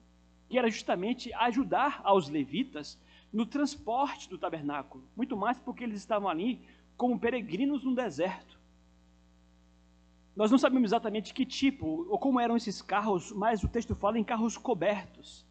que 0.48 0.58
era 0.58 0.70
justamente 0.70 1.32
ajudar 1.34 2.00
aos 2.04 2.28
levitas 2.28 2.98
no 3.32 3.44
transporte 3.44 4.28
do 4.28 4.38
tabernáculo, 4.38 5.04
muito 5.16 5.36
mais 5.36 5.58
porque 5.58 5.82
eles 5.82 5.98
estavam 5.98 6.28
ali 6.28 6.60
como 6.96 7.18
peregrinos 7.18 7.82
no 7.84 7.94
deserto. 7.94 8.56
Nós 10.34 10.50
não 10.50 10.58
sabemos 10.58 10.90
exatamente 10.90 11.32
que 11.32 11.46
tipo 11.46 12.06
ou 12.08 12.18
como 12.18 12.38
eram 12.38 12.56
esses 12.56 12.82
carros, 12.82 13.32
mas 13.32 13.64
o 13.64 13.68
texto 13.68 13.94
fala 13.94 14.18
em 14.18 14.24
carros 14.24 14.56
cobertos, 14.56 15.44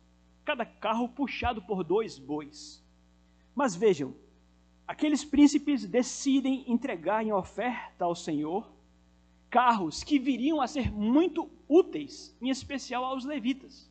cada 0.43 0.65
carro 0.65 1.09
puxado 1.09 1.61
por 1.61 1.83
dois 1.83 2.17
bois. 2.19 2.84
Mas 3.55 3.73
vejam, 3.73 4.13
aqueles 4.85 5.23
príncipes 5.23 5.87
decidem 5.87 6.69
entregar 6.69 7.23
em 7.25 7.31
oferta 7.31 8.03
ao 8.03 8.13
Senhor 8.13 8.69
carros 9.49 10.03
que 10.03 10.19
viriam 10.19 10.59
a 10.59 10.67
ser 10.67 10.91
muito 10.91 11.49
úteis, 11.67 12.35
em 12.41 12.49
especial 12.49 13.05
aos 13.05 13.23
levitas. 13.23 13.89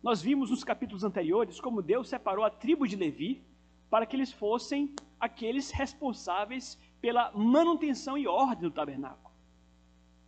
Nós 0.00 0.22
vimos 0.22 0.50
nos 0.50 0.62
capítulos 0.62 1.02
anteriores 1.02 1.60
como 1.60 1.82
Deus 1.82 2.08
separou 2.08 2.44
a 2.44 2.50
tribo 2.50 2.86
de 2.86 2.94
Levi 2.94 3.42
para 3.90 4.06
que 4.06 4.14
eles 4.14 4.32
fossem 4.32 4.94
aqueles 5.18 5.72
responsáveis 5.72 6.78
pela 7.00 7.32
manutenção 7.32 8.16
e 8.16 8.28
ordem 8.28 8.62
do 8.62 8.70
tabernáculo. 8.70 9.34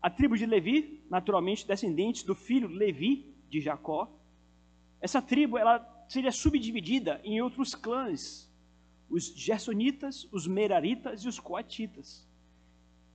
A 0.03 0.11
tribo 0.11 0.37
de 0.37 0.45
Levi, 0.45 1.05
naturalmente 1.09 1.67
descendente 1.67 2.27
do 2.27 2.35
filho 2.35 2.67
Levi 2.67 3.33
de 3.49 3.61
Jacó, 3.61 4.11
essa 5.01 5.23
tribo 5.23 5.57
ela 5.57 5.79
seria 6.13 6.31
subdividida 6.31 7.21
em 7.25 7.41
outros 7.41 7.75
clãs, 7.75 8.47
os 9.09 9.25
Gersonitas, 9.35 10.29
os 10.31 10.47
Meraritas 10.47 11.25
e 11.25 11.29
os 11.29 11.39
Coatitas. 11.41 12.29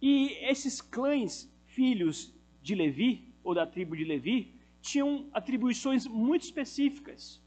E 0.01 0.31
esses 0.41 0.81
clãs, 0.81 1.47
filhos 1.67 2.33
de 2.59 2.73
Levi, 2.73 3.31
ou 3.43 3.53
da 3.53 3.67
tribo 3.67 3.95
de 3.95 4.03
Levi, 4.03 4.55
tinham 4.81 5.29
atribuições 5.31 6.07
muito 6.07 6.41
específicas. 6.41 7.39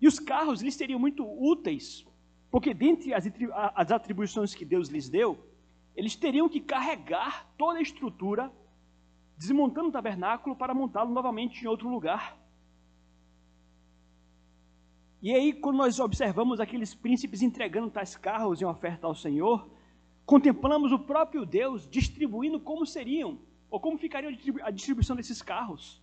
E 0.00 0.06
os 0.06 0.20
carros 0.20 0.62
lhes 0.62 0.76
seriam 0.76 1.00
muito 1.00 1.24
úteis, 1.24 2.06
porque 2.52 2.72
dentre 2.72 3.12
as, 3.12 3.26
atribuições 3.90 4.54
que 4.54 4.64
Deus 4.64 4.88
lhes 4.88 5.08
deu, 5.08 5.44
eles 5.96 6.14
teriam 6.14 6.48
que 6.48 6.60
carregar 6.60 7.52
toda 7.58 7.80
a 7.80 7.82
estrutura, 7.82 8.50
desmontando 9.36 9.88
o 9.88 9.92
tabernáculo 9.92 10.54
para 10.54 10.72
montá-lo 10.72 11.12
novamente 11.12 11.64
em 11.64 11.66
outro 11.66 11.88
lugar. 11.88 12.39
E 15.22 15.34
aí, 15.34 15.52
quando 15.52 15.76
nós 15.76 16.00
observamos 16.00 16.60
aqueles 16.60 16.94
príncipes 16.94 17.42
entregando 17.42 17.90
tais 17.90 18.16
carros 18.16 18.62
em 18.62 18.64
oferta 18.64 19.06
ao 19.06 19.14
Senhor, 19.14 19.68
contemplamos 20.24 20.92
o 20.92 20.98
próprio 20.98 21.44
Deus 21.44 21.86
distribuindo 21.86 22.58
como 22.58 22.86
seriam, 22.86 23.38
ou 23.70 23.78
como 23.78 23.98
ficaria 23.98 24.30
a 24.62 24.70
distribuição 24.70 25.14
desses 25.14 25.42
carros. 25.42 26.00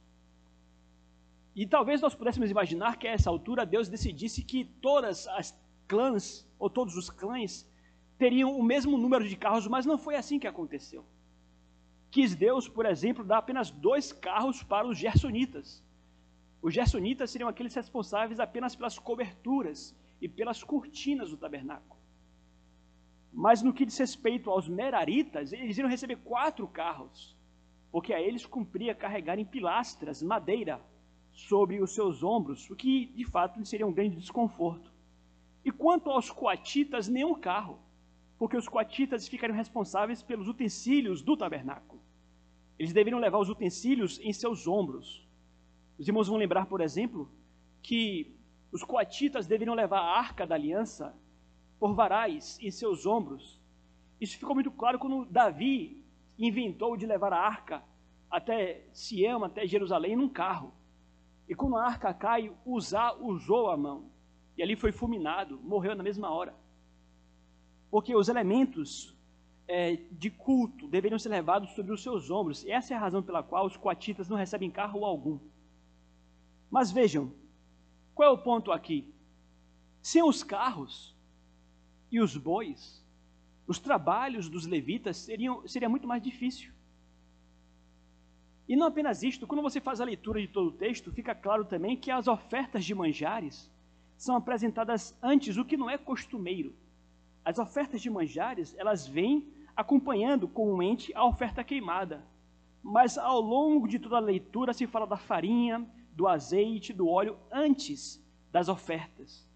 E 1.56 1.66
talvez 1.66 2.00
nós 2.02 2.14
pudéssemos 2.14 2.52
imaginar 2.52 2.98
que 2.98 3.08
a 3.08 3.12
essa 3.12 3.32
altura 3.32 3.66
Deus 3.66 3.90
decidisse 3.90 4.44
que 4.44 4.64
todas 4.64 5.28
as 5.30 5.58
clãs, 5.88 6.48
ou 6.60 6.70
todos 6.70 6.96
os 6.96 7.10
clãs, 7.10 7.68
teriam 8.20 8.56
o 8.56 8.62
mesmo 8.62 9.00
número 9.00 9.28
de 9.28 9.36
carros, 9.36 9.68
mas 9.68 9.84
não 9.84 9.98
foi 9.98 10.16
assim 10.16 10.38
que 10.38 10.46
aconteceu. 10.46 11.04
Quis 12.12 12.36
Deus, 12.36 12.70
por 12.70 12.86
exemplo, 12.86 13.24
dar 13.24 13.40
apenas 13.40 13.72
dois 13.72 14.12
carros 14.12 14.62
para 14.62 14.88
os 14.88 14.98
gersonitas. 14.98 15.84
Os 16.68 16.74
gersonitas 16.74 17.32
seriam 17.32 17.48
aqueles 17.48 17.74
responsáveis 17.74 18.42
apenas 18.42 18.76
pelas 18.76 19.00
coberturas 19.00 19.96
e 20.20 20.28
pelas 20.28 20.62
cortinas 20.62 21.30
do 21.30 21.38
tabernáculo. 21.38 21.98
Mas 23.32 23.62
no 23.62 23.74
que 23.74 23.86
diz 23.86 23.98
respeito 23.98 24.50
aos 24.50 24.68
meraritas, 24.68 25.54
eles 25.54 25.78
iriam 25.78 25.90
receber 25.90 26.18
quatro 26.18 26.68
carros, 26.68 27.38
porque 27.90 28.14
a 28.14 28.20
eles 28.20 28.46
cumpria 28.46 28.94
carregar 28.94 29.40
em 29.40 29.46
pilastras, 29.46 30.22
madeira, 30.22 30.82
sobre 31.32 31.82
os 31.82 31.96
seus 31.96 32.22
ombros, 32.22 32.70
o 32.70 32.76
que 32.76 33.06
de 33.16 33.24
fato 33.24 33.66
seria 33.66 33.88
um 33.88 33.94
grande 33.94 34.18
desconforto. 34.18 34.92
E 35.64 35.72
quanto 35.72 36.10
aos 36.10 36.30
coatitas, 36.30 37.08
nenhum 37.08 37.40
carro, 37.40 37.80
porque 38.38 38.58
os 38.58 38.68
coatitas 38.68 39.26
ficariam 39.26 39.56
responsáveis 39.56 40.22
pelos 40.22 40.50
utensílios 40.50 41.22
do 41.22 41.38
tabernáculo. 41.38 42.02
Eles 42.78 42.92
deveriam 42.92 43.22
levar 43.22 43.38
os 43.38 43.48
utensílios 43.50 44.20
em 44.20 44.34
seus 44.34 44.68
ombros. 44.68 45.26
Os 45.98 46.08
irmãos 46.08 46.28
vão 46.28 46.38
lembrar, 46.38 46.66
por 46.68 46.82
exemplo, 46.82 47.30
que 47.82 48.36
os 48.72 48.84
coatitas 48.84 49.48
deveriam 49.48 49.76
levar 49.76 50.00
a 50.00 50.18
arca 50.18 50.46
da 50.46 50.56
aliança 50.56 51.16
por 51.80 51.94
varais 51.94 52.58
em 52.62 52.70
seus 52.72 53.06
ombros. 53.06 53.60
Isso 54.20 54.38
ficou 54.38 54.56
muito 54.56 54.72
claro 54.72 55.00
quando 55.00 55.26
Davi 55.26 56.04
inventou 56.38 56.98
de 56.98 57.06
levar 57.06 57.34
a 57.34 57.40
arca 57.40 57.84
até 58.30 58.86
Sião, 58.92 59.44
até 59.44 59.66
Jerusalém, 59.66 60.16
num 60.16 60.30
carro. 60.30 60.74
E 61.48 61.56
quando 61.56 61.78
a 61.78 61.86
arca 61.86 62.14
cai, 62.14 62.52
Uzá 62.66 63.14
usou 63.14 63.70
a 63.70 63.78
mão. 63.78 64.10
E 64.58 64.64
ali 64.64 64.76
foi 64.76 64.92
fulminado, 64.92 65.60
morreu 65.64 65.96
na 65.96 66.04
mesma 66.04 66.30
hora. 66.30 66.54
porque 67.90 68.16
os 68.16 68.28
elementos 68.28 69.16
é, 69.68 69.96
de 70.12 70.30
culto 70.30 70.88
deveriam 70.88 71.20
ser 71.20 71.30
levados 71.30 71.72
sobre 71.72 71.92
os 71.94 72.04
seus 72.04 72.30
ombros. 72.30 72.64
E 72.64 72.72
essa 72.72 72.94
é 72.94 72.98
a 72.98 73.00
razão 73.00 73.24
pela 73.24 73.44
qual 73.44 73.66
os 73.66 73.78
coatitas 73.78 74.28
não 74.30 74.38
recebem 74.38 74.70
carro 74.70 75.06
algum. 75.06 75.40
Mas 76.70 76.92
vejam, 76.92 77.32
qual 78.14 78.30
é 78.30 78.32
o 78.32 78.38
ponto 78.38 78.72
aqui? 78.72 79.14
Sem 80.02 80.24
os 80.24 80.44
carros 80.44 81.16
e 82.12 82.20
os 82.20 82.36
bois, 82.36 83.04
os 83.66 83.80
trabalhos 83.80 84.50
dos 84.50 84.66
levitas 84.66 85.18
seriam, 85.18 85.68
seria 85.68 85.90
muito 85.90 86.08
mais 86.08 86.22
difícil. 86.22 86.72
E 88.68 88.76
não 88.76 88.88
apenas 88.88 89.24
isto, 89.24 89.48
quando 89.48 89.62
você 89.62 89.80
faz 89.80 90.02
a 90.02 90.06
leitura 90.06 90.42
de 90.42 90.48
todo 90.48 90.68
o 90.68 90.78
texto, 90.78 91.12
fica 91.12 91.34
claro 91.34 91.64
também 91.64 91.96
que 91.96 92.12
as 92.12 92.28
ofertas 92.28 92.84
de 92.84 92.94
manjares 92.94 93.72
são 94.18 94.36
apresentadas 94.36 95.18
antes, 95.22 95.58
o 95.58 95.64
que 95.64 95.78
não 95.78 95.90
é 95.90 95.98
costumeiro. 95.98 96.76
As 97.46 97.60
ofertas 97.60 98.02
de 98.02 98.10
manjares, 98.10 98.76
elas 98.78 99.08
vêm 99.08 99.48
acompanhando 99.76 100.48
comumente 100.48 101.14
a 101.14 101.24
oferta 101.24 101.64
queimada. 101.64 102.26
Mas 102.84 103.18
ao 103.18 103.40
longo 103.40 103.88
de 103.88 104.00
toda 104.00 104.18
a 104.18 104.22
leitura 104.22 104.74
se 104.74 104.88
fala 104.88 105.08
da 105.08 105.18
farinha, 105.18 105.88
do 106.18 106.28
azeite, 106.28 106.92
do 106.92 107.08
óleo 107.08 107.38
antes 107.52 108.20
das 108.52 108.68
ofertas. 108.70 109.48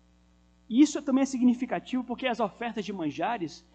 Isso 0.69 1.01
também 1.01 1.23
é 1.23 1.25
significativo 1.25 2.03
porque 2.03 2.27
as 2.27 2.39
ofertas 2.39 2.85
de 2.85 2.93
manjares 2.93 3.65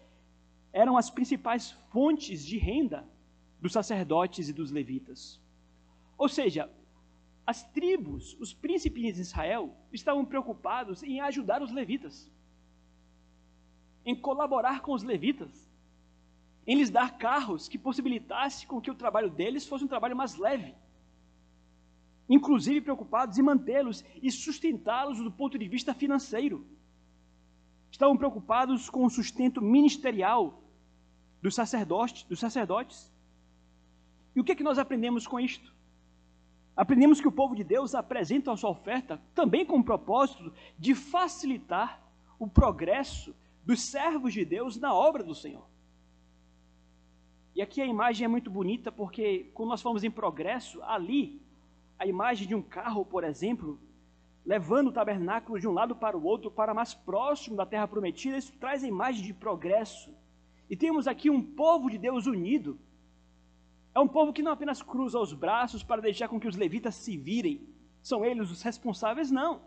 eram 0.71 0.95
as 0.95 1.09
principais 1.09 1.71
fontes 1.91 2.45
de 2.45 2.57
renda 2.57 3.05
dos 3.59 3.73
sacerdotes 3.73 4.47
e 4.47 4.53
dos 4.53 4.71
levitas. 4.71 5.19
Ou 6.17 6.29
seja, 6.29 6.71
as 7.45 7.61
tribos, 7.71 8.37
os 8.39 8.53
príncipes 8.53 9.15
de 9.15 9.21
Israel, 9.21 9.75
estavam 9.91 10.23
preocupados 10.23 11.03
em 11.03 11.19
ajudar 11.19 11.61
os 11.61 11.73
levitas, 11.73 12.31
em 14.05 14.15
colaborar 14.15 14.81
com 14.81 14.93
os 14.93 15.03
levitas, 15.03 15.69
em 16.65 16.77
lhes 16.77 16.89
dar 16.89 17.17
carros 17.17 17.67
que 17.67 17.77
possibilitassem 17.77 18.65
com 18.65 18.79
que 18.79 18.91
o 18.91 18.95
trabalho 18.95 19.29
deles 19.29 19.67
fosse 19.67 19.83
um 19.83 19.89
trabalho 19.89 20.15
mais 20.15 20.35
leve. 20.37 20.73
Inclusive 22.29 22.81
preocupados 22.81 23.37
em 23.37 23.41
mantê-los 23.41 24.03
e 24.21 24.29
sustentá-los 24.31 25.19
do 25.19 25.31
ponto 25.31 25.57
de 25.57 25.67
vista 25.67 25.93
financeiro. 25.93 26.65
Estavam 27.89 28.17
preocupados 28.17 28.89
com 28.89 29.05
o 29.05 29.09
sustento 29.09 29.61
ministerial 29.61 30.61
dos 31.41 31.55
sacerdotes, 31.55 32.23
dos 32.23 32.39
sacerdotes. 32.39 33.11
E 34.35 34.39
o 34.39 34.43
que, 34.43 34.51
é 34.51 34.55
que 34.55 34.63
nós 34.63 34.77
aprendemos 34.77 35.25
com 35.25 35.39
isto? 35.39 35.73
Aprendemos 36.75 37.19
que 37.19 37.27
o 37.27 37.31
povo 37.31 37.55
de 37.55 37.63
Deus 37.63 37.95
apresenta 37.95 38.51
a 38.51 38.57
sua 38.57 38.69
oferta 38.69 39.19
também 39.33 39.65
com 39.65 39.79
o 39.79 39.83
propósito 39.83 40.53
de 40.77 40.93
facilitar 40.93 41.99
o 42.37 42.47
progresso 42.47 43.35
dos 43.65 43.81
servos 43.81 44.33
de 44.33 44.45
Deus 44.45 44.77
na 44.77 44.93
obra 44.93 45.23
do 45.23 45.33
Senhor. 45.33 45.65
E 47.55 47.61
aqui 47.63 47.81
a 47.81 47.85
imagem 47.87 48.25
é 48.25 48.27
muito 48.27 48.51
bonita 48.51 48.91
porque, 48.91 49.49
quando 49.55 49.69
nós 49.69 49.81
falamos 49.81 50.03
em 50.03 50.11
progresso, 50.11 50.81
ali, 50.83 51.41
a 51.99 52.05
imagem 52.05 52.47
de 52.47 52.55
um 52.55 52.61
carro, 52.61 53.05
por 53.05 53.23
exemplo, 53.23 53.79
levando 54.45 54.87
o 54.87 54.91
tabernáculo 54.91 55.59
de 55.59 55.67
um 55.67 55.73
lado 55.73 55.95
para 55.95 56.17
o 56.17 56.23
outro, 56.23 56.49
para 56.49 56.73
mais 56.73 56.93
próximo 56.93 57.55
da 57.55 57.65
terra 57.65 57.87
prometida, 57.87 58.37
isso 58.37 58.53
traz 58.59 58.83
a 58.83 58.87
imagem 58.87 59.23
de 59.23 59.33
progresso. 59.33 60.13
E 60.69 60.75
temos 60.75 61.07
aqui 61.07 61.29
um 61.29 61.41
povo 61.41 61.89
de 61.89 61.97
Deus 61.97 62.25
unido. 62.27 62.79
É 63.93 63.99
um 63.99 64.07
povo 64.07 64.31
que 64.31 64.43
não 64.43 64.51
apenas 64.51 64.81
cruza 64.81 65.19
os 65.19 65.33
braços 65.33 65.83
para 65.83 66.01
deixar 66.01 66.27
com 66.27 66.39
que 66.39 66.47
os 66.47 66.55
levitas 66.55 66.95
se 66.95 67.17
virem, 67.17 67.67
são 68.01 68.23
eles 68.23 68.51
os 68.51 68.61
responsáveis, 68.61 69.31
não. 69.31 69.61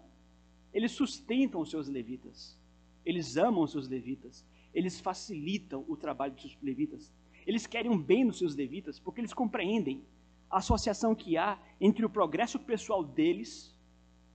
Eles 0.73 0.93
sustentam 0.93 1.61
os 1.61 1.69
seus 1.69 1.89
levitas, 1.89 2.57
eles 3.05 3.37
amam 3.37 3.65
os 3.65 3.73
seus 3.73 3.89
levitas, 3.89 4.47
eles 4.73 5.01
facilitam 5.01 5.85
o 5.89 5.97
trabalho 5.97 6.33
dos 6.33 6.43
seus 6.43 6.57
levitas, 6.63 7.13
eles 7.45 7.67
querem 7.67 7.91
um 7.91 8.01
bem 8.01 8.25
nos 8.25 8.39
seus 8.39 8.55
levitas, 8.55 9.01
porque 9.01 9.21
eles 9.21 9.35
compreendem 9.35 10.03
a 10.51 10.59
associação 10.59 11.15
que 11.15 11.37
há 11.37 11.59
entre 11.81 12.05
o 12.05 12.11
progresso 12.11 12.59
pessoal 12.59 13.05
deles, 13.05 13.75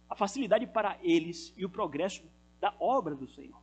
a 0.09 0.15
facilidade 0.15 0.65
para 0.65 0.97
eles 1.01 1.53
e 1.57 1.65
o 1.65 1.69
progresso 1.69 2.23
da 2.59 2.73
obra 2.79 3.13
do 3.13 3.27
Senhor. 3.27 3.61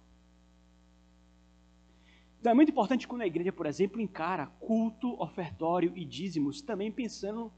Então 2.38 2.52
é 2.52 2.54
muito 2.54 2.70
importante 2.70 3.06
quando 3.06 3.22
a 3.22 3.26
igreja, 3.26 3.52
por 3.52 3.66
exemplo, 3.66 4.00
encara 4.00 4.46
culto, 4.58 5.20
ofertório 5.22 5.92
e 5.96 6.04
dízimos, 6.04 6.60
também 6.60 6.90
pensando 6.90 7.52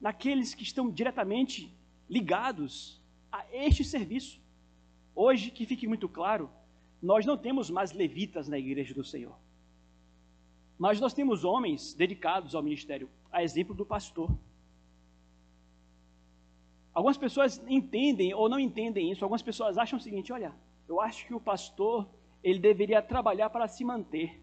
naqueles 0.00 0.54
que 0.54 0.62
estão 0.62 0.88
diretamente 0.88 1.76
ligados 2.08 3.02
a 3.30 3.44
este 3.52 3.84
serviço. 3.84 4.40
Hoje, 5.14 5.50
que 5.50 5.66
fique 5.66 5.88
muito 5.88 6.08
claro, 6.08 6.48
nós 7.02 7.26
não 7.26 7.36
temos 7.36 7.68
mais 7.68 7.92
levitas 7.92 8.48
na 8.48 8.56
igreja 8.58 8.94
do 8.94 9.04
Senhor. 9.04 9.36
Mas 10.78 11.00
nós 11.00 11.12
temos 11.12 11.44
homens 11.44 11.92
dedicados 11.92 12.54
ao 12.54 12.62
ministério, 12.62 13.10
a 13.32 13.42
exemplo 13.42 13.74
do 13.74 13.84
pastor. 13.84 14.30
Algumas 16.94 17.16
pessoas 17.16 17.60
entendem 17.68 18.32
ou 18.32 18.48
não 18.48 18.60
entendem 18.60 19.10
isso. 19.10 19.24
Algumas 19.24 19.42
pessoas 19.42 19.76
acham 19.76 19.98
o 19.98 20.02
seguinte: 20.02 20.32
olha, 20.32 20.54
eu 20.88 21.00
acho 21.00 21.26
que 21.26 21.34
o 21.34 21.40
pastor 21.40 22.08
ele 22.42 22.58
deveria 22.58 23.02
trabalhar 23.02 23.50
para 23.50 23.66
se 23.66 23.84
manter. 23.84 24.40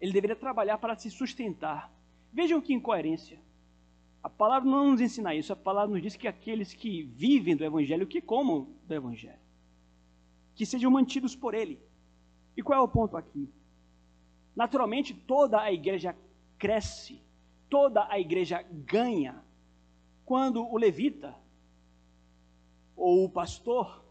Ele 0.00 0.12
deveria 0.12 0.36
trabalhar 0.36 0.78
para 0.78 0.94
se 0.94 1.10
sustentar. 1.10 1.92
Vejam 2.32 2.60
que 2.60 2.72
incoerência. 2.72 3.40
A 4.22 4.28
palavra 4.28 4.68
não 4.68 4.90
nos 4.90 5.00
ensina 5.00 5.34
isso. 5.34 5.52
A 5.52 5.56
palavra 5.56 5.94
nos 5.94 6.02
diz 6.02 6.16
que 6.16 6.28
aqueles 6.28 6.74
que 6.74 7.02
vivem 7.02 7.56
do 7.56 7.64
evangelho, 7.64 8.06
que 8.06 8.20
comam 8.20 8.68
do 8.86 8.94
evangelho, 8.94 9.38
que 10.54 10.66
sejam 10.66 10.90
mantidos 10.90 11.34
por 11.34 11.54
ele. 11.54 11.80
E 12.56 12.62
qual 12.62 12.78
é 12.78 12.82
o 12.82 12.88
ponto 12.88 13.16
aqui? 13.16 13.48
Naturalmente, 14.56 15.12
toda 15.12 15.60
a 15.60 15.70
igreja 15.70 16.16
cresce, 16.58 17.20
toda 17.68 18.10
a 18.10 18.18
igreja 18.18 18.62
ganha 18.70 19.44
quando 20.24 20.66
o 20.66 20.78
levita, 20.78 21.36
ou 22.96 23.24
o 23.26 23.28
pastor, 23.28 24.02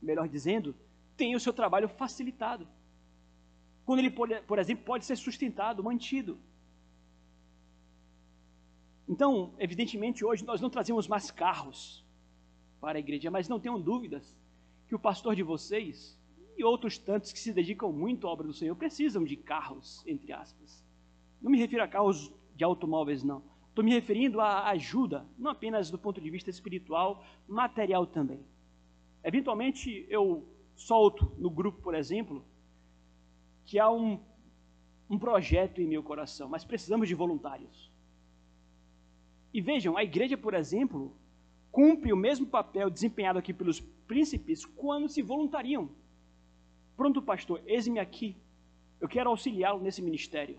melhor 0.00 0.28
dizendo, 0.28 0.74
tem 1.16 1.34
o 1.34 1.40
seu 1.40 1.52
trabalho 1.52 1.88
facilitado. 1.88 2.68
Quando 3.84 3.98
ele, 3.98 4.10
por 4.10 4.58
exemplo, 4.58 4.84
pode 4.84 5.04
ser 5.04 5.16
sustentado, 5.16 5.82
mantido. 5.82 6.38
Então, 9.08 9.52
evidentemente, 9.58 10.24
hoje 10.24 10.44
nós 10.44 10.60
não 10.60 10.70
trazemos 10.70 11.08
mais 11.08 11.30
carros 11.30 12.04
para 12.80 12.98
a 12.98 13.00
igreja, 13.00 13.30
mas 13.30 13.48
não 13.48 13.60
tenham 13.60 13.80
dúvidas 13.80 14.34
que 14.86 14.94
o 14.94 14.98
pastor 14.98 15.34
de 15.34 15.42
vocês 15.42 16.15
e 16.56 16.64
outros 16.64 16.96
tantos 16.98 17.32
que 17.32 17.38
se 17.38 17.52
dedicam 17.52 17.92
muito 17.92 18.26
à 18.26 18.30
obra 18.30 18.46
do 18.46 18.54
Senhor 18.54 18.74
precisam 18.74 19.24
de 19.24 19.36
carros, 19.36 20.02
entre 20.06 20.32
aspas. 20.32 20.82
Não 21.40 21.50
me 21.50 21.58
refiro 21.58 21.82
a 21.82 21.88
carros 21.88 22.32
de 22.54 22.64
automóveis, 22.64 23.22
não. 23.22 23.42
Estou 23.68 23.84
me 23.84 23.92
referindo 23.92 24.40
à 24.40 24.68
ajuda, 24.68 25.26
não 25.38 25.50
apenas 25.50 25.90
do 25.90 25.98
ponto 25.98 26.18
de 26.18 26.30
vista 26.30 26.48
espiritual, 26.48 27.22
material 27.46 28.06
também. 28.06 28.40
Eventualmente, 29.22 30.06
eu 30.08 30.48
solto 30.74 31.30
no 31.36 31.50
grupo, 31.50 31.82
por 31.82 31.94
exemplo, 31.94 32.42
que 33.66 33.78
há 33.78 33.90
um, 33.90 34.18
um 35.10 35.18
projeto 35.18 35.82
em 35.82 35.86
meu 35.86 36.02
coração, 36.02 36.48
mas 36.48 36.64
precisamos 36.64 37.06
de 37.06 37.14
voluntários. 37.14 37.90
E 39.52 39.60
vejam, 39.60 39.96
a 39.96 40.04
igreja, 40.04 40.38
por 40.38 40.54
exemplo, 40.54 41.14
cumpre 41.70 42.12
o 42.12 42.16
mesmo 42.16 42.46
papel 42.46 42.88
desempenhado 42.88 43.38
aqui 43.38 43.52
pelos 43.52 43.80
príncipes 43.80 44.64
quando 44.64 45.08
se 45.08 45.20
voluntariam 45.20 45.90
Pronto, 46.96 47.20
pastor, 47.20 47.60
eis-me 47.66 47.98
aqui. 47.98 48.36
Eu 49.00 49.08
quero 49.08 49.30
auxiliá-lo 49.30 49.82
nesse 49.82 50.00
ministério. 50.00 50.58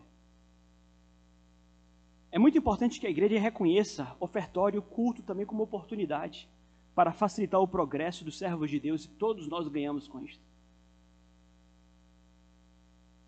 É 2.32 2.38
muito 2.38 2.58
importante 2.58 3.00
que 3.00 3.08
a 3.08 3.10
igreja 3.10 3.40
reconheça 3.40 4.16
ofertório, 4.20 4.82
culto 4.82 5.24
também 5.24 5.46
como 5.46 5.64
oportunidade 5.64 6.48
para 6.94 7.14
facilitar 7.14 7.62
o 7.62 7.68
progresso 7.68 8.26
dos 8.26 8.38
servos 8.38 8.70
de 8.70 8.80
Deus 8.80 9.06
e 9.06 9.10
todos 9.10 9.48
nós 9.48 9.68
ganhamos 9.68 10.08
com 10.08 10.20
isto. 10.20 10.44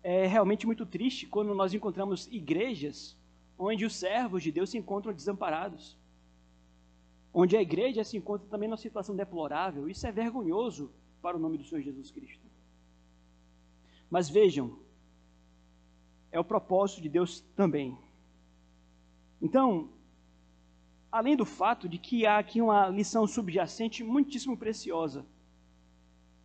É 0.02 0.26
realmente 0.26 0.66
muito 0.66 0.86
triste 0.86 1.26
quando 1.26 1.54
nós 1.54 1.74
encontramos 1.74 2.26
igrejas 2.28 3.16
onde 3.58 3.84
os 3.84 3.94
servos 3.94 4.42
de 4.42 4.50
Deus 4.50 4.70
se 4.70 4.78
encontram 4.78 5.12
desamparados, 5.12 5.96
onde 7.32 7.56
a 7.56 7.62
igreja 7.62 8.02
se 8.02 8.16
encontra 8.16 8.48
também 8.48 8.68
numa 8.68 8.76
situação 8.76 9.14
deplorável. 9.14 9.88
Isso 9.88 10.06
é 10.06 10.12
vergonhoso 10.12 10.90
para 11.22 11.36
o 11.36 11.40
nome 11.40 11.58
do 11.58 11.64
Senhor 11.64 11.82
Jesus 11.82 12.10
Cristo. 12.10 12.49
Mas 14.10 14.28
vejam, 14.28 14.76
é 16.32 16.38
o 16.38 16.44
propósito 16.44 17.00
de 17.00 17.08
Deus 17.08 17.40
também. 17.54 17.96
Então, 19.40 19.88
além 21.10 21.36
do 21.36 21.44
fato 21.44 21.88
de 21.88 21.96
que 21.98 22.26
há 22.26 22.38
aqui 22.38 22.60
uma 22.60 22.88
lição 22.88 23.26
subjacente 23.26 24.02
muitíssimo 24.04 24.56
preciosa, 24.56 25.24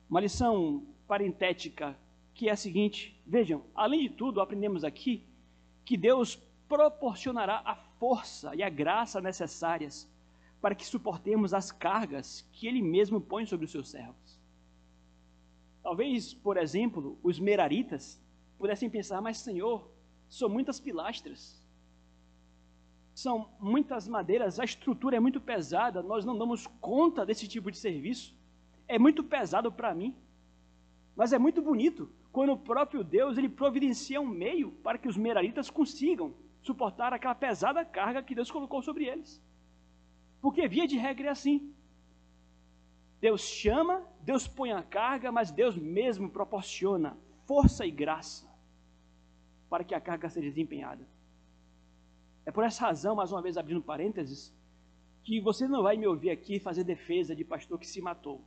uma 0.10 0.21
lição 0.21 0.86
parentética, 1.08 1.97
que 2.34 2.49
é 2.49 2.51
a 2.51 2.56
seguinte: 2.56 3.19
vejam, 3.25 3.63
além 3.73 4.01
de 4.01 4.10
tudo, 4.10 4.41
aprendemos 4.41 4.84
aqui 4.84 5.23
que 5.84 5.97
Deus 5.97 6.36
proporcionará 6.67 7.62
a 7.65 7.75
força 7.75 8.56
e 8.56 8.63
a 8.63 8.69
graça 8.69 9.21
necessárias 9.21 10.08
para 10.62 10.73
que 10.73 10.86
suportemos 10.86 11.54
as 11.54 11.71
cargas 11.71 12.47
que 12.51 12.67
Ele 12.67 12.82
mesmo 12.82 13.21
põe 13.21 13.45
sobre 13.45 13.65
os 13.65 13.71
seus 13.71 13.89
servos. 13.89 14.24
Talvez, 15.86 16.34
por 16.34 16.58
exemplo, 16.58 17.15
os 17.21 17.39
meraritas 17.39 18.19
pudessem 18.58 18.89
pensar, 18.89 19.21
mas 19.21 19.38
Senhor, 19.38 19.88
são 20.28 20.50
muitas 20.50 20.80
pilastras, 20.80 21.63
são 23.13 23.52
muitas 23.60 24.08
madeiras, 24.08 24.60
a 24.60 24.63
estrutura 24.63 25.17
é 25.17 25.19
muito 25.19 25.39
pesada, 25.39 26.02
nós 26.02 26.26
não 26.26 26.36
damos 26.36 26.65
conta 26.82 27.24
desse 27.24 27.48
tipo 27.48 27.69
de 27.69 27.78
serviço, 27.78 28.36
é 28.88 28.98
muito 28.98 29.24
pesado 29.24 29.71
para 29.71 29.93
mim. 29.93 30.15
Mas 31.15 31.32
é 31.32 31.38
muito 31.38 31.62
bonito 31.62 32.10
quando 32.32 32.54
o 32.54 32.58
próprio 32.58 33.04
Deus 33.04 33.38
ele 33.38 33.48
providencia 33.48 34.19
um 34.19 34.26
meio 34.26 34.71
para 34.86 34.98
que 34.98 35.08
os 35.08 35.15
meraritas 35.15 35.69
consigam 35.69 36.34
suportar 36.63 37.13
aquela 37.13 37.36
pesada 37.36 37.86
carga 37.86 38.24
que 38.24 38.34
Deus 38.34 38.50
colocou 38.50 38.82
sobre 38.82 39.06
eles. 39.06 39.39
Porque 40.41 40.67
via 40.67 40.88
de 40.88 40.98
regra 40.98 41.28
é 41.28 41.30
assim. 41.30 41.71
Deus 43.21 43.41
chama, 43.41 44.04
Deus 44.25 44.47
põe 44.47 44.71
a 44.71 44.81
carga, 44.81 45.31
mas 45.31 45.51
Deus 45.51 45.77
mesmo 45.77 46.27
proporciona 46.27 47.15
força 47.45 47.85
e 47.85 47.91
graça 47.91 48.47
para 49.69 49.83
que 49.83 49.93
a 49.93 50.01
carga 50.01 50.27
seja 50.27 50.49
desempenhada. 50.49 51.07
É 52.43 52.51
por 52.51 52.63
essa 52.63 52.88
razão, 52.88 53.15
mais 53.15 53.31
uma 53.31 53.41
vez 53.43 53.55
abrindo 53.55 53.83
parênteses, 53.83 54.51
que 55.23 55.39
você 55.39 55.67
não 55.67 55.83
vai 55.83 55.95
me 55.95 56.07
ouvir 56.07 56.31
aqui 56.31 56.59
fazer 56.59 56.83
defesa 56.83 57.35
de 57.35 57.45
pastor 57.45 57.77
que 57.77 57.85
se 57.85 58.01
matou. 58.01 58.41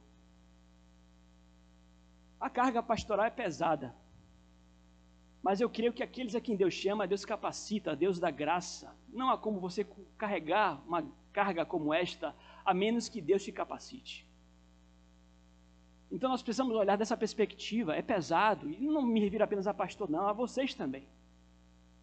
A 2.40 2.50
carga 2.50 2.82
pastoral 2.82 3.26
é 3.26 3.30
pesada. 3.30 3.94
Mas 5.40 5.60
eu 5.60 5.70
creio 5.70 5.92
que 5.92 6.02
aqueles 6.02 6.34
a 6.34 6.40
quem 6.40 6.56
Deus 6.56 6.74
chama, 6.74 7.06
Deus 7.06 7.24
capacita, 7.24 7.94
Deus 7.94 8.18
dá 8.18 8.32
graça. 8.32 8.96
Não 9.08 9.30
há 9.30 9.38
como 9.38 9.60
você 9.60 9.86
carregar 10.16 10.82
uma 10.88 11.08
carga 11.32 11.64
como 11.64 11.94
esta, 11.94 12.34
a 12.64 12.74
menos 12.74 13.08
que 13.08 13.20
Deus 13.20 13.44
te 13.44 13.52
capacite. 13.52 14.27
Então 16.10 16.30
nós 16.30 16.42
precisamos 16.42 16.74
olhar 16.74 16.96
dessa 16.96 17.16
perspectiva. 17.16 17.94
É 17.94 18.02
pesado, 18.02 18.70
e 18.70 18.86
não 18.86 19.02
me 19.02 19.20
refiro 19.20 19.44
apenas 19.44 19.66
a 19.66 19.74
pastor, 19.74 20.08
não, 20.10 20.26
a 20.26 20.32
vocês 20.32 20.74
também. 20.74 21.06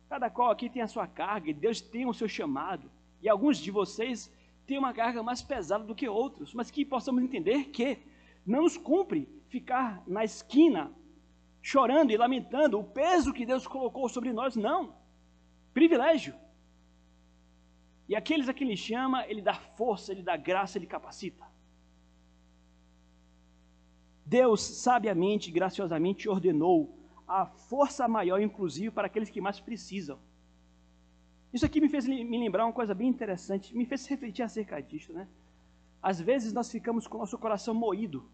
Cada 0.07 0.29
qual 0.29 0.51
aqui 0.51 0.69
tem 0.69 0.81
a 0.81 0.87
sua 0.87 1.07
carga, 1.07 1.49
e 1.49 1.53
Deus 1.53 1.81
tem 1.81 2.05
o 2.05 2.13
seu 2.13 2.27
chamado. 2.27 2.89
E 3.21 3.27
alguns 3.27 3.57
de 3.57 3.71
vocês 3.71 4.31
têm 4.67 4.77
uma 4.77 4.93
carga 4.93 5.23
mais 5.23 5.41
pesada 5.41 5.83
do 5.83 5.95
que 5.95 6.07
outros, 6.07 6.53
mas 6.53 6.69
que 6.69 6.85
possamos 6.85 7.23
entender 7.23 7.65
que 7.65 7.99
não 8.45 8.61
nos 8.61 8.77
cumpre 8.77 9.27
ficar 9.49 10.03
na 10.05 10.23
esquina 10.23 10.91
chorando 11.61 12.11
e 12.11 12.17
lamentando 12.17 12.79
o 12.79 12.83
peso 12.83 13.33
que 13.33 13.45
Deus 13.45 13.65
colocou 13.65 14.07
sobre 14.07 14.31
nós, 14.31 14.55
não. 14.55 14.95
Privilégio. 15.73 16.35
E 18.07 18.15
aqueles 18.15 18.47
a 18.47 18.53
quem 18.53 18.67
Ele 18.67 18.77
chama, 18.77 19.25
Ele 19.27 19.41
dá 19.41 19.55
força, 19.55 20.11
Ele 20.11 20.21
dá 20.21 20.37
graça, 20.37 20.77
Ele 20.77 20.85
capacita. 20.85 21.44
Deus 24.25 24.61
sabiamente 24.61 25.49
e 25.49 25.53
graciosamente 25.53 26.27
ordenou 26.27 26.97
a 27.27 27.45
força 27.45 28.07
maior, 28.07 28.41
inclusive, 28.41 28.91
para 28.91 29.07
aqueles 29.07 29.29
que 29.29 29.39
mais 29.39 29.59
precisam. 29.59 30.19
Isso 31.53 31.65
aqui 31.65 31.79
me 31.79 31.87
fez 31.87 32.07
me 32.07 32.37
lembrar 32.37 32.65
uma 32.65 32.73
coisa 32.73 32.93
bem 32.93 33.07
interessante, 33.07 33.75
me 33.75 33.85
fez 33.85 34.05
refletir 34.07 34.43
acerca 34.43 34.81
disso, 34.81 35.13
né? 35.13 35.27
Às 36.01 36.19
vezes 36.19 36.51
nós 36.51 36.69
ficamos 36.69 37.07
com 37.07 37.17
o 37.17 37.19
nosso 37.21 37.37
coração 37.37 37.73
moído 37.73 38.29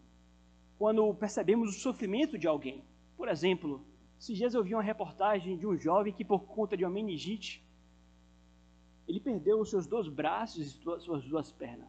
quando 0.78 1.14
percebemos 1.14 1.70
o 1.70 1.80
sofrimento 1.80 2.36
de 2.36 2.48
alguém. 2.48 2.82
Por 3.16 3.28
exemplo, 3.28 3.84
esses 4.18 4.36
dias 4.36 4.54
eu 4.54 4.64
vi 4.64 4.74
uma 4.74 4.82
reportagem 4.82 5.56
de 5.56 5.66
um 5.66 5.76
jovem 5.76 6.12
que, 6.12 6.24
por 6.24 6.40
conta 6.40 6.76
de 6.76 6.84
uma 6.84 6.90
meningite, 6.90 7.64
ele 9.06 9.20
perdeu 9.20 9.60
os 9.60 9.70
seus 9.70 9.86
dois 9.86 10.08
braços 10.08 10.66
e 10.66 11.00
suas 11.00 11.24
duas 11.24 11.52
pernas. 11.52 11.88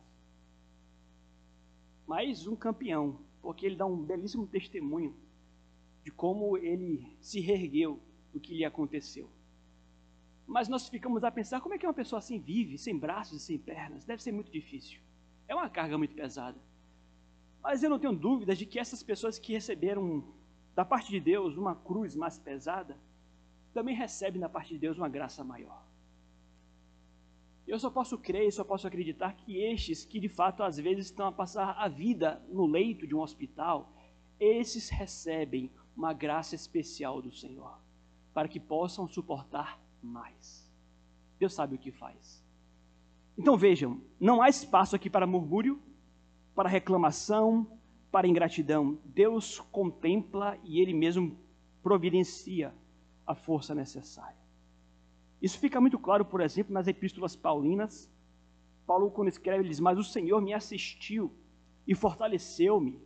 Mas 2.05 2.45
um 2.45 2.55
campeão, 2.55 3.19
porque 3.43 3.65
ele 3.65 3.75
dá 3.75 3.85
um 3.85 3.97
belíssimo 3.97 4.47
testemunho 4.47 5.13
de 6.03 6.09
como 6.09 6.57
ele 6.57 7.15
se 7.19 7.41
reergueu 7.41 7.99
do 8.31 8.39
que 8.39 8.55
lhe 8.55 8.63
aconteceu. 8.63 9.29
Mas 10.47 10.69
nós 10.69 10.87
ficamos 10.87 11.23
a 11.23 11.31
pensar 11.31 11.59
como 11.59 11.75
é 11.75 11.77
que 11.77 11.85
uma 11.85 11.93
pessoa 11.93 12.19
assim 12.19 12.39
vive, 12.39 12.77
sem 12.77 12.97
braços 12.97 13.41
e 13.41 13.45
sem 13.45 13.59
pernas? 13.59 14.05
Deve 14.05 14.23
ser 14.23 14.31
muito 14.31 14.49
difícil. 14.49 14.99
É 15.47 15.53
uma 15.53 15.69
carga 15.69 15.97
muito 15.97 16.15
pesada. 16.15 16.57
Mas 17.61 17.83
eu 17.83 17.89
não 17.89 17.99
tenho 17.99 18.15
dúvidas 18.15 18.57
de 18.57 18.65
que 18.65 18.79
essas 18.79 19.03
pessoas 19.03 19.37
que 19.37 19.53
receberam 19.53 20.23
da 20.73 20.85
parte 20.85 21.11
de 21.11 21.19
Deus 21.19 21.57
uma 21.57 21.75
cruz 21.75 22.15
mais 22.15 22.39
pesada, 22.39 22.97
também 23.73 23.95
recebem 23.95 24.39
da 24.39 24.49
parte 24.49 24.73
de 24.73 24.79
Deus 24.79 24.97
uma 24.97 25.09
graça 25.09 25.43
maior. 25.43 25.85
Eu 27.67 27.79
só 27.79 27.89
posso 27.89 28.17
crer, 28.17 28.51
só 28.51 28.63
posso 28.63 28.85
acreditar 28.85 29.33
que 29.33 29.57
estes 29.57 30.03
que 30.03 30.19
de 30.19 30.27
fato 30.27 30.63
às 30.63 30.77
vezes 30.77 31.05
estão 31.05 31.27
a 31.27 31.31
passar 31.31 31.71
a 31.77 31.87
vida 31.87 32.43
no 32.49 32.65
leito 32.65 33.07
de 33.07 33.15
um 33.15 33.21
hospital, 33.21 33.93
esses 34.39 34.89
recebem 34.89 35.71
uma 35.95 36.11
graça 36.11 36.55
especial 36.55 37.21
do 37.21 37.31
Senhor, 37.31 37.79
para 38.33 38.47
que 38.47 38.59
possam 38.59 39.07
suportar 39.07 39.79
mais. 40.01 40.69
Deus 41.39 41.53
sabe 41.53 41.75
o 41.75 41.79
que 41.79 41.91
faz. 41.91 42.43
Então 43.37 43.57
vejam, 43.57 44.01
não 44.19 44.41
há 44.41 44.49
espaço 44.49 44.95
aqui 44.95 45.09
para 45.09 45.25
murmúrio, 45.25 45.81
para 46.53 46.69
reclamação, 46.69 47.79
para 48.11 48.27
ingratidão. 48.27 48.99
Deus 49.05 49.59
contempla 49.71 50.59
e 50.63 50.79
Ele 50.79 50.93
mesmo 50.93 51.37
providencia 51.81 52.73
a 53.25 53.33
força 53.33 53.73
necessária. 53.73 54.42
Isso 55.43 55.59
fica 55.59 55.81
muito 55.81 55.99
claro, 55.99 56.23
por 56.23 56.39
exemplo, 56.39 56.73
nas 56.73 56.87
epístolas 56.87 57.35
paulinas. 57.35 58.09
Paulo, 58.87 59.11
quando 59.11 59.27
escreve, 59.27 59.63
ele 59.63 59.69
diz: 59.69 59.79
Mas 59.79 59.99
o 59.99 60.03
Senhor 60.03 60.41
me 60.41 60.53
assistiu 60.53 61.31
e 61.85 61.93
fortaleceu-me, 61.93 62.99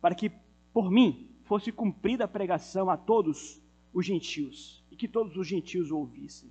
para 0.00 0.14
que 0.14 0.32
por 0.72 0.90
mim 0.90 1.30
fosse 1.44 1.70
cumprida 1.70 2.24
a 2.24 2.28
pregação 2.28 2.90
a 2.90 2.96
todos 2.96 3.62
os 3.94 4.04
gentios, 4.04 4.84
e 4.90 4.96
que 4.96 5.06
todos 5.06 5.36
os 5.36 5.46
gentios 5.46 5.92
ouvissem. 5.92 6.50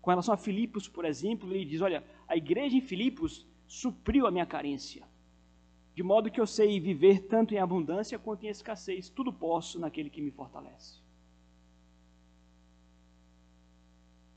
Com 0.00 0.10
relação 0.10 0.34
a 0.34 0.36
Filipos, 0.36 0.88
por 0.88 1.04
exemplo, 1.04 1.52
ele 1.52 1.64
diz: 1.64 1.80
Olha, 1.80 2.04
a 2.28 2.36
igreja 2.36 2.76
em 2.76 2.80
Filipos 2.80 3.44
supriu 3.66 4.26
a 4.26 4.30
minha 4.30 4.46
carência 4.46 5.04
de 5.94 6.02
modo 6.02 6.30
que 6.30 6.40
eu 6.40 6.46
sei 6.46 6.80
viver 6.80 7.26
tanto 7.26 7.54
em 7.54 7.58
abundância 7.58 8.18
quanto 8.18 8.44
em 8.44 8.48
escassez, 8.48 9.10
tudo 9.10 9.32
posso 9.32 9.78
naquele 9.78 10.08
que 10.08 10.22
me 10.22 10.30
fortalece. 10.30 11.01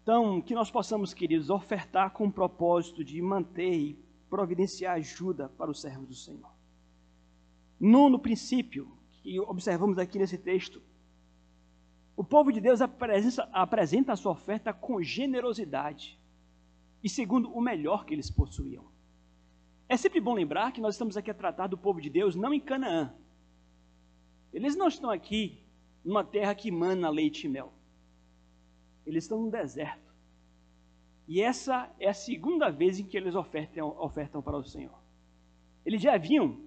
Então, 0.05 0.39
que 0.39 0.53
nós 0.53 0.69
possamos, 0.69 1.15
queridos, 1.15 1.49
ofertar 1.49 2.11
com 2.11 2.27
o 2.27 2.31
propósito 2.31 3.03
de 3.03 3.19
manter 3.23 3.73
e 3.73 3.99
providenciar 4.29 4.93
ajuda 4.97 5.49
para 5.49 5.71
os 5.71 5.81
servos 5.81 6.07
do 6.07 6.13
Senhor. 6.13 6.51
Nono 7.79 8.19
princípio 8.19 8.87
que 9.23 9.39
observamos 9.39 9.97
aqui 9.97 10.19
nesse 10.19 10.37
texto, 10.37 10.79
o 12.15 12.23
povo 12.23 12.51
de 12.51 12.61
Deus 12.61 12.81
apresenta, 13.51 14.13
a 14.13 14.15
sua 14.15 14.33
oferta 14.33 14.71
com 14.71 15.01
generosidade 15.01 16.19
e 17.03 17.09
segundo 17.09 17.51
o 17.51 17.59
melhor 17.59 18.05
que 18.05 18.13
eles 18.13 18.29
possuíam. 18.29 18.85
É 19.89 19.97
sempre 19.97 20.21
bom 20.21 20.35
lembrar 20.35 20.71
que 20.71 20.81
nós 20.81 20.93
estamos 20.93 21.17
aqui 21.17 21.31
a 21.31 21.33
tratar 21.33 21.65
do 21.65 21.79
povo 21.79 21.99
de 21.99 22.11
Deus 22.11 22.35
não 22.35 22.53
em 22.53 22.59
Canaã. 22.59 23.11
Eles 24.53 24.75
não 24.75 24.87
estão 24.87 25.09
aqui 25.09 25.63
numa 26.03 26.23
terra 26.23 26.53
que 26.53 26.69
mana 26.69 27.09
leite 27.09 27.47
e 27.47 27.49
mel. 27.49 27.73
Eles 29.05 29.23
estão 29.23 29.41
no 29.41 29.51
deserto. 29.51 30.13
E 31.27 31.41
essa 31.41 31.89
é 31.99 32.09
a 32.09 32.13
segunda 32.13 32.69
vez 32.69 32.99
em 32.99 33.05
que 33.05 33.17
eles 33.17 33.35
ofertam, 33.35 33.95
ofertam 33.99 34.41
para 34.41 34.57
o 34.57 34.63
Senhor. 34.63 34.97
Eles 35.85 36.01
já 36.01 36.15
haviam 36.15 36.59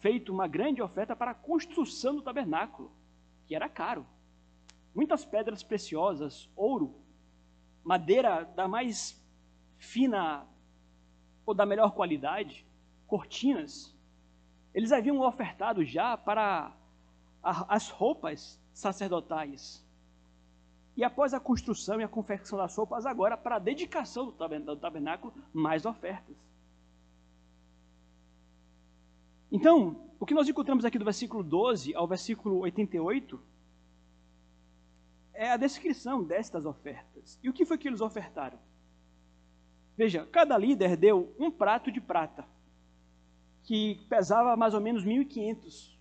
feito 0.00 0.32
uma 0.32 0.48
grande 0.48 0.82
oferta 0.82 1.14
para 1.14 1.30
a 1.30 1.34
construção 1.34 2.16
do 2.16 2.22
tabernáculo, 2.22 2.90
que 3.46 3.54
era 3.54 3.68
caro. 3.68 4.06
Muitas 4.94 5.24
pedras 5.24 5.62
preciosas, 5.62 6.48
ouro, 6.56 6.94
madeira 7.82 8.44
da 8.44 8.66
mais 8.66 9.20
fina 9.76 10.46
ou 11.44 11.54
da 11.54 11.66
melhor 11.66 11.92
qualidade, 11.92 12.66
cortinas, 13.06 13.94
eles 14.72 14.90
haviam 14.90 15.20
ofertado 15.20 15.84
já 15.84 16.16
para 16.16 16.74
as 17.42 17.90
roupas 17.90 18.60
sacerdotais. 18.72 19.83
E 20.96 21.02
após 21.02 21.34
a 21.34 21.40
construção 21.40 22.00
e 22.00 22.04
a 22.04 22.08
confecção 22.08 22.58
das 22.58 22.76
roupas, 22.76 23.04
agora 23.04 23.36
para 23.36 23.56
a 23.56 23.58
dedicação 23.58 24.26
do 24.26 24.76
tabernáculo, 24.76 25.34
mais 25.52 25.84
ofertas. 25.84 26.36
Então, 29.50 30.10
o 30.18 30.26
que 30.26 30.34
nós 30.34 30.48
encontramos 30.48 30.84
aqui 30.84 30.98
do 30.98 31.04
versículo 31.04 31.42
12 31.42 31.94
ao 31.94 32.06
versículo 32.06 32.60
88 32.60 33.40
é 35.32 35.50
a 35.50 35.56
descrição 35.56 36.22
destas 36.22 36.64
ofertas. 36.64 37.38
E 37.42 37.48
o 37.48 37.52
que 37.52 37.64
foi 37.64 37.76
que 37.76 37.88
eles 37.88 38.00
ofertaram? 38.00 38.58
Veja, 39.96 40.26
cada 40.26 40.56
líder 40.56 40.96
deu 40.96 41.34
um 41.38 41.50
prato 41.50 41.90
de 41.90 42.00
prata, 42.00 42.44
que 43.62 44.04
pesava 44.08 44.56
mais 44.56 44.74
ou 44.74 44.80
menos 44.80 45.04
1.500 45.04 45.96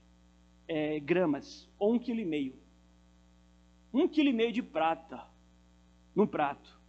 é, 0.68 1.00
gramas, 1.00 1.70
ou 1.78 1.94
um 1.94 2.00
quilo 2.00 2.20
e 2.20 2.26
meio. 2.26 2.63
Um 3.94 4.08
quilo 4.08 4.30
e 4.30 4.34
meio 4.34 4.52
de 4.52 4.64
prata 4.64 5.24
num 6.16 6.26
prato. 6.26 6.82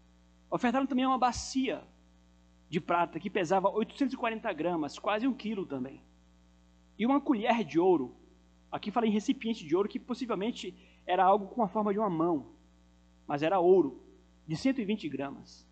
Ofertaram 0.51 0.87
também 0.87 1.05
uma 1.05 1.19
bacia 1.19 1.83
de 2.69 2.81
prata, 2.81 3.21
que 3.21 3.29
pesava 3.29 3.69
840 3.69 4.51
gramas, 4.53 4.99
quase 4.99 5.27
um 5.27 5.35
quilo 5.35 5.67
também. 5.67 6.01
E 6.99 7.05
uma 7.05 7.21
colher 7.21 7.63
de 7.63 7.79
ouro. 7.79 8.17
Aqui 8.73 8.91
fala 8.91 9.07
em 9.07 9.11
recipiente 9.11 9.67
de 9.67 9.77
ouro, 9.77 9.89
que 9.89 10.01
possivelmente 10.01 10.75
era 11.07 11.25
algo 11.25 11.47
com 11.49 11.63
a 11.63 11.69
forma 11.69 11.93
de 11.93 11.99
uma 11.99 12.11
mão, 12.11 12.53
mas 13.27 13.43
era 13.43 13.61
ouro, 13.61 14.03
de 14.47 14.57
120 14.57 15.09
gramas. 15.09 15.67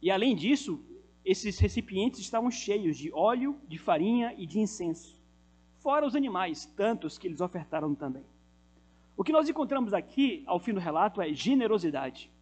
E 0.00 0.10
além 0.10 0.34
disso, 0.34 0.82
esses 1.24 1.58
recipientes 1.58 2.20
estavam 2.20 2.50
cheios 2.50 2.96
de 2.96 3.12
óleo, 3.12 3.60
de 3.68 3.78
farinha 3.78 4.32
e 4.38 4.46
de 4.46 4.60
incenso, 4.60 5.20
fora 5.78 6.06
os 6.06 6.14
animais, 6.14 6.64
tantos 6.64 7.18
que 7.18 7.26
eles 7.26 7.40
ofertaram 7.40 7.94
também. 7.94 8.24
O 9.20 9.22
que 9.22 9.32
nós 9.32 9.50
encontramos 9.50 9.92
aqui, 9.92 10.42
ao 10.46 10.58
fim 10.58 10.72
do 10.72 10.80
relato, 10.80 11.20
é 11.20 11.30
generosidade. 11.34 12.32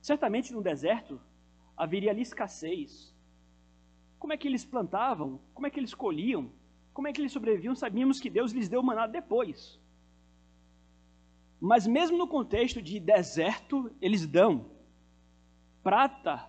Certamente 0.00 0.52
no 0.52 0.62
deserto 0.62 1.20
haveria 1.76 2.12
ali 2.12 2.22
escassez. 2.22 3.12
Como 4.16 4.32
é 4.32 4.36
que 4.36 4.46
eles 4.46 4.64
plantavam? 4.64 5.40
Como 5.52 5.66
é 5.66 5.70
que 5.70 5.80
eles 5.80 5.92
colhiam? 5.92 6.52
Como 6.94 7.08
é 7.08 7.12
que 7.12 7.20
eles 7.20 7.32
sobreviviam? 7.32 7.74
Sabíamos 7.74 8.20
que 8.20 8.30
Deus 8.30 8.52
lhes 8.52 8.68
deu 8.68 8.80
maná 8.80 9.08
depois. 9.08 9.76
Mas 11.60 11.84
mesmo 11.84 12.16
no 12.16 12.28
contexto 12.28 12.80
de 12.80 13.00
deserto, 13.00 13.90
eles 14.00 14.24
dão 14.24 14.70
prata, 15.82 16.48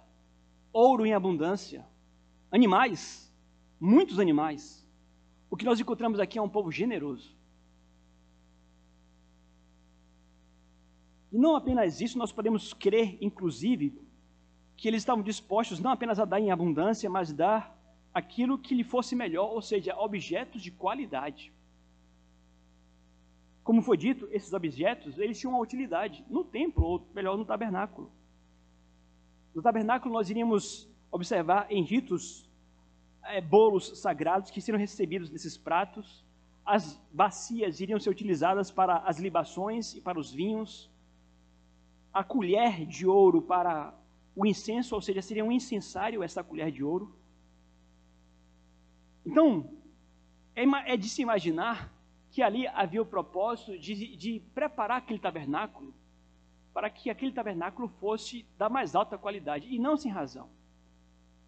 ouro 0.72 1.08
em 1.08 1.16
abundância, 1.16 1.88
animais, 2.52 3.34
muitos 3.80 4.20
animais. 4.20 4.88
O 5.50 5.58
que 5.58 5.66
nós 5.66 5.80
encontramos 5.80 6.20
aqui 6.20 6.38
é 6.38 6.42
um 6.42 6.48
povo 6.48 6.72
generoso. 6.72 7.39
E 11.32 11.38
não 11.38 11.56
apenas 11.56 12.02
isso, 12.02 12.18
nós 12.18 12.32
podemos 12.32 12.74
crer, 12.74 13.18
inclusive, 13.22 14.00
que 14.76 14.88
eles 14.88 15.02
estavam 15.02 15.24
dispostos 15.24 15.80
não 15.80 15.92
apenas 15.92 16.20
a 16.20 16.26
dar 16.26 16.40
em 16.40 16.52
abundância, 16.52 17.10
mas 17.10 17.32
dar 17.32 17.78
aquilo 18.14 18.58
que 18.58 18.74
lhe 18.74 18.84
fosse 18.84 19.16
melhor, 19.16 19.52
ou 19.52 19.62
seja, 19.62 19.96
objetos 19.98 20.62
de 20.62 20.72
qualidade. 20.72 21.54
Como 23.64 23.82
foi 23.82 23.98
dito, 23.98 24.28
esses 24.32 24.52
objetos, 24.52 25.20
eles 25.20 25.40
tinham 25.40 25.54
uma 25.54 25.62
utilidade 25.62 26.26
no 26.30 26.44
templo, 26.44 26.84
ou 26.84 27.08
melhor, 27.14 27.38
no 27.38 27.46
tabernáculo. 27.46 28.12
No 29.54 29.62
tabernáculo 29.62 30.14
nós 30.14 30.30
iríamos 30.30 30.90
observar 31.12 31.68
em 31.70 31.84
ritos 31.84 32.50
é, 33.24 33.42
bolos 33.42 34.00
sagrados 34.00 34.50
que 34.50 34.62
seriam 34.62 34.80
recebidos 34.80 35.30
nesses 35.30 35.58
pratos, 35.58 36.26
as 36.66 37.00
bacias 37.12 37.80
iriam 37.80 38.00
ser 38.00 38.10
utilizadas 38.10 38.72
para 38.72 38.98
as 38.98 39.20
libações 39.20 39.96
e 39.96 40.02
para 40.02 40.20
os 40.20 40.32
vinhos, 40.32 40.90
a 42.14 42.24
colher 42.24 42.86
de 42.86 43.06
ouro 43.06 43.42
para 43.42 43.94
o 44.36 44.46
incenso, 44.46 44.96
ou 44.96 45.02
seja, 45.02 45.22
seria 45.22 45.44
um 45.44 45.52
incensário 45.52 46.24
essa 46.24 46.44
colher 46.44 46.72
de 46.72 46.84
ouro. 46.84 47.16
Então, 49.26 49.70
é, 50.56 50.64
é 50.94 50.98
de 50.98 51.10
se 51.10 51.22
imaginar 51.22 51.94
que 52.32 52.42
ali 52.42 52.68
havia 52.68 53.02
o 53.02 53.06
propósito 53.06 53.78
de, 53.78 54.16
de 54.16 54.40
preparar 54.54 54.98
aquele 54.98 55.20
tabernáculo 55.20 55.94
para 56.74 56.90
que 56.90 57.10
aquele 57.10 57.32
tabernáculo 57.32 57.88
fosse 58.00 58.46
da 58.58 58.70
mais 58.70 58.96
alta 58.96 59.18
qualidade, 59.18 59.68
e 59.70 59.80
não 59.80 59.98
sem 59.98 60.12
razão. 60.12 60.50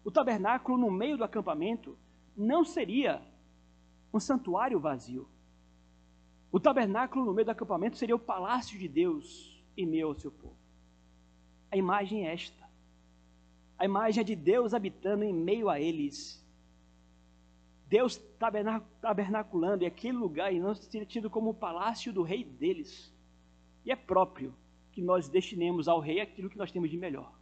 O 0.04 0.10
tabernáculo 0.10 0.76
no 0.76 0.90
meio 0.90 1.16
do 1.16 1.24
acampamento 1.24 1.96
não 2.36 2.64
seria 2.64 3.22
um 4.12 4.18
santuário 4.18 4.80
vazio. 4.80 5.28
O 6.50 6.60
tabernáculo 6.60 7.24
no 7.24 7.32
meio 7.32 7.46
do 7.46 7.52
acampamento 7.52 7.96
seria 7.96 8.16
o 8.16 8.18
palácio 8.18 8.78
de 8.78 8.88
Deus 8.88 9.51
em 9.76 9.86
meio 9.86 10.08
ao 10.08 10.14
seu 10.14 10.30
povo. 10.30 10.56
A 11.70 11.76
imagem 11.76 12.26
é 12.26 12.32
esta. 12.32 12.62
A 13.78 13.84
imagem 13.84 14.20
é 14.20 14.24
de 14.24 14.36
Deus 14.36 14.74
habitando 14.74 15.24
em 15.24 15.32
meio 15.32 15.68
a 15.68 15.80
eles. 15.80 16.40
Deus 17.88 18.16
tabernaculando, 19.00 19.84
e 19.84 19.86
aquele 19.86 20.16
lugar 20.16 20.52
e 20.52 20.58
não 20.58 20.74
seria 20.74 21.06
tido 21.06 21.28
como 21.28 21.50
o 21.50 21.54
palácio 21.54 22.12
do 22.12 22.22
rei 22.22 22.44
deles. 22.44 23.12
E 23.84 23.90
é 23.90 23.96
próprio 23.96 24.54
que 24.92 25.02
nós 25.02 25.28
destinemos 25.28 25.88
ao 25.88 26.00
rei 26.00 26.20
aquilo 26.20 26.48
que 26.48 26.58
nós 26.58 26.70
temos 26.70 26.90
de 26.90 26.96
melhor. 26.96 27.32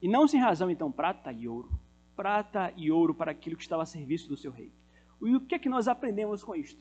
E 0.00 0.08
não 0.08 0.26
sem 0.26 0.40
razão, 0.40 0.70
então, 0.70 0.90
prata 0.90 1.32
e 1.32 1.46
ouro. 1.48 1.70
Prata 2.16 2.72
e 2.76 2.90
ouro 2.90 3.14
para 3.14 3.32
aquilo 3.32 3.56
que 3.56 3.62
estava 3.62 3.82
a 3.82 3.86
serviço 3.86 4.28
do 4.28 4.36
seu 4.36 4.50
rei. 4.50 4.72
E 5.20 5.34
o 5.34 5.40
que 5.40 5.54
é 5.54 5.58
que 5.58 5.68
nós 5.68 5.88
aprendemos 5.88 6.42
com 6.42 6.54
isto? 6.54 6.80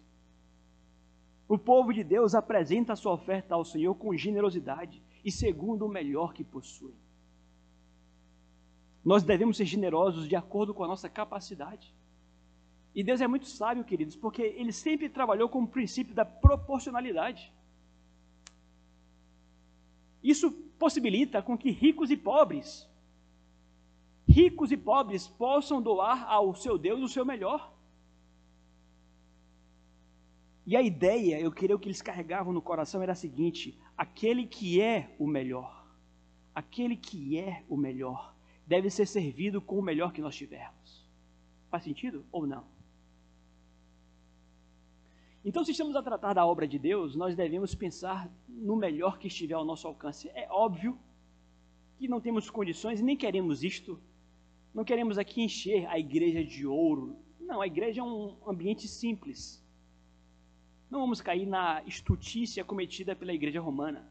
O 1.48 1.58
povo 1.58 1.94
de 1.94 2.04
Deus 2.04 2.36
apresenta 2.36 2.94
a 2.94 2.96
sua 2.96 3.14
oferta 3.14 3.56
ao 3.56 3.64
Senhor 3.64 3.96
com 3.96 4.16
generosidade 4.16 5.02
e 5.24 5.32
segundo 5.32 5.86
o 5.86 5.90
melhor 5.90 6.34
que 6.34 6.44
possui. 6.44 6.94
Nós 9.04 9.24
devemos 9.24 9.56
ser 9.56 9.66
generosos 9.66 10.28
de 10.28 10.36
acordo 10.36 10.74
com 10.74 10.84
a 10.84 10.88
nossa 10.88 11.10
capacidade. 11.10 11.96
E 12.94 13.02
Deus 13.02 13.22
é 13.22 13.28
muito 13.28 13.46
sábio, 13.46 13.86
queridos, 13.86 14.16
porque 14.16 14.42
Ele 14.42 14.74
sempre 14.74 15.08
trabalhou 15.08 15.48
com 15.48 15.62
o 15.64 15.68
princípio 15.68 16.14
da 16.14 16.26
proporcionalidade. 16.26 17.54
Isso 20.22 20.52
possibilita 20.78 21.42
com 21.42 21.58
que 21.58 21.72
ricos 21.72 22.12
e 22.12 22.18
pobres, 22.18 22.90
ricos 24.28 24.72
e 24.72 24.78
pobres 24.78 25.28
possam 25.28 25.82
doar 25.82 26.28
ao 26.28 26.54
seu 26.54 26.78
Deus 26.78 27.02
o 27.02 27.08
seu 27.08 27.24
melhor. 27.24 27.77
E 30.68 30.76
a 30.76 30.82
ideia, 30.82 31.40
eu 31.40 31.50
queria 31.50 31.80
que 31.80 31.88
eles 31.88 32.02
carregavam 32.02 32.52
no 32.52 32.62
coração 32.62 33.02
era 33.02 33.14
a 33.14 33.16
seguinte: 33.16 33.80
aquele 33.98 34.46
que 34.46 34.82
é 34.82 35.16
o 35.18 35.26
melhor, 35.26 35.88
aquele 36.54 36.98
que 36.98 37.40
é 37.40 37.64
o 37.70 37.78
melhor, 37.78 38.36
deve 38.68 38.90
ser 38.90 39.08
servido 39.08 39.62
com 39.62 39.80
o 39.80 39.82
melhor 39.82 40.12
que 40.12 40.22
nós 40.22 40.36
tivermos. 40.36 41.10
Faz 41.70 41.86
sentido 41.86 42.26
ou 42.34 42.46
não? 42.46 42.66
Então, 45.46 45.64
se 45.64 45.72
estamos 45.72 45.96
a 45.96 46.04
tratar 46.04 46.34
da 46.34 46.46
obra 46.46 46.68
de 46.68 46.78
Deus, 46.78 47.16
nós 47.16 47.34
devemos 47.34 47.74
pensar 47.74 48.30
no 48.46 48.76
melhor 48.76 49.18
que 49.18 49.28
estiver 49.28 49.54
ao 49.54 49.64
nosso 49.64 49.88
alcance. 49.88 50.30
É 50.34 50.50
óbvio 50.52 51.00
que 51.98 52.10
não 52.10 52.20
temos 52.20 52.50
condições 52.50 53.00
e 53.00 53.04
nem 53.04 53.16
queremos 53.16 53.64
isto. 53.64 53.98
Não 54.74 54.84
queremos 54.84 55.18
aqui 55.18 55.42
encher 55.42 55.88
a 55.88 55.98
igreja 55.98 56.44
de 56.44 56.68
ouro. 56.68 57.16
Não, 57.40 57.62
a 57.62 57.68
igreja 57.68 58.02
é 58.02 58.04
um 58.04 58.36
ambiente 58.46 58.86
simples. 58.86 59.66
Não 60.90 61.02
vamos 61.02 61.22
cair 61.22 61.46
na 61.46 61.82
estutícia 61.86 62.64
cometida 62.64 63.16
pela 63.16 63.34
igreja 63.34 63.60
romana. 63.60 64.08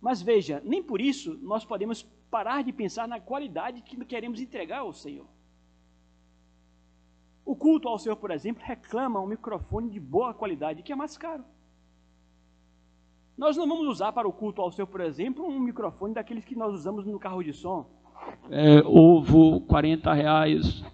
Mas 0.00 0.20
veja, 0.20 0.60
nem 0.64 0.82
por 0.82 1.00
isso 1.00 1.38
nós 1.42 1.64
podemos 1.64 2.02
parar 2.30 2.62
de 2.62 2.72
pensar 2.72 3.06
na 3.06 3.20
qualidade 3.20 3.82
que 3.82 3.96
queremos 4.04 4.40
entregar 4.40 4.80
ao 4.80 4.92
Senhor. 4.92 5.26
O 7.44 7.56
culto 7.56 7.88
ao 7.88 7.98
Senhor, 7.98 8.16
por 8.16 8.30
exemplo, 8.30 8.62
reclama 8.64 9.20
um 9.20 9.26
microfone 9.26 9.90
de 9.90 10.00
boa 10.00 10.32
qualidade, 10.32 10.82
que 10.82 10.92
é 10.92 10.96
mais 10.96 11.16
caro. 11.16 11.44
Nós 13.36 13.56
não 13.56 13.66
vamos 13.66 13.86
usar 13.88 14.12
para 14.12 14.28
o 14.28 14.32
culto 14.32 14.60
ao 14.60 14.70
Senhor, 14.70 14.86
por 14.86 15.00
exemplo, 15.00 15.44
um 15.44 15.58
microfone 15.58 16.14
daqueles 16.14 16.44
que 16.44 16.54
nós 16.54 16.74
usamos 16.74 17.06
no 17.06 17.18
carro 17.18 17.42
de 17.42 17.52
som. 17.52 17.86
É, 18.50 18.80
ovo, 18.84 19.60
40 19.62 20.12
reais, 20.12 20.84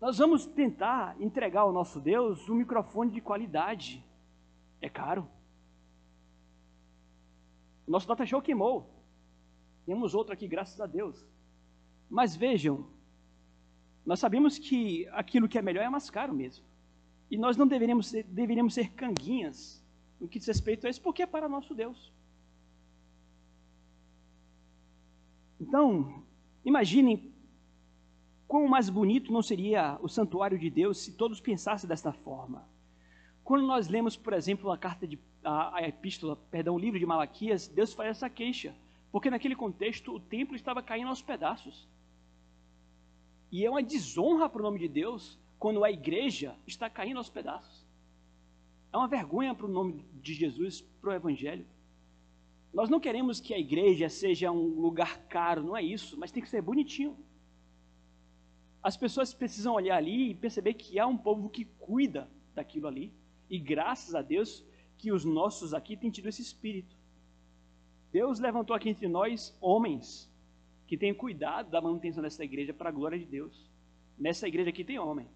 Nós 0.00 0.16
vamos 0.16 0.46
tentar 0.46 1.20
entregar 1.20 1.60
ao 1.60 1.72
nosso 1.72 2.00
Deus 2.00 2.48
um 2.48 2.54
microfone 2.54 3.10
de 3.10 3.20
qualidade. 3.20 4.02
É 4.80 4.88
caro. 4.88 5.28
O 7.86 7.90
nosso 7.90 8.08
data 8.08 8.24
show 8.24 8.40
queimou. 8.40 8.88
Temos 9.84 10.14
outro 10.14 10.32
aqui, 10.32 10.48
graças 10.48 10.80
a 10.80 10.86
Deus. 10.86 11.26
Mas 12.08 12.34
vejam, 12.34 12.86
nós 14.06 14.18
sabemos 14.18 14.58
que 14.58 15.06
aquilo 15.08 15.48
que 15.48 15.58
é 15.58 15.62
melhor 15.62 15.84
é 15.84 15.88
mais 15.88 16.08
caro 16.08 16.32
mesmo. 16.32 16.64
E 17.30 17.36
nós 17.36 17.56
não 17.56 17.66
deveríamos 17.66 18.08
ser, 18.08 18.24
deveríamos 18.24 18.72
ser 18.72 18.92
canguinhas 18.92 19.84
no 20.18 20.28
que 20.28 20.38
diz 20.38 20.48
respeito 20.48 20.86
a 20.86 20.90
isso, 20.90 21.00
porque 21.02 21.22
é 21.22 21.26
para 21.26 21.48
nosso 21.48 21.74
Deus. 21.74 22.12
Então, 25.60 26.24
imaginem 26.64 27.29
Quão 28.50 28.66
mais 28.66 28.90
bonito 28.90 29.32
não 29.32 29.42
seria 29.42 29.96
o 30.02 30.08
santuário 30.08 30.58
de 30.58 30.68
Deus 30.68 30.98
se 30.98 31.12
todos 31.12 31.40
pensassem 31.40 31.88
desta 31.88 32.12
forma? 32.12 32.68
Quando 33.44 33.64
nós 33.64 33.86
lemos, 33.86 34.16
por 34.16 34.32
exemplo, 34.32 34.72
a 34.72 34.76
carta 34.76 35.06
de 35.06 35.20
a, 35.44 35.76
a 35.76 35.88
epístola, 35.88 36.34
perdão, 36.50 36.74
o 36.74 36.78
livro 36.78 36.98
de 36.98 37.06
Malaquias, 37.06 37.68
Deus 37.68 37.92
faz 37.92 38.10
essa 38.10 38.28
queixa, 38.28 38.74
porque 39.12 39.30
naquele 39.30 39.54
contexto 39.54 40.12
o 40.12 40.18
templo 40.18 40.56
estava 40.56 40.82
caindo 40.82 41.06
aos 41.06 41.22
pedaços. 41.22 41.88
E 43.52 43.64
é 43.64 43.70
uma 43.70 43.84
desonra 43.84 44.48
para 44.48 44.58
o 44.58 44.64
nome 44.64 44.80
de 44.80 44.88
Deus 44.88 45.38
quando 45.56 45.84
a 45.84 45.90
igreja 45.92 46.56
está 46.66 46.90
caindo 46.90 47.18
aos 47.18 47.30
pedaços. 47.30 47.86
É 48.92 48.96
uma 48.96 49.06
vergonha 49.06 49.54
para 49.54 49.66
o 49.66 49.72
nome 49.72 50.04
de 50.14 50.34
Jesus, 50.34 50.80
para 51.00 51.10
o 51.10 51.14
Evangelho. 51.14 51.64
Nós 52.74 52.90
não 52.90 52.98
queremos 52.98 53.38
que 53.38 53.54
a 53.54 53.58
igreja 53.60 54.08
seja 54.08 54.50
um 54.50 54.80
lugar 54.80 55.18
caro, 55.28 55.62
não 55.62 55.76
é 55.76 55.84
isso, 55.84 56.18
mas 56.18 56.32
tem 56.32 56.42
que 56.42 56.48
ser 56.48 56.60
bonitinho 56.60 57.16
as 58.82 58.96
pessoas 58.96 59.34
precisam 59.34 59.74
olhar 59.74 59.96
ali 59.96 60.30
e 60.30 60.34
perceber 60.34 60.74
que 60.74 60.98
há 60.98 61.06
um 61.06 61.16
povo 61.16 61.50
que 61.50 61.66
cuida 61.78 62.28
daquilo 62.54 62.86
ali. 62.86 63.12
E 63.48 63.58
graças 63.58 64.14
a 64.14 64.22
Deus 64.22 64.64
que 64.96 65.12
os 65.12 65.24
nossos 65.24 65.74
aqui 65.74 65.96
têm 65.96 66.10
tido 66.10 66.28
esse 66.28 66.42
espírito. 66.42 66.96
Deus 68.12 68.38
levantou 68.38 68.74
aqui 68.74 68.88
entre 68.88 69.06
nós 69.06 69.56
homens 69.60 70.30
que 70.86 70.96
têm 70.96 71.14
cuidado 71.14 71.70
da 71.70 71.80
manutenção 71.80 72.22
dessa 72.22 72.44
igreja 72.44 72.74
para 72.74 72.88
a 72.88 72.92
glória 72.92 73.18
de 73.18 73.24
Deus. 73.24 73.70
Nessa 74.18 74.48
igreja 74.48 74.70
aqui 74.70 74.84
tem 74.84 74.98
homem. 74.98 75.28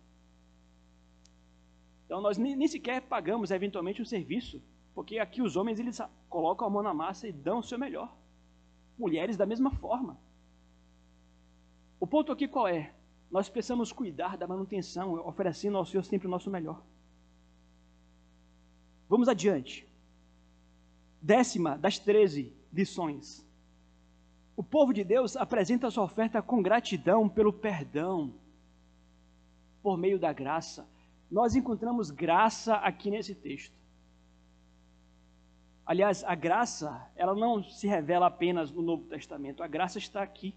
Então 2.04 2.20
nós 2.20 2.36
nem, 2.36 2.66
sequer 2.66 3.02
pagamos 3.02 3.50
eventualmente 3.50 4.02
um 4.02 4.04
serviço, 4.04 4.62
porque 4.94 5.18
aqui 5.18 5.40
os 5.40 5.56
homens 5.56 5.78
eles 5.78 6.00
colocam 6.28 6.66
a 6.66 6.70
mão 6.70 6.82
na 6.82 6.92
massa 6.92 7.28
e 7.28 7.32
dão 7.32 7.58
o 7.58 7.62
seu 7.62 7.78
melhor. 7.78 8.14
Mulheres 8.98 9.36
da 9.36 9.46
mesma 9.46 9.70
forma. 9.70 10.18
O 12.00 12.06
ponto 12.06 12.32
aqui 12.32 12.46
qual 12.46 12.68
é? 12.68 12.92
Nós 13.30 13.48
precisamos 13.48 13.92
cuidar 13.92 14.36
da 14.36 14.46
manutenção, 14.46 15.14
oferecendo 15.26 15.76
ao 15.76 15.84
Senhor 15.84 16.04
sempre 16.04 16.26
o 16.26 16.30
nosso 16.30 16.50
melhor. 16.50 16.82
Vamos 19.08 19.28
adiante. 19.28 19.86
Décima 21.20 21.76
das 21.78 21.98
treze 21.98 22.52
lições. 22.72 23.44
O 24.56 24.62
povo 24.62 24.92
de 24.92 25.02
Deus 25.02 25.36
apresenta 25.36 25.90
sua 25.90 26.04
oferta 26.04 26.40
com 26.40 26.62
gratidão 26.62 27.28
pelo 27.28 27.52
perdão, 27.52 28.34
por 29.82 29.96
meio 29.96 30.18
da 30.18 30.32
graça. 30.32 30.88
Nós 31.30 31.56
encontramos 31.56 32.10
graça 32.10 32.76
aqui 32.76 33.10
nesse 33.10 33.34
texto. 33.34 33.74
Aliás, 35.84 36.24
a 36.24 36.34
graça, 36.34 37.10
ela 37.14 37.34
não 37.34 37.62
se 37.62 37.86
revela 37.86 38.26
apenas 38.26 38.70
no 38.70 38.80
Novo 38.80 39.04
Testamento, 39.04 39.62
a 39.62 39.66
graça 39.66 39.98
está 39.98 40.22
aqui. 40.22 40.54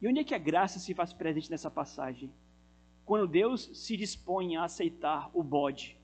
E 0.00 0.08
onde 0.08 0.20
é 0.20 0.24
que 0.24 0.34
a 0.34 0.38
graça 0.38 0.78
se 0.78 0.94
faz 0.94 1.12
presente 1.12 1.50
nessa 1.50 1.70
passagem? 1.70 2.32
Quando 3.04 3.26
Deus 3.26 3.70
se 3.72 3.96
dispõe 3.96 4.56
a 4.56 4.64
aceitar 4.64 5.30
o 5.32 5.42
bode 5.42 5.96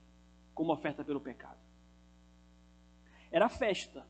como 0.55 0.73
oferta 0.73 1.05
pelo 1.05 1.21
pecado. 1.21 1.59
Era 3.31 3.49
festa, 3.49 4.07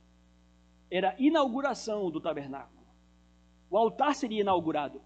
era 0.91 1.14
inauguração 1.18 2.11
do 2.11 2.20
tabernáculo. 2.20 2.83
O 3.70 3.78
altar 3.78 4.14
seria 4.14 4.41
inaugurado. 4.41 5.01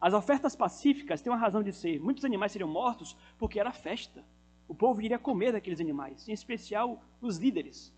As 0.00 0.12
ofertas 0.12 0.56
pacíficas 0.56 1.22
têm 1.22 1.32
uma 1.32 1.38
razão 1.38 1.62
de 1.62 1.72
ser. 1.72 2.00
Muitos 2.00 2.24
animais 2.24 2.52
seriam 2.52 2.68
mortos 2.68 3.16
porque 3.38 3.60
era 3.60 3.72
festa. 3.72 4.24
O 4.66 4.74
povo 4.74 5.00
iria 5.00 5.18
comer 5.18 5.52
daqueles 5.52 5.80
animais, 5.80 6.28
em 6.28 6.32
especial 6.32 7.02
os 7.20 7.38
líderes. 7.38 7.94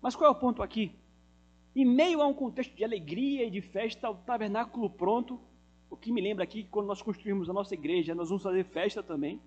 Mas 0.00 0.14
qual 0.14 0.28
é 0.28 0.36
o 0.36 0.38
ponto 0.38 0.62
aqui? 0.62 0.96
Em 1.78 1.84
meio 1.84 2.20
a 2.20 2.26
um 2.26 2.34
contexto 2.34 2.74
de 2.74 2.82
alegria 2.82 3.44
e 3.44 3.50
de 3.52 3.60
festa, 3.60 4.10
o 4.10 4.16
tabernáculo 4.16 4.90
pronto, 4.90 5.40
o 5.88 5.96
que 5.96 6.10
me 6.10 6.20
lembra 6.20 6.42
aqui 6.42 6.64
que 6.64 6.68
quando 6.68 6.88
nós 6.88 7.00
construímos 7.00 7.48
a 7.48 7.52
nossa 7.52 7.72
igreja, 7.72 8.16
nós 8.16 8.30
vamos 8.30 8.42
fazer 8.42 8.64
festa 8.64 9.00
também. 9.00 9.40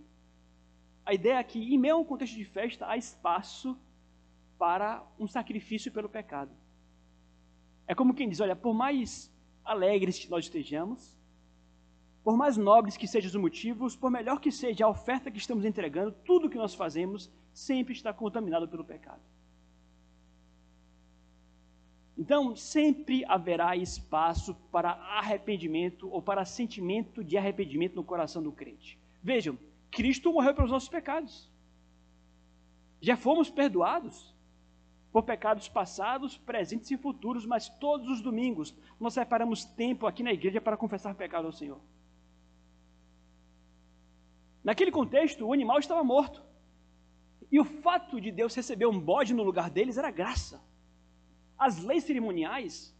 A 1.06 1.14
ideia 1.14 1.40
é 1.40 1.44
que, 1.44 1.60
em 1.60 1.78
meio 1.78 1.96
a 1.96 1.98
um 1.98 2.06
contexto 2.06 2.38
de 2.38 2.46
festa, 2.46 2.88
há 2.88 2.96
espaço 2.96 3.78
para 4.58 5.06
um 5.20 5.28
sacrifício 5.28 5.92
pelo 5.92 6.08
pecado. 6.08 6.52
É 7.86 7.94
como 7.94 8.14
quem 8.14 8.30
diz: 8.30 8.40
olha, 8.40 8.56
por 8.56 8.74
mais 8.74 9.30
alegres 9.66 10.18
que 10.18 10.30
nós 10.30 10.46
estejamos, 10.46 11.14
por 12.24 12.38
mais 12.38 12.56
nobres 12.56 12.96
que 12.96 13.10
sejam 13.10 13.28
os 13.28 13.36
motivos, 13.36 13.98
por 13.98 14.10
melhor 14.10 14.40
que 14.40 14.54
seja 14.54 14.86
a 14.86 14.90
oferta 14.90 15.30
que 15.30 15.38
estamos 15.38 15.66
entregando, 15.66 16.14
tudo 16.24 16.50
que 16.50 16.58
nós 16.58 16.74
fazemos 16.74 17.30
sempre 17.52 17.94
está 17.94 18.14
contaminado 18.14 18.70
pelo 18.70 18.86
pecado. 18.86 19.20
Então, 22.22 22.56
sempre 22.56 23.26
haverá 23.26 23.76
espaço 23.76 24.54
para 24.72 24.92
arrependimento 24.92 26.08
ou 26.08 26.22
para 26.22 26.46
sentimento 26.46 27.24
de 27.24 27.36
arrependimento 27.36 27.96
no 27.96 28.04
coração 28.04 28.44
do 28.44 28.52
crente. 28.52 28.96
Vejam, 29.24 29.58
Cristo 29.90 30.32
morreu 30.32 30.54
pelos 30.54 30.70
nossos 30.70 30.88
pecados. 30.88 31.50
Já 33.02 33.18
fomos 33.18 33.50
perdoados 33.50 34.36
por 35.12 35.24
pecados 35.24 35.68
passados, 35.68 36.38
presentes 36.38 36.92
e 36.92 36.96
futuros, 36.96 37.44
mas 37.44 37.68
todos 37.68 38.08
os 38.08 38.22
domingos 38.22 38.72
nós 39.00 39.16
separamos 39.16 39.66
tempo 39.66 40.06
aqui 40.06 40.22
na 40.22 40.32
igreja 40.32 40.62
para 40.62 40.78
confessar 40.78 41.16
pecado 41.16 41.48
ao 41.48 41.52
Senhor. 41.52 41.82
Naquele 44.64 44.92
contexto, 44.92 45.44
o 45.44 45.54
animal 45.54 45.80
estava 45.80 46.04
morto. 46.04 46.44
E 47.52 47.60
o 47.60 47.66
fato 47.66 48.22
de 48.22 48.32
Deus 48.32 48.54
receber 48.54 48.86
um 48.86 49.00
bode 49.00 49.34
no 49.34 49.42
lugar 49.42 49.72
deles 49.72 49.98
era 49.98 50.12
graça. 50.12 50.62
As 51.62 51.78
leis 51.78 52.06
cerimoniais, 52.06 52.92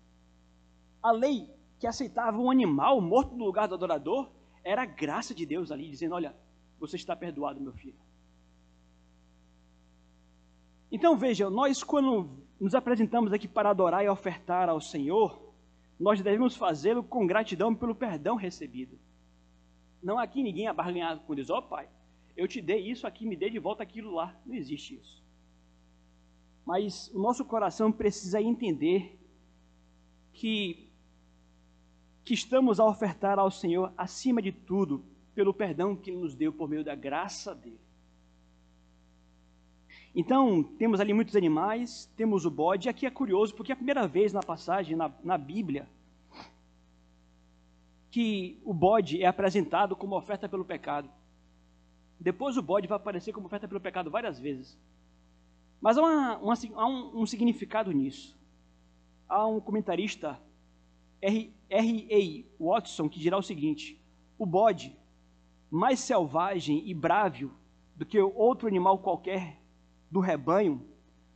a 1.02 1.12
lei 1.12 1.50
que 1.80 1.88
aceitava 1.88 2.38
um 2.38 2.52
animal 2.52 3.02
morto 3.02 3.36
no 3.36 3.44
lugar 3.44 3.68
do 3.68 3.74
adorador, 3.74 4.30
era 4.64 4.84
a 4.84 4.86
graça 4.86 5.34
de 5.34 5.48
Deus 5.48 5.72
ali, 5.72 5.90
dizendo: 5.90 6.14
Olha, 6.14 6.36
você 6.80 6.96
está 6.96 7.16
perdoado, 7.16 7.60
meu 7.60 7.74
filho. 7.74 7.98
Então 10.92 11.18
veja, 11.18 11.50
nós 11.50 11.84
quando 11.84 12.30
nos 12.60 12.76
apresentamos 12.76 13.34
aqui 13.34 13.48
para 13.48 13.72
adorar 13.72 14.06
e 14.06 14.10
ofertar 14.10 14.70
ao 14.70 14.80
Senhor, 14.80 15.42
nós 16.00 16.22
devemos 16.22 16.56
fazê-lo 16.56 17.04
com 17.04 17.26
gratidão 17.26 17.74
pelo 17.74 17.96
perdão 17.96 18.36
recebido. 18.36 19.00
Não 20.04 20.20
aqui 20.20 20.44
ninguém 20.44 20.68
é 20.68 20.74
com 21.26 21.34
Deus, 21.34 21.50
ó 21.50 21.58
oh, 21.58 21.62
Pai, 21.64 21.90
eu 22.38 22.48
te 22.48 22.62
dei 22.62 22.92
isso 22.92 23.08
aqui, 23.08 23.26
me 23.26 23.36
dê 23.36 23.50
de 23.50 23.58
volta 23.58 23.82
aquilo 23.82 24.12
lá. 24.12 24.40
Não 24.46 24.54
existe 24.54 24.94
isso. 24.94 25.21
Mas 26.66 27.10
o 27.14 27.20
nosso 27.20 27.44
coração 27.44 27.92
precisa 27.92 28.42
entender 28.42 29.20
que, 30.34 30.90
que 32.24 32.34
estamos 32.34 32.80
a 32.80 32.86
ofertar 32.86 33.40
ao 33.40 33.52
Senhor, 33.52 33.92
acima 33.98 34.42
de 34.42 34.52
tudo, 34.52 35.04
pelo 35.34 35.54
perdão 35.54 35.96
que 35.96 36.10
Ele 36.10 36.20
nos 36.20 36.36
deu 36.36 36.52
por 36.54 36.70
meio 36.70 36.84
da 36.84 36.96
graça 36.96 37.56
dele. 37.56 37.80
Então, 40.14 40.62
temos 40.62 41.00
ali 41.00 41.14
muitos 41.14 41.36
animais, 41.36 42.12
temos 42.18 42.46
o 42.46 42.52
bode, 42.52 42.88
e 42.88 42.90
aqui 42.90 43.06
é 43.06 43.12
curioso, 43.12 43.56
porque 43.56 43.72
é 43.72 43.74
a 43.74 43.78
primeira 43.78 44.08
vez 44.08 44.34
na 44.34 44.42
passagem, 44.42 44.96
na, 44.96 45.10
na 45.24 45.38
Bíblia, 45.38 45.88
que 48.10 48.62
o 48.66 48.74
bode 48.74 49.24
é 49.24 49.26
apresentado 49.26 49.96
como 49.96 50.18
oferta 50.18 50.50
pelo 50.50 50.66
pecado. 50.66 51.10
Depois 52.20 52.58
o 52.58 52.62
bode 52.62 52.88
vai 52.88 52.98
aparecer 52.98 53.32
como 53.32 53.48
oferta 53.48 53.70
pelo 53.70 53.80
pecado 53.80 54.12
várias 54.12 54.38
vezes. 54.38 54.78
Mas 55.82 55.98
há, 55.98 56.02
uma, 56.02 56.38
uma, 56.38 56.54
há 56.76 56.88
um, 56.88 57.22
um, 57.22 57.26
significado 57.26 57.92
nisso. 57.92 58.40
Há 59.28 59.48
um 59.48 59.60
comentarista, 59.60 60.40
R.A. 61.20 62.46
Watson, 62.64 63.10
que 63.10 63.20
dirá 63.20 63.38
o 63.38 63.42
seguinte: 63.42 64.00
o 64.38 64.46
bode, 64.46 64.96
mais 65.72 66.00
selvagem 66.00 66.88
e 66.88 66.94
brávio 66.94 67.52
do 67.96 68.06
que 68.06 68.20
outro 68.20 68.68
animal 68.68 69.00
qualquer 69.00 69.60
do 70.10 70.20
rebanho 70.20 70.86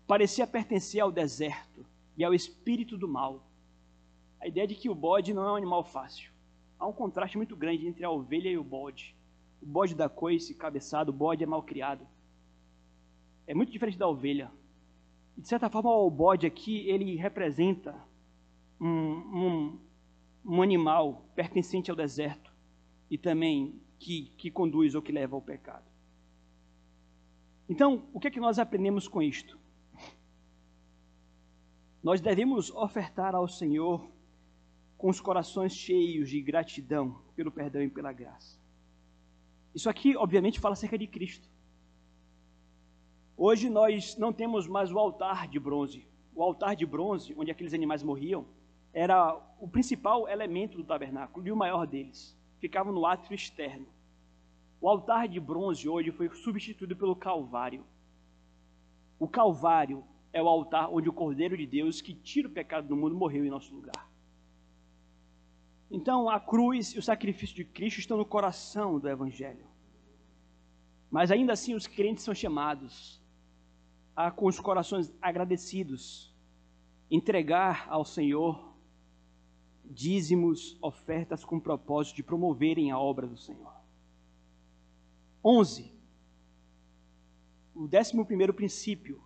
parecia 0.06 0.46
pertencer 0.46 1.02
ao 1.02 1.12
deserto 1.12 1.86
e 2.16 2.24
ao 2.24 2.34
espírito 2.34 2.98
do 2.98 3.08
mal. 3.08 3.48
A 4.40 4.48
ideia 4.48 4.68
de 4.68 4.76
que 4.76 4.90
o 4.90 4.96
bode 4.96 5.34
não 5.34 5.48
é 5.48 5.52
um 5.54 5.56
animal 5.56 5.84
fácil. 5.84 6.32
Há 6.78 6.86
um 6.86 6.94
contraste 6.94 7.38
muito 7.38 7.56
grande 7.56 7.88
entre 7.88 8.04
a 8.04 8.12
ovelha 8.12 8.50
e 8.50 8.58
o 8.58 8.64
bode. 8.64 9.16
O 9.62 9.66
bode 9.66 9.96
da 9.96 10.08
coice, 10.08 10.54
cabeçado, 10.54 11.12
o 11.12 11.16
bode 11.16 11.44
é 11.44 11.48
mal 11.48 11.64
criado. 11.64 12.06
É 13.48 13.54
muito 13.54 13.72
diferente 13.72 13.98
da 13.98 14.08
ovelha. 14.08 14.52
E, 15.38 15.42
de 15.42 15.48
certa 15.48 15.70
forma, 15.70 15.92
o 15.92 16.10
bode 16.10 16.46
aqui, 16.46 16.88
ele 16.90 17.16
representa 17.16 17.96
um, 18.80 18.88
um, 18.88 19.80
um 20.46 20.62
animal 20.62 21.26
pertencente 21.36 21.90
ao 21.90 21.98
deserto 21.98 22.54
e 23.10 23.18
também 23.18 23.80
que, 24.00 24.32
que 24.38 24.50
conduz 24.52 24.96
ou 24.96 25.02
que 25.02 25.12
leva 25.12 25.36
ao 25.36 25.42
pecado. 25.42 25.86
Então, 27.68 28.08
o 28.14 28.20
que 28.20 28.28
é 28.28 28.32
que 28.32 28.40
nós 28.40 28.60
aprendemos 28.60 29.08
com 29.08 29.22
isto? 29.22 29.58
Nós 32.04 32.22
devemos 32.22 32.70
ofertar 32.70 33.34
ao 33.34 33.48
Senhor 33.48 34.08
com 34.98 35.10
os 35.10 35.20
corações 35.20 35.76
cheios 35.76 36.30
de 36.30 36.40
gratidão 36.42 37.20
pelo 37.36 37.52
perdão 37.52 37.82
e 37.82 37.90
pela 37.90 38.14
graça. 38.14 38.60
Isso 39.74 39.90
aqui, 39.90 40.16
obviamente, 40.16 40.60
fala 40.60 40.74
acerca 40.74 40.98
de 40.98 41.08
Cristo. 41.08 41.50
Hoje 43.38 43.70
nós 43.70 44.16
não 44.18 44.32
temos 44.32 44.66
mais 44.66 44.92
o 44.92 44.98
altar 44.98 45.48
de 45.48 45.60
bronze. 45.60 46.08
O 46.34 46.42
altar 46.42 46.76
de 46.76 46.86
bronze, 46.86 47.34
onde 47.38 47.52
aqueles 47.52 47.74
animais 47.74 48.02
morriam, 48.02 48.46
era 48.94 49.36
o 49.60 49.68
principal 49.68 50.28
elemento 50.28 50.78
do 50.78 50.84
tabernáculo 50.86 51.46
e 51.46 51.52
o 51.52 51.56
maior 51.56 51.86
deles. 51.86 52.38
Ficava 52.60 52.92
no 52.94 53.06
átrio 53.06 53.36
externo. 53.36 53.88
O 54.80 54.88
altar 54.88 55.28
de 55.28 55.40
bronze 55.40 55.88
hoje 55.88 56.12
foi 56.12 56.30
substituído 56.30 56.96
pelo 56.96 57.16
Calvário. 57.16 57.86
O 59.20 59.28
Calvário 59.28 60.04
é 60.32 60.42
o 60.42 60.48
altar 60.48 60.90
onde 60.90 61.10
o 61.10 61.14
Cordeiro 61.14 61.58
de 61.58 61.66
Deus, 61.66 62.02
que 62.02 62.14
tira 62.14 62.48
o 62.48 62.52
pecado 62.52 62.88
do 62.88 62.96
mundo, 62.96 63.16
morreu 63.16 63.46
em 63.46 63.50
nosso 63.50 63.74
lugar. 63.74 64.10
Então, 65.92 66.30
a 66.30 66.40
cruz 66.40 66.94
e 66.94 67.00
o 67.00 67.02
sacrifício 67.02 67.56
de 67.56 67.66
Cristo 67.66 68.00
estão 68.00 68.18
no 68.18 68.26
coração 68.26 68.98
do 68.98 69.10
Evangelho. 69.10 69.66
Mas 71.12 71.32
ainda 71.32 71.54
assim, 71.54 71.74
os 71.74 71.88
crentes 71.88 72.24
são 72.24 72.34
chamados 72.34 73.22
a, 74.16 74.32
com 74.32 74.48
os 74.48 74.60
corações 74.60 75.14
agradecidos, 75.22 76.34
entregar 77.10 77.86
ao 77.90 78.06
Senhor 78.06 78.76
dízimos, 79.92 80.78
ofertas 80.82 81.44
com 81.44 81.60
propósito 81.60 82.16
de 82.16 82.24
promoverem 82.24 82.92
a 82.92 83.00
obra 83.00 83.28
do 83.28 83.38
Senhor. 83.38 83.74
11. 85.44 85.92
O 87.74 87.88
décimo 87.88 88.26
primeiro 88.26 88.54
princípio. 88.54 89.22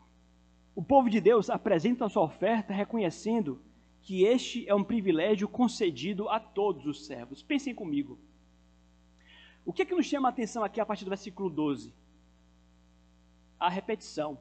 O 0.76 0.84
povo 0.84 1.10
de 1.10 1.22
Deus 1.22 1.50
apresenta 1.50 2.06
a 2.06 2.10
sua 2.10 2.24
oferta 2.24 2.74
reconhecendo 2.74 3.62
que 4.02 4.24
este 4.24 4.68
é 4.68 4.74
um 4.74 4.84
privilégio 4.84 5.48
concedido 5.48 6.30
a 6.30 6.40
todos 6.40 6.86
os 6.86 7.06
servos. 7.06 7.44
Pensem 7.44 7.76
comigo. 7.76 8.18
O 9.66 9.74
que 9.74 9.82
é 9.82 9.86
que 9.86 9.96
nos 9.96 10.06
chama 10.06 10.30
a 10.30 10.32
atenção 10.32 10.64
aqui 10.64 10.80
a 10.80 10.86
partir 10.86 11.06
do 11.06 11.10
versículo 11.10 11.50
12? 11.50 11.94
A 13.60 13.70
repetição. 13.70 14.40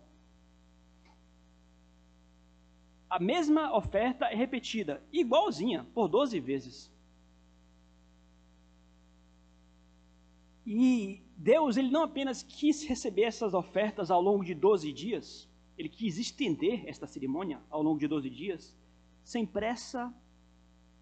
A 3.09 3.19
mesma 3.19 3.75
oferta 3.75 4.27
é 4.27 4.35
repetida, 4.35 5.03
igualzinha, 5.13 5.87
por 5.95 6.09
12 6.09 6.39
vezes. 6.41 6.93
E 10.67 11.23
Deus, 11.37 11.79
ele 11.79 11.91
não 11.91 12.03
apenas 12.03 12.43
quis 12.43 12.85
receber 12.85 13.23
essas 13.23 13.55
ofertas 13.55 14.11
ao 14.11 14.21
longo 14.21 14.45
de 14.45 14.55
12 14.55 14.93
dias, 14.93 15.49
ele 15.79 15.89
quis 15.89 16.19
estender 16.19 16.87
esta 16.87 17.07
cerimônia 17.07 17.61
ao 17.71 17.83
longo 17.83 17.99
de 17.99 18.07
12 18.07 18.29
dias, 18.29 18.77
sem 19.25 19.47
pressa, 19.47 20.13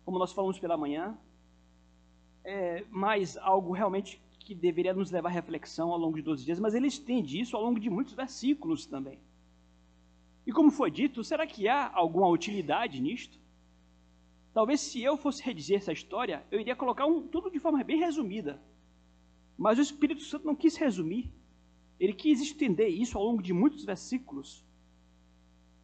como 0.04 0.18
nós 0.18 0.32
falamos 0.32 0.58
pela 0.60 0.76
manhã, 0.76 1.18
é, 2.44 2.84
mas 2.90 3.36
algo 3.38 3.72
realmente 3.72 4.22
que 4.38 4.54
deveria 4.54 4.94
nos 4.94 5.10
levar 5.10 5.30
à 5.30 5.32
reflexão 5.32 5.90
ao 5.90 5.98
longo 5.98 6.16
de 6.16 6.22
12 6.22 6.44
dias, 6.44 6.60
mas 6.60 6.74
ele 6.74 6.86
estende 6.86 7.40
isso 7.40 7.56
ao 7.56 7.62
longo 7.64 7.80
de 7.80 7.90
muitos 7.90 8.14
versículos 8.14 8.86
também. 8.86 9.18
E 10.46 10.52
como 10.52 10.70
foi 10.70 10.90
dito, 10.90 11.24
será 11.24 11.46
que 11.46 11.66
há 11.66 11.90
alguma 11.92 12.28
utilidade 12.28 13.00
nisto? 13.00 13.38
Talvez 14.54 14.80
se 14.80 15.02
eu 15.02 15.16
fosse 15.16 15.42
redizer 15.42 15.78
essa 15.78 15.92
história, 15.92 16.46
eu 16.50 16.60
iria 16.60 16.76
colocar 16.76 17.04
um, 17.04 17.26
tudo 17.26 17.50
de 17.50 17.58
forma 17.58 17.82
bem 17.82 17.98
resumida. 17.98 18.62
Mas 19.58 19.78
o 19.78 19.82
Espírito 19.82 20.22
Santo 20.22 20.46
não 20.46 20.54
quis 20.54 20.76
resumir. 20.76 21.30
Ele 21.98 22.12
quis 22.12 22.40
estender 22.40 22.88
isso 22.88 23.18
ao 23.18 23.24
longo 23.24 23.42
de 23.42 23.52
muitos 23.52 23.84
versículos. 23.84 24.64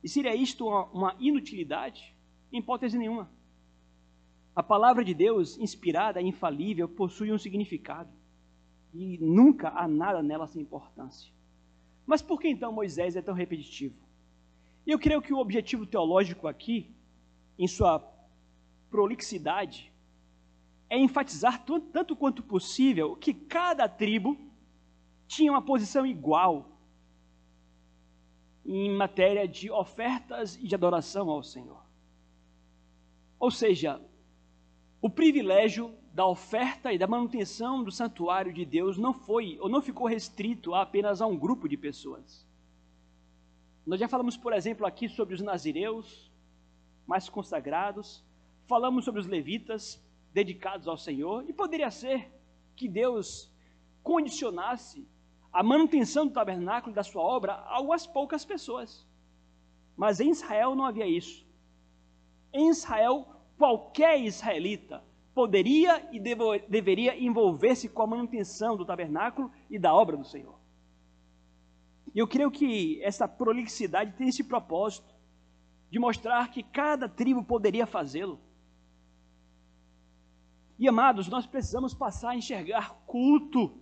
E 0.03 0.09
seria 0.09 0.35
isto 0.35 0.67
uma, 0.67 0.85
uma 0.87 1.17
inutilidade? 1.19 2.15
Em 2.53 2.59
hipótese 2.59 2.97
nenhuma. 2.97 3.31
A 4.55 4.63
palavra 4.63 5.05
de 5.05 5.15
Deus, 5.15 5.59
inspirada 5.59 6.21
infalível, 6.21 6.89
possui 6.89 7.33
um 7.33 7.39
significado. 7.39 8.13
E 8.95 9.19
nunca 9.19 9.71
há 9.71 9.89
nada 9.89 10.23
nela 10.23 10.47
sem 10.47 10.63
importância. 10.63 11.33
Mas 12.07 12.21
por 12.21 12.41
que 12.41 12.49
então 12.49 12.73
Moisés 12.73 13.17
é 13.17 13.23
tão 13.23 13.35
repetitivo? 13.35 14.02
Eu 14.87 14.99
creio 14.99 15.23
que 15.23 15.33
o 15.33 15.39
objetivo 15.39 15.87
teológico 15.87 16.49
aqui, 16.49 16.91
em 17.59 17.69
sua 17.69 18.01
prolixidade, 18.91 19.93
é 20.91 20.99
enfatizar 20.99 21.65
tanto 21.65 22.15
quanto 22.15 22.43
possível 22.43 23.17
que 23.17 23.33
cada 23.33 23.89
tribo 23.89 24.37
tinha 25.27 25.51
uma 25.51 25.63
posição 25.63 26.05
igual 26.05 26.69
em 28.65 28.91
matéria 28.91 29.49
de 29.49 29.71
ofertas 29.71 30.57
e 30.57 30.67
de 30.67 30.75
adoração 30.75 31.31
ao 31.31 31.43
Senhor. 31.43 31.83
Ou 33.39 33.51
seja, 33.51 34.01
o 35.01 35.09
privilégio 35.09 35.95
da 36.13 36.27
oferta 36.27 36.93
e 36.93 36.99
da 36.99 37.07
manutenção 37.07 37.83
do 37.83 37.91
santuário 37.91 38.53
de 38.53 38.65
Deus 38.65 38.99
não 38.99 39.15
foi 39.15 39.59
ou 39.61 39.69
não 39.69 39.81
ficou 39.81 40.07
restrito 40.07 40.75
apenas 40.75 41.23
a 41.23 41.27
um 41.27 41.37
grupo 41.37 41.69
de 41.69 41.77
pessoas. 41.77 42.47
Nós 43.85 43.99
já 43.99 44.09
falamos, 44.09 44.37
por 44.37 44.53
exemplo, 44.53 44.87
aqui 44.87 45.09
sobre 45.09 45.35
os 45.35 45.41
nazireus 45.41 46.31
mais 47.07 47.29
consagrados, 47.29 48.25
falamos 48.67 49.05
sobre 49.05 49.21
os 49.21 49.27
levitas, 49.27 50.01
dedicados 50.33 50.87
ao 50.87 50.97
Senhor, 50.97 51.45
e 51.49 51.53
poderia 51.53 51.91
ser 51.91 52.31
que 52.77 52.89
Deus 52.89 53.53
condicionasse 54.03 55.07
a 55.53 55.63
manutenção 55.63 56.27
do 56.27 56.33
tabernáculo 56.33 56.93
e 56.93 56.95
da 56.95 57.03
sua 57.03 57.23
obra 57.23 57.53
a 57.53 57.77
algumas 57.77 58.07
poucas 58.07 58.45
pessoas. 58.45 59.07
Mas 59.97 60.21
em 60.21 60.31
Israel 60.31 60.75
não 60.75 60.87
havia 60.87 61.07
isso. 61.07 61.45
Em 62.53 62.71
Israel, 62.71 63.27
qualquer 63.59 64.21
israelita 64.21 65.03
poderia 65.35 66.09
e 66.13 66.21
deveria 66.21 67.19
envolver-se 67.19 67.89
com 67.89 68.03
a 68.03 68.07
manutenção 68.07 68.77
do 68.77 68.85
tabernáculo 68.85 69.51
e 69.69 69.79
da 69.79 69.93
obra 69.93 70.17
do 70.17 70.25
Senhor. 70.25 70.62
E 72.15 72.19
eu 72.19 72.29
creio 72.29 72.51
que 72.51 73.03
essa 73.03 73.27
prolixidade 73.27 74.13
tem 74.13 74.29
esse 74.29 74.45
propósito 74.45 75.15
de 75.91 75.99
mostrar 75.99 76.51
que 76.51 76.63
cada 76.63 77.09
tribo 77.09 77.43
poderia 77.45 77.87
fazê-lo. 77.87 78.41
E 80.79 80.89
amados, 80.89 81.29
nós 81.29 81.47
precisamos 81.47 81.95
passar 81.95 82.31
a 82.31 82.37
enxergar 82.37 82.95
culto 83.07 83.79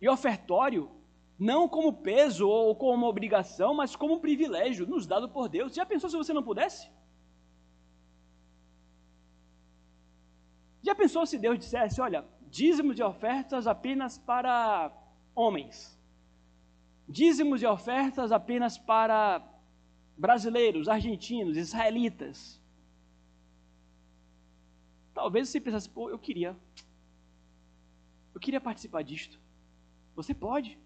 e 0.00 0.08
ofertório 0.08 0.90
não 1.38 1.68
como 1.68 1.92
peso 1.92 2.48
ou 2.48 2.74
como 2.74 3.06
obrigação, 3.06 3.72
mas 3.74 3.94
como 3.94 4.14
um 4.14 4.20
privilégio 4.20 4.86
nos 4.86 5.06
dado 5.06 5.28
por 5.28 5.48
Deus. 5.48 5.74
Já 5.74 5.86
pensou 5.86 6.10
se 6.10 6.16
você 6.16 6.32
não 6.32 6.42
pudesse? 6.42 6.90
Já 10.82 10.94
pensou 10.94 11.26
se 11.26 11.38
Deus 11.38 11.58
dissesse, 11.58 12.00
olha, 12.00 12.24
dízimos 12.48 12.98
e 12.98 13.02
ofertas 13.02 13.66
apenas 13.66 14.18
para 14.18 14.90
homens? 15.34 15.97
Dízimos 17.08 17.62
e 17.62 17.66
ofertas 17.66 18.30
apenas 18.30 18.76
para 18.76 19.42
brasileiros, 20.16 20.88
argentinos, 20.88 21.56
israelitas? 21.56 22.60
Talvez 25.14 25.48
você 25.48 25.58
pensasse, 25.58 25.88
pô, 25.88 26.10
eu 26.10 26.18
queria. 26.18 26.54
Eu 28.34 28.40
queria 28.40 28.60
participar 28.60 29.02
disto. 29.02 29.40
Você 30.14 30.34
pode. 30.34 30.78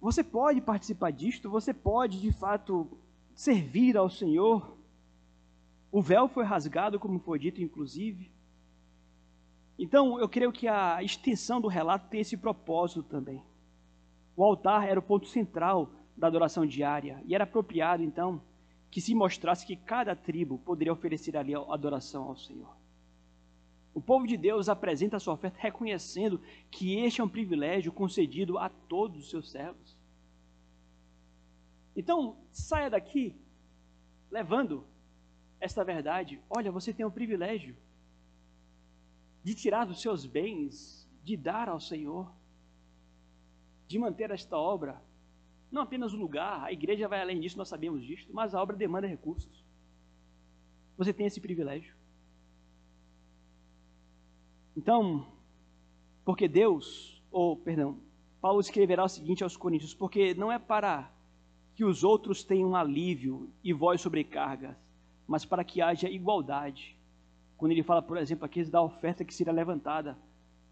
Você 0.00 0.24
pode 0.24 0.60
participar 0.60 1.10
disto, 1.12 1.48
você 1.50 1.72
pode 1.72 2.20
de 2.20 2.32
fato 2.32 2.90
servir 3.34 3.96
ao 3.96 4.08
Senhor. 4.08 4.76
O 5.92 6.02
véu 6.02 6.26
foi 6.26 6.44
rasgado, 6.44 6.98
como 6.98 7.18
foi 7.18 7.38
dito, 7.38 7.62
inclusive. 7.62 8.33
Então, 9.78 10.20
eu 10.20 10.28
creio 10.28 10.52
que 10.52 10.68
a 10.68 11.02
extensão 11.02 11.60
do 11.60 11.68
relato 11.68 12.08
tem 12.08 12.20
esse 12.20 12.36
propósito 12.36 13.02
também. 13.02 13.42
O 14.36 14.44
altar 14.44 14.88
era 14.88 14.98
o 14.98 15.02
ponto 15.02 15.26
central 15.26 15.90
da 16.16 16.28
adoração 16.28 16.64
diária 16.64 17.22
e 17.26 17.34
era 17.34 17.44
apropriado, 17.44 18.02
então, 18.02 18.40
que 18.90 19.00
se 19.00 19.14
mostrasse 19.14 19.66
que 19.66 19.74
cada 19.76 20.14
tribo 20.14 20.58
poderia 20.58 20.92
oferecer 20.92 21.36
ali 21.36 21.54
adoração 21.54 22.24
ao 22.24 22.36
Senhor. 22.36 22.76
O 23.92 24.00
povo 24.00 24.26
de 24.26 24.36
Deus 24.36 24.68
apresenta 24.68 25.16
a 25.16 25.20
sua 25.20 25.34
oferta 25.34 25.58
reconhecendo 25.60 26.40
que 26.70 26.98
este 27.00 27.20
é 27.20 27.24
um 27.24 27.28
privilégio 27.28 27.92
concedido 27.92 28.58
a 28.58 28.68
todos 28.68 29.24
os 29.24 29.30
seus 29.30 29.50
servos. 29.50 29.96
Então, 31.96 32.36
saia 32.52 32.90
daqui 32.90 33.36
levando 34.30 34.84
esta 35.60 35.84
verdade. 35.84 36.40
Olha, 36.50 36.72
você 36.72 36.92
tem 36.92 37.06
o 37.06 37.10
privilégio 37.10 37.76
de 39.44 39.54
tirar 39.54 39.84
dos 39.84 40.00
seus 40.00 40.26
bens, 40.26 41.08
de 41.22 41.36
dar 41.36 41.68
ao 41.68 41.78
Senhor, 41.78 42.32
de 43.86 43.98
manter 43.98 44.32
esta 44.32 44.56
obra 44.56 45.00
não 45.74 45.82
apenas 45.82 46.12
o 46.12 46.16
lugar, 46.16 46.62
a 46.62 46.72
igreja 46.72 47.08
vai 47.08 47.20
além 47.20 47.40
disso, 47.40 47.58
nós 47.58 47.68
sabemos 47.68 48.04
disso, 48.04 48.28
mas 48.32 48.54
a 48.54 48.62
obra 48.62 48.76
demanda 48.76 49.08
recursos. 49.08 49.64
Você 50.96 51.12
tem 51.12 51.26
esse 51.26 51.40
privilégio. 51.40 51.92
Então, 54.76 55.26
porque 56.24 56.46
Deus, 56.46 57.20
ou 57.28 57.56
perdão, 57.56 57.98
Paulo 58.40 58.60
escreverá 58.60 59.02
o 59.02 59.08
seguinte 59.08 59.42
aos 59.42 59.56
Coríntios: 59.56 59.92
porque 59.92 60.32
não 60.34 60.52
é 60.52 60.60
para 60.60 61.10
que 61.74 61.84
os 61.84 62.04
outros 62.04 62.44
tenham 62.44 62.76
alívio 62.76 63.50
e 63.64 63.72
vós 63.72 64.00
sobrecargas, 64.00 64.76
mas 65.26 65.44
para 65.44 65.64
que 65.64 65.82
haja 65.82 66.08
igualdade. 66.08 66.96
Quando 67.64 67.72
ele 67.72 67.82
fala, 67.82 68.02
por 68.02 68.18
exemplo, 68.18 68.44
aqui 68.44 68.62
da 68.64 68.82
oferta 68.82 69.24
que 69.24 69.32
será 69.32 69.50
levantada 69.50 70.18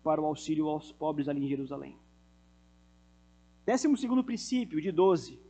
para 0.05 0.21
o 0.21 0.27
auxílio 0.27 0.69
aos 0.69 0.93
pobres 0.93 1.27
ali 1.27 1.43
em 1.43 1.49
Jerusalém. 1.49 1.97
Décimo 3.65 3.97
segundo 3.97 4.23
princípio, 4.23 4.79
de 4.79 4.93
12, 4.93 5.41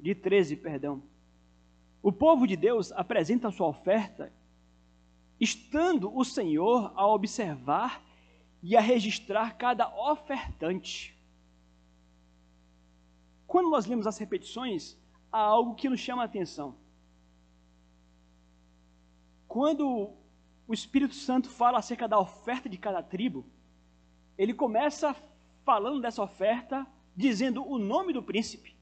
de 0.00 0.12
13, 0.12 0.56
perdão. 0.56 1.00
O 2.02 2.10
povo 2.10 2.48
de 2.48 2.56
Deus 2.56 2.90
apresenta 2.90 3.46
a 3.46 3.52
sua 3.52 3.68
oferta, 3.68 4.32
estando 5.38 6.12
o 6.12 6.24
Senhor 6.24 6.92
a 6.96 7.06
observar 7.06 8.02
e 8.60 8.76
a 8.76 8.80
registrar 8.80 9.56
cada 9.56 9.88
ofertante. 10.10 11.16
Quando 13.46 13.70
nós 13.70 13.86
lemos 13.86 14.08
as 14.08 14.18
repetições, 14.18 14.98
há 15.30 15.38
algo 15.38 15.76
que 15.76 15.88
nos 15.88 16.00
chama 16.00 16.22
a 16.22 16.24
atenção. 16.24 16.74
Quando 19.46 20.20
o 20.66 20.74
Espírito 20.74 21.14
Santo 21.14 21.48
fala 21.48 21.78
acerca 21.78 22.06
da 22.06 22.18
oferta 22.18 22.68
de 22.68 22.78
cada 22.78 23.02
tribo, 23.02 23.44
ele 24.38 24.54
começa 24.54 25.14
falando 25.64 26.00
dessa 26.00 26.22
oferta 26.22 26.86
dizendo 27.14 27.66
o 27.66 27.78
nome 27.78 28.12
do 28.12 28.22
príncipe 28.22 28.74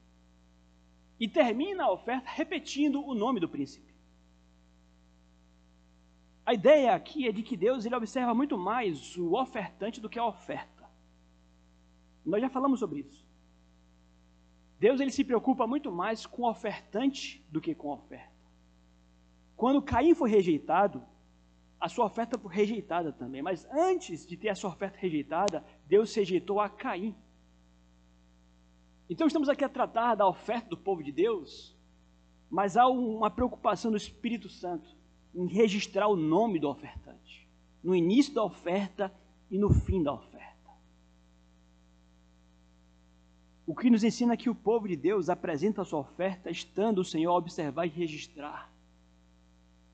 e 1.19 1.27
termina 1.27 1.83
a 1.83 1.91
oferta 1.91 2.29
repetindo 2.29 3.05
o 3.05 3.13
nome 3.13 3.39
do 3.39 3.49
príncipe. 3.49 3.91
A 6.45 6.53
ideia 6.53 6.95
aqui 6.95 7.27
é 7.27 7.31
de 7.31 7.43
que 7.43 7.55
Deus 7.55 7.85
ele 7.85 7.95
observa 7.95 8.33
muito 8.33 8.57
mais 8.57 9.15
o 9.15 9.39
ofertante 9.39 10.01
do 10.01 10.09
que 10.09 10.17
a 10.17 10.25
oferta. 10.25 10.89
Nós 12.25 12.41
já 12.41 12.49
falamos 12.49 12.79
sobre 12.79 13.01
isso. 13.01 13.25
Deus 14.79 14.99
ele 14.99 15.11
se 15.11 15.23
preocupa 15.23 15.67
muito 15.67 15.91
mais 15.91 16.25
com 16.25 16.41
o 16.41 16.49
ofertante 16.49 17.45
do 17.51 17.61
que 17.61 17.75
com 17.75 17.91
a 17.91 17.95
oferta. 17.95 18.31
Quando 19.55 19.81
Caim 19.81 20.15
foi 20.15 20.31
rejeitado, 20.31 21.03
a 21.81 21.89
sua 21.89 22.05
oferta 22.05 22.39
rejeitada 22.47 23.11
também. 23.11 23.41
Mas 23.41 23.65
antes 23.71 24.25
de 24.27 24.37
ter 24.37 24.49
a 24.49 24.55
sua 24.55 24.69
oferta 24.69 24.99
rejeitada, 24.99 25.65
Deus 25.87 26.13
rejeitou 26.13 26.59
a 26.59 26.69
Caim. 26.69 27.15
Então 29.09 29.25
estamos 29.25 29.49
aqui 29.49 29.65
a 29.65 29.69
tratar 29.69 30.13
da 30.13 30.27
oferta 30.27 30.69
do 30.69 30.77
povo 30.77 31.03
de 31.03 31.11
Deus, 31.11 31.75
mas 32.49 32.77
há 32.77 32.87
uma 32.87 33.31
preocupação 33.31 33.89
do 33.89 33.97
Espírito 33.97 34.47
Santo 34.47 34.95
em 35.33 35.47
registrar 35.47 36.07
o 36.07 36.15
nome 36.15 36.59
do 36.59 36.69
ofertante, 36.69 37.47
no 37.83 37.95
início 37.95 38.33
da 38.33 38.43
oferta 38.43 39.11
e 39.49 39.57
no 39.57 39.69
fim 39.73 40.03
da 40.03 40.13
oferta. 40.13 40.41
O 43.65 43.75
que 43.75 43.89
nos 43.89 44.03
ensina 44.03 44.37
que 44.37 44.49
o 44.49 44.55
povo 44.55 44.87
de 44.87 44.95
Deus 44.95 45.29
apresenta 45.29 45.81
a 45.81 45.85
sua 45.85 45.99
oferta 45.99 46.51
estando 46.51 46.99
o 46.99 47.05
Senhor 47.05 47.31
a 47.31 47.37
observar 47.37 47.85
e 47.85 47.89
registrar 47.89 48.71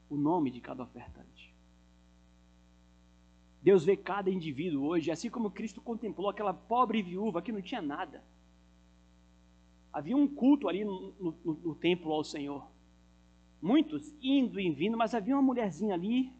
o 0.10 0.18
nome 0.18 0.52
de 0.52 0.60
cada 0.60 0.84
ofertante. 0.84 1.37
Deus 3.62 3.84
vê 3.84 3.98
cada 3.98 4.30
indivíduo 4.30 4.86
hoje, 4.86 5.12
assim 5.12 5.30
como 5.30 5.52
Cristo 5.52 5.82
contemplou 5.82 6.30
aquela 6.30 6.54
pobre 6.54 7.02
viúva 7.02 7.42
que 7.42 7.52
não 7.52 7.62
tinha 7.62 7.82
nada. 7.82 8.24
Havia 9.92 10.16
um 10.16 10.28
culto 10.28 10.68
ali 10.68 10.86
no, 10.86 11.12
no, 11.20 11.54
no 11.54 11.76
templo 11.76 12.12
ao 12.12 12.24
Senhor. 12.24 12.70
Muitos 13.62 14.14
indo 14.22 14.60
e 14.60 14.70
vindo, 14.70 14.96
mas 14.96 15.16
havia 15.16 15.36
uma 15.36 15.42
mulherzinha 15.42 15.96
ali 15.96 16.32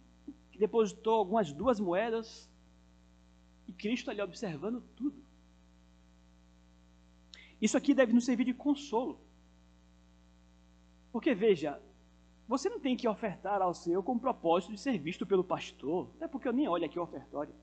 que 0.52 0.60
depositou 0.60 1.16
algumas 1.16 1.52
duas 1.52 1.80
moedas 1.80 2.50
e 3.68 3.74
Cristo 3.74 4.12
ali 4.12 4.22
observando 4.22 4.82
tudo. 4.96 5.28
Isso 7.62 7.76
aqui 7.76 7.94
deve 7.94 8.14
nos 8.14 8.26
servir 8.26 8.46
de 8.46 8.54
consolo. 8.54 9.20
Porque 11.12 11.34
veja, 11.34 11.82
você 12.48 12.70
não 12.70 12.80
tem 12.80 12.96
que 12.96 13.08
ofertar 13.08 13.62
ao 13.62 13.74
Senhor 13.74 14.02
com 14.04 14.14
o 14.14 14.20
propósito 14.20 14.72
de 14.74 14.80
ser 14.80 14.98
visto 14.98 15.26
pelo 15.26 15.44
pastor, 15.44 16.10
até 16.16 16.28
porque 16.28 16.48
eu 16.48 16.54
nem 16.54 16.68
olho 16.68 16.86
aqui 16.86 16.98
o 16.98 17.04
ofertório, 17.04 17.54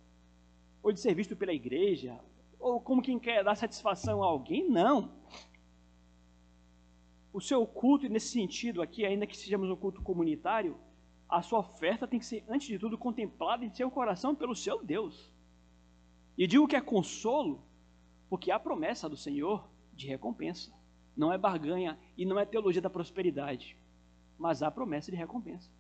ou 0.83 0.93
de 0.93 1.01
ser 1.01 1.15
visto 1.15 1.35
pela 1.35 1.53
igreja, 1.53 2.21
ou 2.59 2.81
como 2.81 3.01
quem 3.01 3.19
quer 3.19 3.43
dar 3.43 3.57
satisfação 3.57 4.23
a 4.23 4.27
alguém, 4.27 4.69
não. 4.69 5.11
O 7.33 7.41
seu 7.41 7.67
culto, 7.67 8.09
nesse 8.09 8.29
sentido 8.29 8.83
aqui, 8.83 9.05
ainda 9.05 9.27
que 9.27 9.37
sejamos 9.37 9.71
um 9.71 9.77
culto 9.77 10.03
comunitário, 10.03 10.79
a 11.29 11.41
sua 11.41 11.61
oferta 11.61 12.07
tem 12.07 12.21
que 12.21 12.27
ser, 12.27 12.45
antes 12.49 12.69
de 12.69 12.79
tudo, 12.79 12.99
contemplada 12.99 13.65
em 13.65 13.71
seu 13.71 13.91
coração 13.91 14.35
pelo 14.35 14.55
seu 14.55 14.85
Deus. 14.85 15.33
E 16.37 16.47
digo 16.47 16.69
que 16.69 16.77
é 16.77 16.81
consolo, 16.81 17.63
porque 18.29 18.51
há 18.51 18.59
promessa 18.59 19.09
do 19.09 19.17
Senhor 19.17 19.67
de 19.95 20.07
recompensa. 20.07 20.73
Não 21.17 21.33
é 21.33 21.39
barganha 21.39 21.99
e 22.17 22.27
não 22.27 22.39
é 22.39 22.45
teologia 22.45 22.83
da 22.83 22.91
prosperidade, 22.91 23.77
mas 24.39 24.63
há 24.63 24.71
promessa 24.71 25.11
de 25.11 25.17
recompensa. 25.17 25.71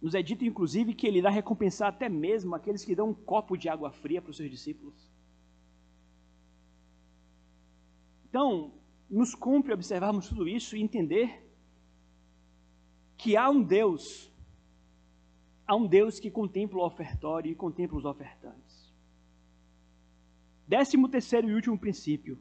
Nos 0.00 0.14
é 0.14 0.22
dito, 0.22 0.44
inclusive, 0.44 0.94
que 0.94 1.06
ele 1.06 1.18
irá 1.18 1.30
recompensar 1.30 1.88
até 1.88 2.08
mesmo 2.08 2.56
aqueles 2.56 2.84
que 2.84 2.94
dão 2.94 3.10
um 3.10 3.14
copo 3.14 3.56
de 3.56 3.68
água 3.68 3.92
fria 3.92 4.20
para 4.20 4.30
os 4.30 4.36
seus 4.36 4.50
discípulos. 4.50 5.08
Então, 8.28 8.72
nos 9.08 9.34
cumpre 9.34 9.72
observarmos 9.72 10.28
tudo 10.28 10.48
isso 10.48 10.76
e 10.76 10.82
entender 10.82 11.46
que 13.16 13.36
há 13.36 13.48
um 13.48 13.62
Deus, 13.62 14.32
há 15.64 15.76
um 15.76 15.86
Deus 15.86 16.18
que 16.18 16.30
contempla 16.30 16.80
o 16.80 16.86
ofertório 16.86 17.52
e 17.52 17.54
contempla 17.54 17.98
os 17.98 18.04
ofertantes. 18.04 18.92
Décimo 20.66 21.08
terceiro 21.08 21.48
e 21.48 21.54
último 21.54 21.78
princípio. 21.78 22.36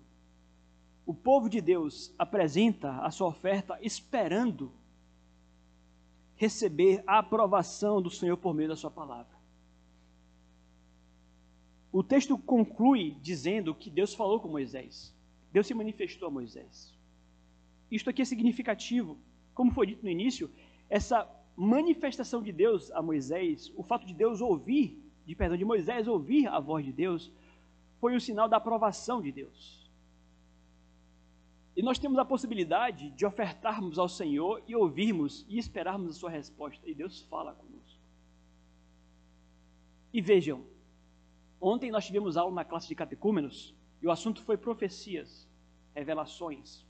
O 1.12 1.14
povo 1.14 1.50
de 1.50 1.60
Deus 1.60 2.16
apresenta 2.18 3.02
a 3.02 3.12
sua 3.12 3.28
oferta 3.28 3.78
esperando 3.82 4.72
receber 6.38 7.04
a 7.06 7.20
aprovação 7.20 8.02
do 8.02 8.10
Senhor 8.10 8.38
por 8.38 8.54
meio 8.54 8.70
da 8.70 8.78
sua 8.78 8.90
palavra. 8.90 9.36
O 11.92 12.02
texto 12.02 12.38
conclui 12.38 13.18
dizendo 13.22 13.76
que 13.76 13.90
Deus 13.90 14.14
falou 14.14 14.40
com 14.40 14.48
Moisés. 14.48 15.14
Deus 15.52 15.68
se 15.68 15.74
manifestou 15.74 16.30
a 16.30 16.32
Moisés. 16.32 16.98
Isto 17.92 18.10
aqui 18.10 18.22
é 18.22 18.26
significativo. 18.26 19.18
Como 19.54 19.74
foi 19.74 19.88
dito 19.88 20.04
no 20.04 20.10
início, 20.10 20.50
essa 20.90 21.30
manifestação 21.58 22.42
de 22.42 22.54
Deus 22.54 22.90
a 22.92 23.02
Moisés, 23.02 23.70
o 23.76 23.84
fato 23.84 24.08
de 24.08 24.14
Deus 24.14 24.40
ouvir, 24.40 24.98
de 25.26 25.36
perdão, 25.36 25.58
de 25.58 25.66
Moisés 25.66 26.08
ouvir 26.08 26.48
a 26.48 26.62
voz 26.62 26.86
de 26.86 26.94
Deus, 26.94 27.30
foi 28.00 28.16
o 28.16 28.22
sinal 28.22 28.48
da 28.48 28.56
aprovação 28.56 29.22
de 29.22 29.30
Deus. 29.30 29.81
E 31.82 31.84
nós 31.84 31.98
temos 31.98 32.20
a 32.20 32.24
possibilidade 32.24 33.10
de 33.10 33.26
ofertarmos 33.26 33.98
ao 33.98 34.08
Senhor 34.08 34.62
e 34.68 34.76
ouvirmos 34.76 35.44
e 35.50 35.58
esperarmos 35.58 36.12
a 36.12 36.14
sua 36.14 36.30
resposta. 36.30 36.88
E 36.88 36.94
Deus 36.94 37.24
fala 37.24 37.56
conosco. 37.56 38.00
E 40.14 40.22
vejam, 40.22 40.64
ontem 41.60 41.90
nós 41.90 42.06
tivemos 42.06 42.38
aula 42.38 42.54
na 42.54 42.64
classe 42.64 42.88
de 42.88 42.94
catecúmenos 42.94 43.76
e 44.00 44.06
o 44.06 44.12
assunto 44.12 44.44
foi 44.44 44.58
profecias, 44.58 45.50
revelações. 45.96 46.86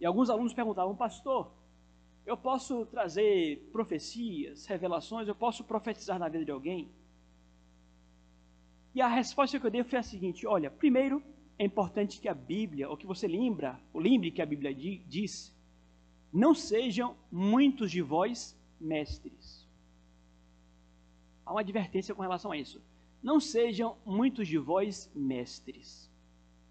E 0.00 0.06
alguns 0.06 0.30
alunos 0.30 0.54
perguntavam, 0.54 0.96
pastor, 0.96 1.52
eu 2.24 2.38
posso 2.38 2.86
trazer 2.86 3.68
profecias, 3.70 4.64
revelações, 4.64 5.28
eu 5.28 5.34
posso 5.34 5.62
profetizar 5.62 6.18
na 6.18 6.30
vida 6.30 6.46
de 6.46 6.50
alguém? 6.50 6.90
E 8.94 9.02
a 9.02 9.08
resposta 9.08 9.60
que 9.60 9.66
eu 9.66 9.70
dei 9.70 9.84
foi 9.84 9.98
a 9.98 10.02
seguinte: 10.02 10.46
olha, 10.46 10.70
primeiro 10.70 11.22
é 11.58 11.64
importante 11.64 12.20
que 12.20 12.28
a 12.28 12.34
Bíblia, 12.34 12.88
ou 12.88 12.96
que 12.96 13.06
você 13.06 13.26
lembra, 13.28 13.80
ou 13.92 14.00
lembre 14.00 14.30
que 14.30 14.42
a 14.42 14.46
Bíblia 14.46 14.74
diz, 14.74 15.54
não 16.32 16.54
sejam 16.54 17.16
muitos 17.30 17.90
de 17.90 18.00
vós 18.00 18.58
mestres. 18.80 19.68
Há 21.44 21.52
uma 21.52 21.60
advertência 21.60 22.14
com 22.14 22.22
relação 22.22 22.52
a 22.52 22.56
isso. 22.56 22.80
Não 23.22 23.38
sejam 23.38 23.96
muitos 24.04 24.48
de 24.48 24.58
vós 24.58 25.10
mestres. 25.14 26.10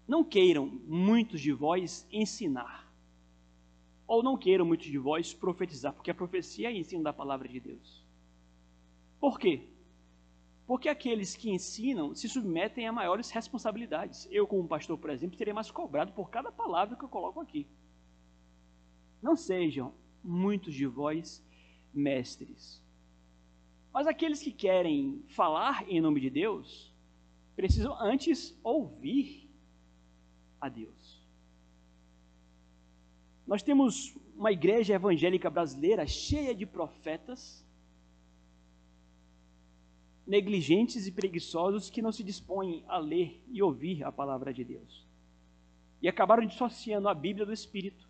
Não 0.06 0.24
queiram 0.24 0.66
muitos 0.86 1.40
de 1.40 1.52
vós 1.52 2.06
ensinar. 2.10 2.92
Ou 4.06 4.22
não 4.22 4.36
queiram 4.36 4.64
muitos 4.64 4.86
de 4.86 4.98
vós 4.98 5.32
profetizar, 5.32 5.94
porque 5.94 6.10
a 6.10 6.14
profecia 6.14 6.68
é 6.68 6.76
ensino 6.76 7.02
da 7.02 7.12
palavra 7.12 7.48
de 7.48 7.60
Deus. 7.60 8.04
Por 9.20 9.38
quê? 9.38 9.71
Porque 10.66 10.88
aqueles 10.88 11.36
que 11.36 11.50
ensinam 11.50 12.14
se 12.14 12.28
submetem 12.28 12.86
a 12.86 12.92
maiores 12.92 13.30
responsabilidades. 13.30 14.28
Eu, 14.30 14.46
como 14.46 14.68
pastor, 14.68 14.96
por 14.96 15.10
exemplo, 15.10 15.36
serei 15.36 15.52
mais 15.52 15.70
cobrado 15.70 16.12
por 16.12 16.30
cada 16.30 16.52
palavra 16.52 16.96
que 16.96 17.04
eu 17.04 17.08
coloco 17.08 17.40
aqui. 17.40 17.66
Não 19.20 19.36
sejam 19.36 19.92
muitos 20.22 20.74
de 20.74 20.86
vós 20.86 21.44
mestres. 21.92 22.80
Mas 23.92 24.06
aqueles 24.06 24.40
que 24.40 24.52
querem 24.52 25.22
falar 25.28 25.88
em 25.88 26.00
nome 26.00 26.20
de 26.20 26.30
Deus, 26.30 26.92
precisam 27.54 27.94
antes 28.00 28.58
ouvir 28.62 29.50
a 30.60 30.68
Deus. 30.68 31.20
Nós 33.46 33.62
temos 33.62 34.16
uma 34.34 34.52
igreja 34.52 34.94
evangélica 34.94 35.50
brasileira 35.50 36.06
cheia 36.06 36.54
de 36.54 36.64
profetas 36.64 37.61
negligentes 40.26 41.06
e 41.06 41.12
preguiçosos 41.12 41.90
que 41.90 42.02
não 42.02 42.12
se 42.12 42.22
dispõem 42.22 42.84
a 42.88 42.98
ler 42.98 43.42
e 43.48 43.62
ouvir 43.62 44.04
a 44.04 44.12
palavra 44.12 44.52
de 44.52 44.64
Deus. 44.64 45.06
E 46.00 46.08
acabaram 46.08 46.46
dissociando 46.46 47.08
a 47.08 47.14
Bíblia 47.14 47.46
do 47.46 47.52
Espírito. 47.52 48.08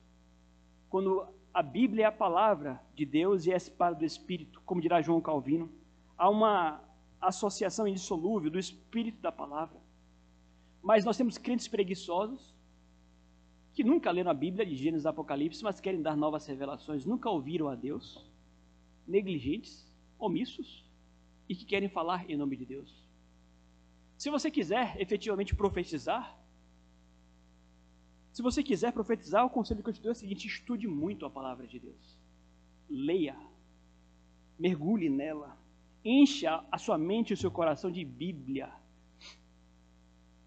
Quando 0.89 1.27
a 1.53 1.63
Bíblia 1.63 2.05
é 2.05 2.07
a 2.07 2.13
palavra 2.13 2.81
de 2.95 3.05
Deus 3.05 3.47
e 3.47 3.53
é 3.53 3.57
espada 3.57 3.97
do 3.97 4.05
Espírito, 4.05 4.61
como 4.65 4.81
dirá 4.81 5.03
João 5.03 5.21
Calvino, 5.21 5.71
há 6.17 6.29
uma 6.29 6.83
associação 7.21 7.87
indissolúvel 7.87 8.51
do 8.51 8.59
Espírito 8.59 9.21
da 9.21 9.33
palavra. 9.33 9.79
Mas 10.83 11.05
nós 11.05 11.17
temos 11.17 11.39
crentes 11.39 11.69
preguiçosos 11.69 12.53
que 13.73 13.85
nunca 13.85 14.11
leram 14.11 14.31
a 14.31 14.35
Bíblia 14.35 14.67
de 14.67 14.75
Gênesis 14.75 15.05
e 15.05 15.09
Apocalipse, 15.09 15.63
mas 15.63 15.81
querem 15.81 16.03
dar 16.03 16.17
novas 16.17 16.47
revelações, 16.47 17.07
nunca 17.07 17.31
ouviram 17.31 17.69
a 17.69 17.75
Deus, 17.75 18.23
negligentes, 19.07 19.91
omissos, 20.19 20.85
e 21.53 21.55
que 21.55 21.67
querem 21.67 21.91
falar 21.91 22.29
em 22.31 22.35
nome 22.35 22.57
de 22.57 22.65
Deus. 22.65 22.91
Se 24.17 24.31
você 24.31 24.51
quiser 24.51 24.99
efetivamente 24.99 25.55
profetizar, 25.55 26.25
se 28.33 28.41
você 28.41 28.63
quiser 28.63 28.91
profetizar, 28.91 29.45
o 29.45 29.51
conselho 29.51 29.83
que 29.83 29.91
eu 29.91 29.93
te 29.93 30.01
dou 30.01 30.13
é 30.13 30.13
o 30.13 30.23
seguinte: 30.23 30.47
estude 30.47 30.89
muito 30.89 31.27
a 31.27 31.31
palavra 31.31 31.67
de 31.67 31.79
Deus. 31.79 32.19
Leia, 32.89 33.37
mergulhe 34.59 35.11
nela, 35.11 35.59
encha 36.03 36.65
a 36.73 36.79
sua 36.79 36.97
mente 36.97 37.31
e 37.33 37.35
o 37.35 37.37
seu 37.37 37.51
coração 37.51 37.91
de 37.91 38.03
Bíblia. 38.03 38.73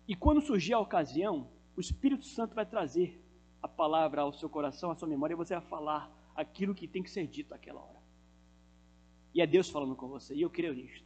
E 0.07 0.15
quando 0.15 0.41
surgir 0.41 0.73
a 0.73 0.79
ocasião, 0.79 1.47
o 1.77 1.81
Espírito 1.81 2.25
Santo 2.25 2.55
vai 2.55 2.65
trazer 2.65 3.23
a 3.61 3.67
palavra 3.67 4.23
ao 4.23 4.33
seu 4.33 4.49
coração, 4.49 4.89
à 4.89 4.95
sua 4.95 5.07
memória, 5.07 5.35
e 5.35 5.37
você 5.37 5.53
vai 5.53 5.65
falar 5.65 6.11
aquilo 6.35 6.73
que 6.73 6.87
tem 6.87 7.03
que 7.03 7.11
ser 7.11 7.27
dito 7.27 7.51
naquela 7.51 7.81
hora. 7.81 8.04
E 9.35 9.41
é 9.41 9.45
Deus 9.45 9.69
falando 9.69 9.95
com 9.95 10.07
você. 10.07 10.33
E 10.33 10.41
eu 10.41 10.49
creio 10.49 10.73
nisto. 10.73 11.05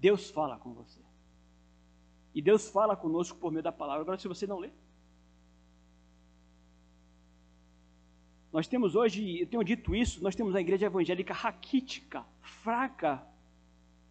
Deus 0.00 0.30
fala 0.30 0.56
com 0.56 0.72
você. 0.72 1.00
E 2.34 2.40
Deus 2.40 2.70
fala 2.70 2.96
conosco 2.96 3.36
por 3.38 3.52
meio 3.52 3.62
da 3.62 3.72
palavra. 3.72 4.02
Agora, 4.02 4.18
se 4.18 4.28
você 4.28 4.46
não 4.46 4.58
lê, 4.58 4.70
Nós 8.54 8.68
temos 8.68 8.94
hoje, 8.94 9.40
eu 9.40 9.48
tenho 9.48 9.64
dito 9.64 9.96
isso, 9.96 10.22
nós 10.22 10.36
temos 10.36 10.54
a 10.54 10.60
igreja 10.60 10.86
evangélica 10.86 11.34
raquítica, 11.34 12.24
fraca, 12.40 13.20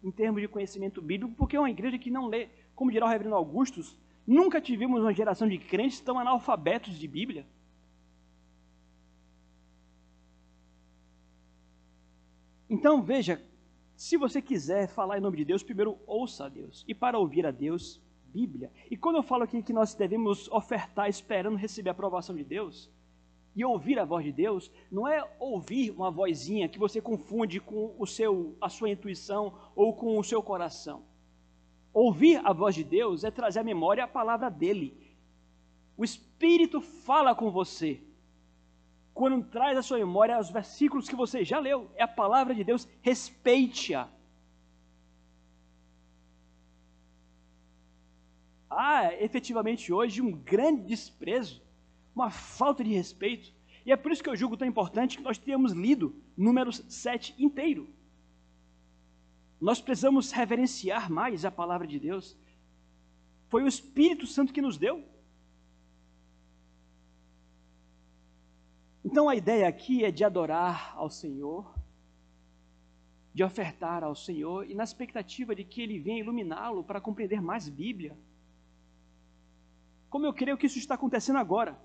em 0.02 0.10
termos 0.10 0.42
de 0.42 0.48
conhecimento 0.48 1.00
bíblico, 1.00 1.34
porque 1.34 1.56
é 1.56 1.58
uma 1.58 1.70
igreja 1.70 1.98
que 1.98 2.10
não 2.10 2.26
lê. 2.26 2.50
Como 2.74 2.92
dirá 2.92 3.06
o 3.06 3.08
reverendo 3.08 3.36
Augustus, 3.36 3.98
nunca 4.26 4.60
tivemos 4.60 5.00
uma 5.00 5.14
geração 5.14 5.48
de 5.48 5.56
crentes 5.56 5.98
tão 5.98 6.18
analfabetos 6.18 6.98
de 6.98 7.08
Bíblia. 7.08 7.46
Então, 12.74 13.00
veja, 13.00 13.40
se 13.94 14.16
você 14.16 14.42
quiser 14.42 14.88
falar 14.88 15.16
em 15.16 15.20
nome 15.20 15.36
de 15.36 15.44
Deus, 15.44 15.62
primeiro 15.62 15.96
ouça 16.08 16.46
a 16.46 16.48
Deus. 16.48 16.84
E 16.88 16.92
para 16.92 17.16
ouvir 17.16 17.46
a 17.46 17.52
Deus, 17.52 18.02
Bíblia. 18.26 18.72
E 18.90 18.96
quando 18.96 19.14
eu 19.14 19.22
falo 19.22 19.44
aqui 19.44 19.62
que 19.62 19.72
nós 19.72 19.94
devemos 19.94 20.50
ofertar 20.50 21.08
esperando 21.08 21.56
receber 21.56 21.90
a 21.90 21.92
aprovação 21.92 22.34
de 22.34 22.42
Deus, 22.42 22.90
e 23.54 23.64
ouvir 23.64 24.00
a 24.00 24.04
voz 24.04 24.24
de 24.24 24.32
Deus 24.32 24.72
não 24.90 25.06
é 25.06 25.24
ouvir 25.38 25.92
uma 25.92 26.10
vozinha 26.10 26.68
que 26.68 26.76
você 26.76 27.00
confunde 27.00 27.60
com 27.60 27.94
o 27.96 28.04
seu, 28.04 28.56
a 28.60 28.68
sua 28.68 28.90
intuição 28.90 29.54
ou 29.76 29.94
com 29.94 30.18
o 30.18 30.24
seu 30.24 30.42
coração. 30.42 31.04
Ouvir 31.92 32.40
a 32.44 32.52
voz 32.52 32.74
de 32.74 32.82
Deus 32.82 33.22
é 33.22 33.30
trazer 33.30 33.60
à 33.60 33.62
memória 33.62 34.02
a 34.02 34.08
palavra 34.08 34.50
dele. 34.50 34.98
O 35.96 36.02
Espírito 36.02 36.80
fala 36.80 37.36
com 37.36 37.52
você. 37.52 38.00
Quando 39.14 39.44
traz 39.44 39.78
à 39.78 39.82
sua 39.82 39.98
memória 39.98 40.38
os 40.38 40.50
versículos 40.50 41.08
que 41.08 41.14
você 41.14 41.44
já 41.44 41.58
leu, 41.58 41.90
é 41.94 42.02
a 42.02 42.08
palavra 42.08 42.54
de 42.54 42.64
Deus, 42.64 42.88
respeite-a. 43.00 44.08
Há 48.68 49.14
efetivamente 49.14 49.92
hoje 49.92 50.20
um 50.20 50.32
grande 50.32 50.82
desprezo 50.82 51.64
uma 52.14 52.30
falta 52.30 52.84
de 52.84 52.90
respeito. 52.90 53.52
E 53.84 53.92
é 53.92 53.96
por 53.96 54.12
isso 54.12 54.22
que 54.22 54.28
eu 54.30 54.36
julgo 54.36 54.56
tão 54.56 54.68
importante 54.68 55.16
que 55.18 55.22
nós 55.22 55.36
tenhamos 55.36 55.72
lido 55.72 56.14
Números 56.36 56.82
7 56.88 57.34
inteiro. 57.38 57.88
Nós 59.60 59.80
precisamos 59.80 60.30
reverenciar 60.30 61.10
mais 61.10 61.44
a 61.44 61.50
palavra 61.50 61.86
de 61.86 61.98
Deus. 61.98 62.36
Foi 63.48 63.62
o 63.62 63.68
Espírito 63.68 64.26
Santo 64.26 64.52
que 64.52 64.62
nos 64.62 64.78
deu. 64.78 65.04
Então 69.14 69.28
a 69.28 69.36
ideia 69.36 69.68
aqui 69.68 70.04
é 70.04 70.10
de 70.10 70.24
adorar 70.24 70.92
ao 70.96 71.08
Senhor, 71.08 71.72
de 73.32 73.44
ofertar 73.44 74.02
ao 74.02 74.16
Senhor 74.16 74.68
e 74.68 74.74
na 74.74 74.82
expectativa 74.82 75.54
de 75.54 75.62
que 75.62 75.80
Ele 75.80 76.00
venha 76.00 76.18
iluminá-lo 76.18 76.82
para 76.82 77.00
compreender 77.00 77.40
mais 77.40 77.68
Bíblia. 77.68 78.18
Como 80.10 80.26
eu 80.26 80.34
creio 80.34 80.58
que 80.58 80.66
isso 80.66 80.78
está 80.78 80.96
acontecendo 80.96 81.38
agora. 81.38 81.78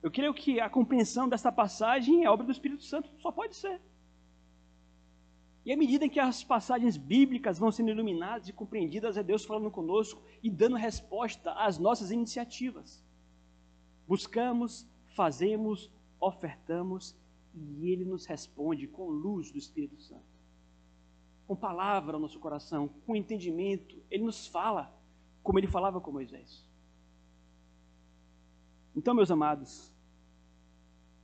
Eu 0.00 0.12
creio 0.12 0.32
que 0.32 0.60
a 0.60 0.70
compreensão 0.70 1.28
desta 1.28 1.50
passagem 1.50 2.24
é 2.24 2.30
obra 2.30 2.46
do 2.46 2.52
Espírito 2.52 2.84
Santo, 2.84 3.10
só 3.18 3.32
pode 3.32 3.56
ser. 3.56 3.80
E 5.64 5.72
à 5.72 5.76
medida 5.76 6.08
que 6.08 6.20
as 6.20 6.44
passagens 6.44 6.96
bíblicas 6.96 7.58
vão 7.58 7.72
sendo 7.72 7.90
iluminadas 7.90 8.48
e 8.48 8.52
compreendidas, 8.52 9.16
é 9.16 9.24
Deus 9.24 9.44
falando 9.44 9.72
conosco 9.72 10.22
e 10.40 10.48
dando 10.48 10.76
resposta 10.76 11.50
às 11.54 11.80
nossas 11.80 12.12
iniciativas. 12.12 13.04
Buscamos, 14.06 14.86
fazemos, 15.16 15.90
ofertamos 16.22 17.16
e 17.54 17.90
Ele 17.90 18.04
nos 18.04 18.24
responde 18.24 18.86
com 18.86 19.08
luz 19.08 19.50
do 19.50 19.58
Espírito 19.58 20.00
Santo. 20.00 20.22
Com 21.46 21.56
palavra 21.56 22.14
ao 22.14 22.20
nosso 22.20 22.38
coração, 22.38 22.88
com 23.04 23.16
entendimento, 23.16 24.00
Ele 24.10 24.22
nos 24.22 24.46
fala 24.46 24.94
como 25.42 25.58
Ele 25.58 25.66
falava 25.66 26.00
com 26.00 26.12
Moisés. 26.12 26.64
Então, 28.94 29.14
meus 29.14 29.30
amados, 29.30 29.92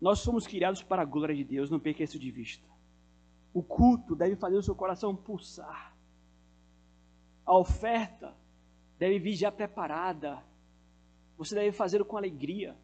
nós 0.00 0.18
somos 0.18 0.46
criados 0.46 0.82
para 0.82 1.02
a 1.02 1.04
glória 1.04 1.34
de 1.34 1.44
Deus, 1.44 1.70
não 1.70 1.78
perca 1.78 2.02
isso 2.02 2.18
de 2.18 2.30
vista. 2.30 2.66
O 3.54 3.62
culto 3.62 4.16
deve 4.16 4.36
fazer 4.36 4.56
o 4.56 4.62
seu 4.62 4.74
coração 4.74 5.14
pulsar. 5.14 5.96
A 7.46 7.56
oferta 7.56 8.36
deve 8.98 9.18
vir 9.18 9.34
já 9.34 9.50
preparada. 9.50 10.42
Você 11.36 11.54
deve 11.54 11.72
fazê-lo 11.72 12.04
com 12.04 12.16
alegria. 12.16 12.76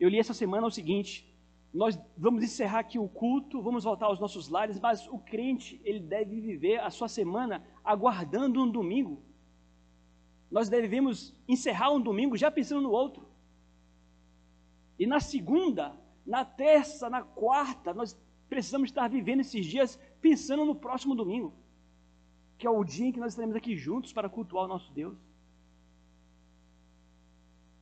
Eu 0.00 0.08
li 0.08 0.18
essa 0.18 0.32
semana 0.32 0.66
o 0.66 0.70
seguinte: 0.70 1.30
nós 1.72 1.96
vamos 2.16 2.42
encerrar 2.42 2.80
aqui 2.80 2.98
o 2.98 3.08
culto, 3.08 3.62
vamos 3.62 3.84
voltar 3.84 4.06
aos 4.06 4.18
nossos 4.18 4.48
lares, 4.48 4.80
mas 4.80 5.06
o 5.06 5.18
crente, 5.18 5.80
ele 5.84 6.00
deve 6.00 6.40
viver 6.40 6.80
a 6.80 6.90
sua 6.90 7.06
semana 7.06 7.62
aguardando 7.84 8.62
um 8.62 8.70
domingo. 8.70 9.22
Nós 10.50 10.68
devemos 10.68 11.36
encerrar 11.46 11.92
um 11.92 12.00
domingo 12.00 12.36
já 12.36 12.50
pensando 12.50 12.80
no 12.80 12.90
outro. 12.90 13.28
E 14.98 15.06
na 15.06 15.20
segunda, 15.20 15.94
na 16.26 16.44
terça, 16.44 17.08
na 17.08 17.22
quarta, 17.22 17.94
nós 17.94 18.18
precisamos 18.48 18.88
estar 18.88 19.08
vivendo 19.08 19.40
esses 19.40 19.64
dias 19.64 19.98
pensando 20.20 20.64
no 20.64 20.74
próximo 20.74 21.14
domingo, 21.14 21.54
que 22.58 22.66
é 22.66 22.70
o 22.70 22.82
dia 22.82 23.06
em 23.06 23.12
que 23.12 23.20
nós 23.20 23.32
estaremos 23.32 23.54
aqui 23.54 23.76
juntos 23.76 24.12
para 24.12 24.28
cultuar 24.28 24.64
o 24.64 24.68
nosso 24.68 24.92
Deus. 24.92 25.16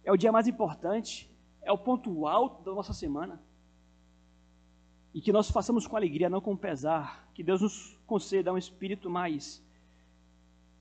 É 0.04 0.12
o 0.12 0.16
dia 0.16 0.30
mais 0.30 0.46
importante, 0.46 1.30
é 1.68 1.72
o 1.72 1.76
ponto 1.76 2.26
alto 2.26 2.64
da 2.64 2.74
nossa 2.74 2.94
semana. 2.94 3.38
E 5.12 5.20
que 5.20 5.30
nós 5.30 5.50
façamos 5.50 5.86
com 5.86 5.96
alegria, 5.96 6.30
não 6.30 6.40
com 6.40 6.56
pesar. 6.56 7.28
Que 7.34 7.42
Deus 7.42 7.60
nos 7.60 7.94
conceda 8.06 8.50
um 8.50 8.56
espírito 8.56 9.10
mais 9.10 9.62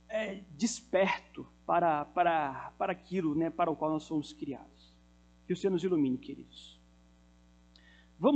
é, 0.08 0.42
desperto 0.58 1.46
para, 1.66 2.06
para, 2.06 2.72
para 2.78 2.94
aquilo 2.94 3.36
né, 3.36 3.50
para 3.50 3.70
o 3.70 3.76
qual 3.76 3.92
nós 3.92 4.04
somos 4.04 4.32
criados. 4.32 4.94
Que 5.46 5.52
o 5.52 5.58
Senhor 5.58 5.74
nos 5.74 5.84
ilumine, 5.84 6.18
queridos. 6.18 6.77